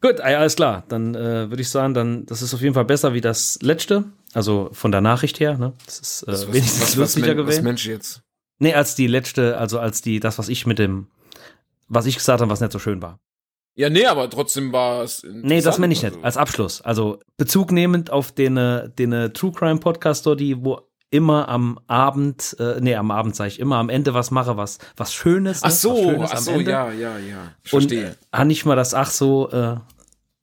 Gut, 0.00 0.18
ja, 0.20 0.24
alles 0.38 0.54
klar. 0.56 0.84
Dann 0.88 1.14
äh, 1.14 1.50
würde 1.50 1.60
ich 1.60 1.68
sagen, 1.68 1.92
dann 1.94 2.24
das 2.26 2.42
ist 2.42 2.54
auf 2.54 2.60
jeden 2.60 2.74
Fall 2.74 2.84
besser 2.84 3.14
wie 3.14 3.20
das 3.20 3.58
letzte. 3.62 4.04
Also 4.34 4.68
von 4.72 4.92
der 4.92 5.00
Nachricht 5.00 5.40
her, 5.40 5.58
ne? 5.58 5.72
Das 5.86 5.98
ist 5.98 6.22
äh, 6.22 6.26
Was- 6.32 6.46
was- 6.46 6.52
wenigstens 6.54 6.82
was- 6.82 6.88
was 6.90 6.96
lustiger 6.96 7.28
Was 7.36 7.36
gewesen. 7.36 7.64
Mensch 7.64 7.86
jetzt? 7.86 8.22
Nee, 8.60 8.74
als 8.74 8.94
die 8.94 9.06
letzte, 9.06 9.56
also 9.58 9.78
als 9.78 10.02
die, 10.02 10.20
das, 10.20 10.38
was 10.38 10.48
ich 10.48 10.66
mit 10.66 10.78
dem, 10.78 11.06
was 11.88 12.06
ich 12.06 12.16
gesagt 12.16 12.40
habe, 12.40 12.50
was 12.50 12.60
nicht 12.60 12.72
so 12.72 12.78
schön 12.78 13.00
war. 13.02 13.18
Ja, 13.76 13.88
nee, 13.88 14.06
aber 14.06 14.28
trotzdem 14.28 14.72
war 14.72 15.04
es. 15.04 15.24
Nee, 15.30 15.60
das 15.60 15.78
meine 15.78 15.92
ich 15.92 16.02
nicht. 16.02 16.12
Also, 16.14 16.24
Als 16.24 16.36
Abschluss. 16.36 16.80
Also 16.82 17.20
Bezug 17.36 17.70
nehmend 17.70 18.10
auf 18.10 18.32
den, 18.32 18.56
äh, 18.56 18.90
den 18.90 19.12
äh, 19.12 19.30
True 19.30 19.52
Crime 19.52 19.78
Podcast, 19.78 20.26
die 20.26 20.64
wo 20.64 20.80
immer 21.10 21.48
am 21.48 21.78
Abend, 21.86 22.56
äh, 22.58 22.80
nee, 22.80 22.94
am 22.94 23.10
Abend 23.10 23.34
sage 23.34 23.48
ich 23.48 23.60
immer 23.60 23.76
am 23.76 23.88
Ende 23.88 24.14
was 24.14 24.30
mache, 24.30 24.56
was 24.56 24.78
was 24.96 25.14
Schönes. 25.14 25.62
Ach 25.62 25.68
ne? 25.68 25.72
was 25.72 25.82
so, 25.82 25.96
Schönes 25.96 26.30
ach 26.32 26.38
so, 26.38 26.52
ja, 26.60 26.92
ja, 26.92 27.18
ja. 27.18 27.52
Ich 27.62 27.72
Und 27.72 27.88
verstehe. 27.88 28.16
äh, 28.32 28.44
nicht 28.44 28.66
mal 28.66 28.76
das 28.76 28.94
ach 28.94 29.10
so, 29.10 29.50
äh, 29.50 29.76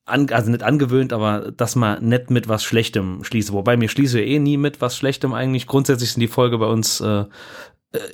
an, 0.06 0.30
also 0.32 0.52
nicht 0.52 0.64
angewöhnt, 0.64 1.14
aber 1.14 1.52
dass 1.52 1.76
man 1.76 2.08
nicht 2.08 2.30
mit 2.30 2.48
was 2.48 2.64
Schlechtem 2.64 3.24
schließe. 3.24 3.54
Wobei 3.54 3.78
mir 3.78 3.90
schließe 3.90 4.22
eh 4.22 4.40
nie 4.40 4.58
mit 4.58 4.82
was 4.82 4.96
Schlechtem 4.98 5.34
eigentlich. 5.34 5.68
Grundsätzlich 5.68 6.12
sind 6.12 6.22
die 6.22 6.28
Folge 6.28 6.58
bei 6.58 6.68
uns 6.68 7.02
äh, 7.02 7.26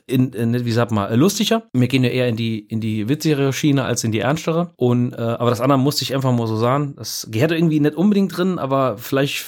in, 0.07 0.31
in, 0.33 0.65
wie 0.65 0.71
sagt 0.71 0.91
man, 0.91 1.11
äh, 1.11 1.15
lustiger. 1.15 1.63
Wir 1.73 1.87
gehen 1.87 2.03
ja 2.03 2.09
eher 2.09 2.27
in 2.27 2.35
die, 2.35 2.59
in 2.59 2.79
die 2.81 3.09
witzigere 3.09 3.51
Schiene 3.51 3.83
als 3.83 4.03
in 4.03 4.11
die 4.11 4.19
ernstere. 4.19 4.71
Und, 4.77 5.13
äh, 5.13 5.17
aber 5.17 5.49
das 5.49 5.61
andere 5.61 5.79
musste 5.79 6.03
ich 6.03 6.13
einfach 6.13 6.31
mal 6.31 6.47
so 6.47 6.55
sagen. 6.57 6.93
Das 6.97 7.27
gehört 7.31 7.51
irgendwie 7.51 7.79
nicht 7.79 7.95
unbedingt 7.95 8.35
drin, 8.35 8.59
aber 8.59 8.97
vielleicht 8.97 9.45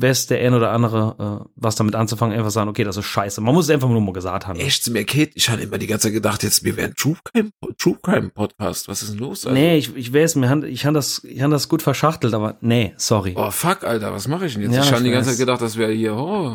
es 0.00 0.26
der 0.26 0.40
ein 0.40 0.54
oder 0.54 0.70
andere, 0.72 1.42
äh, 1.44 1.48
was 1.56 1.76
damit 1.76 1.94
anzufangen, 1.94 2.36
einfach 2.36 2.50
sagen, 2.50 2.68
okay, 2.68 2.84
das 2.84 2.96
ist 2.96 3.04
scheiße. 3.06 3.40
Man 3.40 3.54
muss 3.54 3.66
es 3.66 3.70
einfach 3.70 3.88
nur 3.88 4.00
mal 4.00 4.12
gesagt 4.12 4.46
haben. 4.46 4.58
Echt, 4.58 4.88
mir 4.90 5.04
Kate, 5.04 5.30
ich 5.34 5.48
hatte 5.48 5.62
immer 5.62 5.78
die 5.78 5.86
ganze 5.86 6.08
Zeit 6.08 6.14
gedacht, 6.14 6.42
jetzt 6.42 6.64
wir 6.64 6.76
wären 6.76 6.94
True 6.94 7.16
Crime, 7.24 7.50
True 7.78 7.96
Crime 8.02 8.30
Podcast. 8.30 8.88
Was 8.88 9.02
ist 9.02 9.12
denn 9.12 9.18
los? 9.18 9.46
Alter? 9.46 9.58
Nee, 9.58 9.78
ich, 9.78 9.94
ich 9.96 10.12
weiß, 10.12 10.34
mir 10.36 10.48
han- 10.48 10.64
ich 10.64 10.84
habe 10.86 10.94
das, 10.94 11.22
ich 11.24 11.40
han 11.42 11.50
das 11.50 11.68
gut 11.68 11.82
verschachtelt, 11.82 12.34
aber 12.34 12.56
nee, 12.60 12.94
sorry. 12.96 13.34
Oh 13.36 13.50
fuck, 13.50 13.84
Alter, 13.84 14.12
was 14.12 14.28
mache 14.28 14.46
ich 14.46 14.54
denn 14.54 14.62
jetzt? 14.62 14.74
Ja, 14.74 14.82
ich 14.82 14.92
habe 14.92 15.02
die 15.02 15.10
ganze 15.10 15.30
weiß. 15.30 15.36
Zeit 15.36 15.46
gedacht, 15.46 15.62
das 15.62 15.76
wäre 15.76 15.92
hier. 15.92 16.14
Oh, 16.16 16.52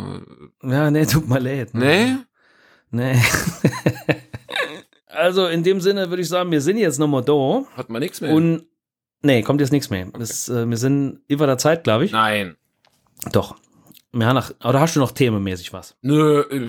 Ja, 0.63 0.91
nee, 0.91 1.05
tut 1.05 1.27
mir 1.29 1.39
leid. 1.39 1.73
nee? 1.73 2.15
Nee. 2.93 3.15
also 5.07 5.47
in 5.47 5.63
dem 5.63 5.81
Sinne 5.81 6.09
würde 6.09 6.21
ich 6.21 6.27
sagen, 6.29 6.51
wir 6.51 6.61
sind 6.61 6.77
jetzt 6.77 6.99
nochmal 6.99 7.23
da 7.23 7.63
Hat 7.75 7.89
man 7.89 8.01
nichts 8.01 8.21
mehr. 8.21 8.33
und 8.33 8.63
nee, 9.21 9.41
kommt 9.43 9.61
jetzt 9.61 9.71
nichts 9.71 9.89
mehr. 9.89 10.07
Das, 10.17 10.49
äh, 10.49 10.67
wir 10.69 10.77
sind 10.77 11.21
über 11.27 11.45
der 11.47 11.57
Zeit, 11.57 11.83
glaube 11.83 12.05
ich. 12.05 12.11
Nein. 12.11 12.55
Doch. 13.31 13.55
Haben 14.13 14.35
noch, 14.35 14.51
oder 14.63 14.79
hast 14.79 14.95
du 14.95 14.99
noch 14.99 15.11
themenmäßig 15.11 15.71
was? 15.73 15.95
Nö, 16.01 16.41
äh, 16.49 16.67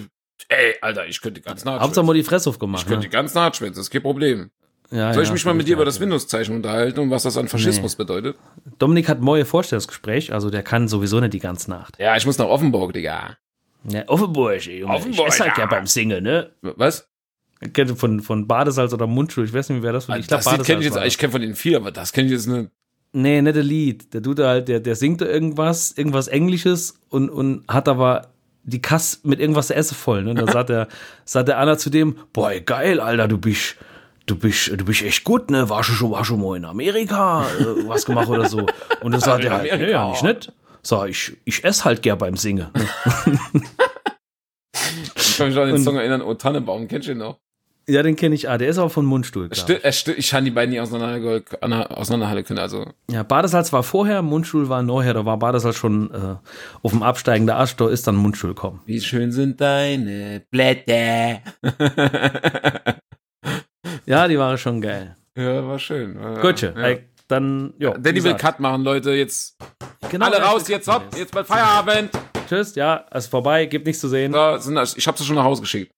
ey, 0.49 0.75
Alter, 0.81 1.07
ich 1.07 1.21
könnte 1.21 1.41
ganz 1.41 1.65
nah 1.65 1.81
Hauptsache 1.81 2.05
mal 2.07 2.15
die 2.15 2.23
Fresse 2.23 2.51
aufgemacht. 2.51 2.83
Ich 2.83 2.89
könnte 2.89 3.07
Ne? 3.07 3.11
ganz 3.11 3.35
nah 3.35 3.51
das 3.51 3.61
ist 3.61 3.91
kein 3.91 4.03
Problem. 4.03 4.51
Ja, 4.93 5.15
Soll 5.15 5.23
ich 5.23 5.31
ja, 5.31 5.33
mich 5.33 5.45
mal 5.47 5.55
mit 5.55 5.67
dir 5.67 5.73
über 5.75 5.87
das. 5.87 5.99
Windows-Zeichen 6.01 6.55
unterhalten 6.55 7.01
und 7.01 7.11
was 7.11 7.23
das 7.23 7.39
an 7.39 7.49
Faschismus 7.49 7.97
bedeutet? 7.97 8.37
Dominik 8.79 9.09
hat 9.09 9.23
neue 9.23 9.47
Vorstellungsgespräch, 9.47 10.35
also 10.35 10.51
der 10.51 10.63
kann 10.63 10.87
sowieso 10.87 11.19
nicht 11.19 11.33
die 11.33 11.39
ganze 11.39 11.71
Nacht. 11.71 11.99
Ja, 11.99 12.15
ich 12.15 12.27
muss 12.27 12.37
nach 12.37 12.47
Offenburg, 12.47 12.93
Digga. 12.93 13.39
Ja, 13.89 14.07
Offenburg, 14.07 14.67
ey, 14.67 14.81
Junge. 14.81 14.93
Offenburg, 14.95 15.29
ich 15.29 15.35
esse 15.35 15.45
halt 15.45 15.57
ja. 15.57 15.65
ja 15.65 15.67
beim 15.71 15.87
Singen, 15.87 16.23
ne? 16.23 16.53
Was? 16.61 17.09
Ich 17.63 17.73
kenne 17.73 17.97
Von, 17.97 18.21
von 18.21 18.47
Badesalz 18.47 18.93
oder 18.93 19.07
Mundschuh, 19.07 19.43
ich 19.45 19.55
weiß 19.55 19.71
nicht, 19.71 19.83
wer 19.83 19.93
das 19.93 20.05
von 20.05 20.19
Ich 20.21 20.27
glaube, 20.27 20.45
das 20.45 20.63
kenne 20.67 20.81
ich 20.81 20.87
jetzt, 20.87 20.99
ich 21.05 21.17
kenne 21.17 21.33
von 21.33 21.41
den 21.41 21.55
vier, 21.55 21.79
aber 21.79 21.91
das 21.91 22.13
kenne 22.13 22.27
ich 22.27 22.33
jetzt 22.33 22.47
nicht. 22.47 22.71
Nee, 23.13 23.43
nicht 23.43 23.57
der 23.57 23.63
Lied. 23.63 24.15
Der 24.15 24.23
tut 24.23 24.39
da 24.39 24.49
halt, 24.49 24.69
der, 24.69 24.81
der 24.81 24.97
singt 24.97 25.21
da 25.21 25.27
irgendwas, 25.27 25.93
irgendwas 25.93 26.29
Englisches 26.29 26.99
und, 27.11 27.29
und 27.29 27.65
hat 27.69 27.89
aber 27.89 28.29
die 28.65 28.81
Kasse 28.81 29.19
mit 29.25 29.41
irgendwas 29.41 29.67
zu 29.67 29.75
essen 29.75 29.95
voll. 29.95 30.23
Ne? 30.23 30.31
Und 30.31 30.41
da 30.41 30.51
sagt 30.51 30.71
der, 30.71 30.89
sagt 31.25 31.49
der 31.49 31.59
Anna 31.59 31.77
zu 31.77 31.91
dem, 31.91 32.17
boah, 32.33 32.53
geil, 32.61 33.01
Alter, 33.01 33.29
du 33.29 33.39
bist, 33.39 33.77
du 34.27 34.37
bist, 34.37 34.69
du 34.69 34.85
bist 34.85 35.03
echt 35.03 35.25
gut, 35.25 35.51
ne? 35.51 35.69
Warst 35.69 35.91
du 35.91 35.93
schon, 35.95 36.11
warst 36.11 36.29
schon 36.29 36.41
mal 36.41 36.57
in 36.57 36.65
Amerika, 36.65 37.45
äh, 37.59 37.89
was 37.89 38.07
gemacht 38.07 38.29
oder 38.29 38.49
so? 38.49 38.67
Und 39.03 39.13
dann 39.13 39.21
sagt 39.21 39.45
er 39.45 39.53
halt, 39.53 39.79
nee, 39.79 39.91
ja, 39.91 40.11
nicht. 40.23 40.53
Sag, 40.83 41.11
ich, 41.11 41.37
ich 41.45 41.65
esse 41.65 41.85
halt 41.85 42.03
gern 42.03 42.19
beim 42.19 42.37
Singen. 42.37 42.69
Ich 45.15 45.39
kann 45.39 45.49
mich 45.49 45.57
an 45.57 45.69
den 45.69 45.83
Song 45.83 45.97
erinnern, 45.97 46.23
Oh 46.23 46.35
Tannebaum, 46.35 46.89
kennst 46.89 47.09
du 47.09 47.13
den 47.13 47.19
noch? 47.19 47.39
Ja, 47.89 48.03
den 48.03 48.17
kenne 48.17 48.35
ich. 48.35 48.49
Ah, 48.49 48.59
der 48.59 48.69
ist 48.69 48.79
auch 48.79 48.91
von 48.91 49.05
Mundstuhl. 49.05 49.49
Sti 49.53 49.79
sti 49.91 50.13
ich 50.13 50.31
kann 50.31 50.45
die 50.45 50.51
beiden 50.51 50.71
nicht 50.71 50.81
auseinander, 50.81 51.43
auseinanderhalten 51.99 52.45
können. 52.45 52.61
Also 52.61 52.87
Ja, 53.11 53.23
Badesalz 53.23 53.73
war 53.73 53.83
vorher, 53.83 54.23
Mundstuhl 54.23 54.69
war 54.69 54.83
nachher. 54.83 55.15
Da 55.15 55.25
war 55.25 55.37
Badesalz 55.39 55.77
schon 55.77 56.11
äh, 56.13 56.37
auf 56.83 56.93
dem 56.93 57.03
Absteigen 57.03 57.47
der 57.47 57.59
Ast, 57.59 57.81
da 57.81 57.89
ist 57.89 58.07
dann 58.07 58.17
Mundstuhl 58.17 58.55
gekommen. 58.55 58.81
wie 58.87 59.01
schön 59.01 59.33
sind 59.33 59.61
deine 59.61 60.43
Blätter. 60.51 61.41
Ja, 64.05 64.27
die 64.27 64.39
waren 64.39 64.59
schon 64.59 64.81
geil. 64.81 65.17
ja, 65.37 65.67
war 65.67 65.79
schön. 65.79 66.19
Gut, 66.41 66.61
ja. 66.61 66.71
ey, 66.71 67.05
dann, 67.29 67.73
ja. 67.79 67.97
Danny 67.97 68.23
will 68.23 68.35
Cut 68.35 68.61
machen, 68.61 68.83
Leute. 68.83 69.13
Jetzt 69.13 69.57
genau, 70.11 70.27
alle 70.27 70.39
ja, 70.39 70.45
raus, 70.45 70.69
jetzt 70.69 70.89
hopp, 70.89 71.17
jetzt 71.17 71.33
bald 71.33 71.47
Feierabend. 71.47 72.11
Tschüss, 72.49 72.75
ja, 72.75 72.97
ist 73.15 73.29
vorbei, 73.29 73.67
gibt 73.67 73.87
nichts 73.87 74.01
zu 74.01 74.09
sehen. 74.09 74.33
Da 74.33 74.59
sind, 74.59 74.77
ich 74.97 75.07
habe 75.07 75.17
sie 75.17 75.25
schon 75.25 75.37
nach 75.37 75.45
Hause 75.45 75.63
geschickt. 75.63 75.93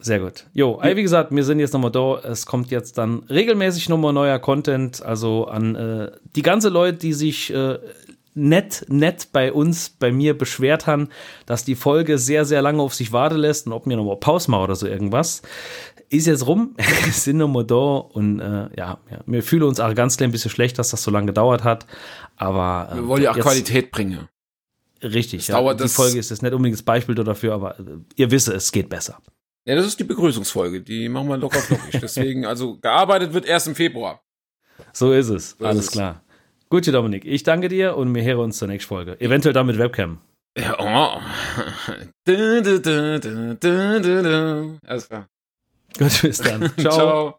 Sehr 0.00 0.20
gut. 0.20 0.46
Jo, 0.52 0.78
ey, 0.80 0.94
wie 0.96 1.02
gesagt, 1.02 1.32
wir 1.34 1.42
sind 1.44 1.58
jetzt 1.58 1.72
nochmal 1.72 1.90
da. 1.90 2.18
Es 2.20 2.46
kommt 2.46 2.70
jetzt 2.70 2.98
dann 2.98 3.24
regelmäßig 3.28 3.88
nochmal 3.88 4.12
neuer 4.12 4.38
Content. 4.38 5.02
Also 5.02 5.46
an 5.46 5.74
äh, 5.74 6.10
die 6.36 6.42
ganze 6.42 6.68
Leute, 6.68 6.98
die 6.98 7.12
sich 7.12 7.52
äh, 7.52 7.78
nett, 8.34 8.86
nett 8.88 9.28
bei 9.32 9.52
uns, 9.52 9.88
bei 9.90 10.12
mir 10.12 10.38
beschwert 10.38 10.86
haben, 10.86 11.08
dass 11.46 11.64
die 11.64 11.74
Folge 11.74 12.18
sehr, 12.18 12.44
sehr 12.44 12.62
lange 12.62 12.80
auf 12.80 12.94
sich 12.94 13.12
warten 13.12 13.38
lässt 13.38 13.66
und 13.66 13.72
ob 13.72 13.86
mir 13.86 13.96
nochmal 13.96 14.16
Pause 14.18 14.50
machen 14.52 14.62
oder 14.64 14.76
so 14.76 14.86
irgendwas. 14.86 15.42
Ist 16.10 16.26
jetzt 16.28 16.46
rum, 16.46 16.76
wir 17.04 17.12
sind 17.12 17.38
nochmal 17.38 17.64
da 17.64 17.74
und 17.74 18.38
äh, 18.38 18.68
ja, 18.76 18.98
ja, 19.10 19.18
wir 19.26 19.42
fühlen 19.42 19.64
uns 19.64 19.80
auch 19.80 19.92
ganz 19.94 20.16
klein 20.16 20.30
bisschen 20.30 20.50
schlecht, 20.52 20.78
dass 20.78 20.90
das 20.90 21.02
so 21.02 21.10
lange 21.10 21.26
gedauert 21.26 21.64
hat. 21.64 21.86
Aber 22.36 22.88
äh, 22.92 22.96
Wir 22.96 23.08
wollen 23.08 23.22
ja 23.24 23.32
auch 23.32 23.36
jetzt- 23.36 23.44
Qualität 23.44 23.90
bringen. 23.90 24.28
Richtig, 25.02 25.40
Es 25.42 25.46
ja. 25.48 25.56
dauert 25.58 25.80
die 25.80 25.84
das- 25.84 25.94
Folge 25.94 26.18
ist 26.20 26.30
jetzt 26.30 26.42
nicht 26.42 26.52
unbedingt 26.54 26.78
das 26.78 26.84
Beispiel 26.84 27.16
dafür, 27.16 27.52
aber 27.54 27.78
äh, 27.80 27.82
ihr 28.14 28.30
wisst, 28.30 28.46
es 28.48 28.70
geht 28.70 28.88
besser. 28.88 29.18
Ja, 29.68 29.74
das 29.74 29.84
ist 29.84 30.00
die 30.00 30.04
Begrüßungsfolge. 30.04 30.80
Die 30.80 31.10
machen 31.10 31.28
wir 31.28 31.36
locker 31.36 31.60
flockig. 31.60 32.00
Deswegen, 32.00 32.46
also 32.46 32.78
gearbeitet 32.78 33.34
wird 33.34 33.44
erst 33.44 33.68
im 33.68 33.74
Februar. 33.74 34.22
So 34.94 35.12
ist 35.12 35.28
es. 35.28 35.50
So 35.50 35.56
ist 35.56 35.64
Alles 35.66 35.84
es. 35.84 35.90
klar. 35.90 36.22
Gut, 36.70 36.86
Dominik, 36.86 37.26
ich 37.26 37.42
danke 37.42 37.68
dir 37.68 37.94
und 37.94 38.14
wir 38.14 38.22
hören 38.22 38.38
uns 38.44 38.56
zur 38.56 38.68
nächsten 38.68 38.88
Folge. 38.88 39.20
Eventuell 39.20 39.52
dann 39.52 39.66
mit 39.66 39.76
Webcam. 39.76 40.20
Ja, 40.56 40.74
oh. 40.78 41.20
du, 42.24 42.62
du, 42.62 42.80
du. 43.60 44.78
Alles 44.86 45.06
klar. 45.06 45.28
Gut, 45.98 46.22
bis 46.22 46.38
dann. 46.38 46.72
Ciao. 46.78 46.92
Ciao. 46.92 47.38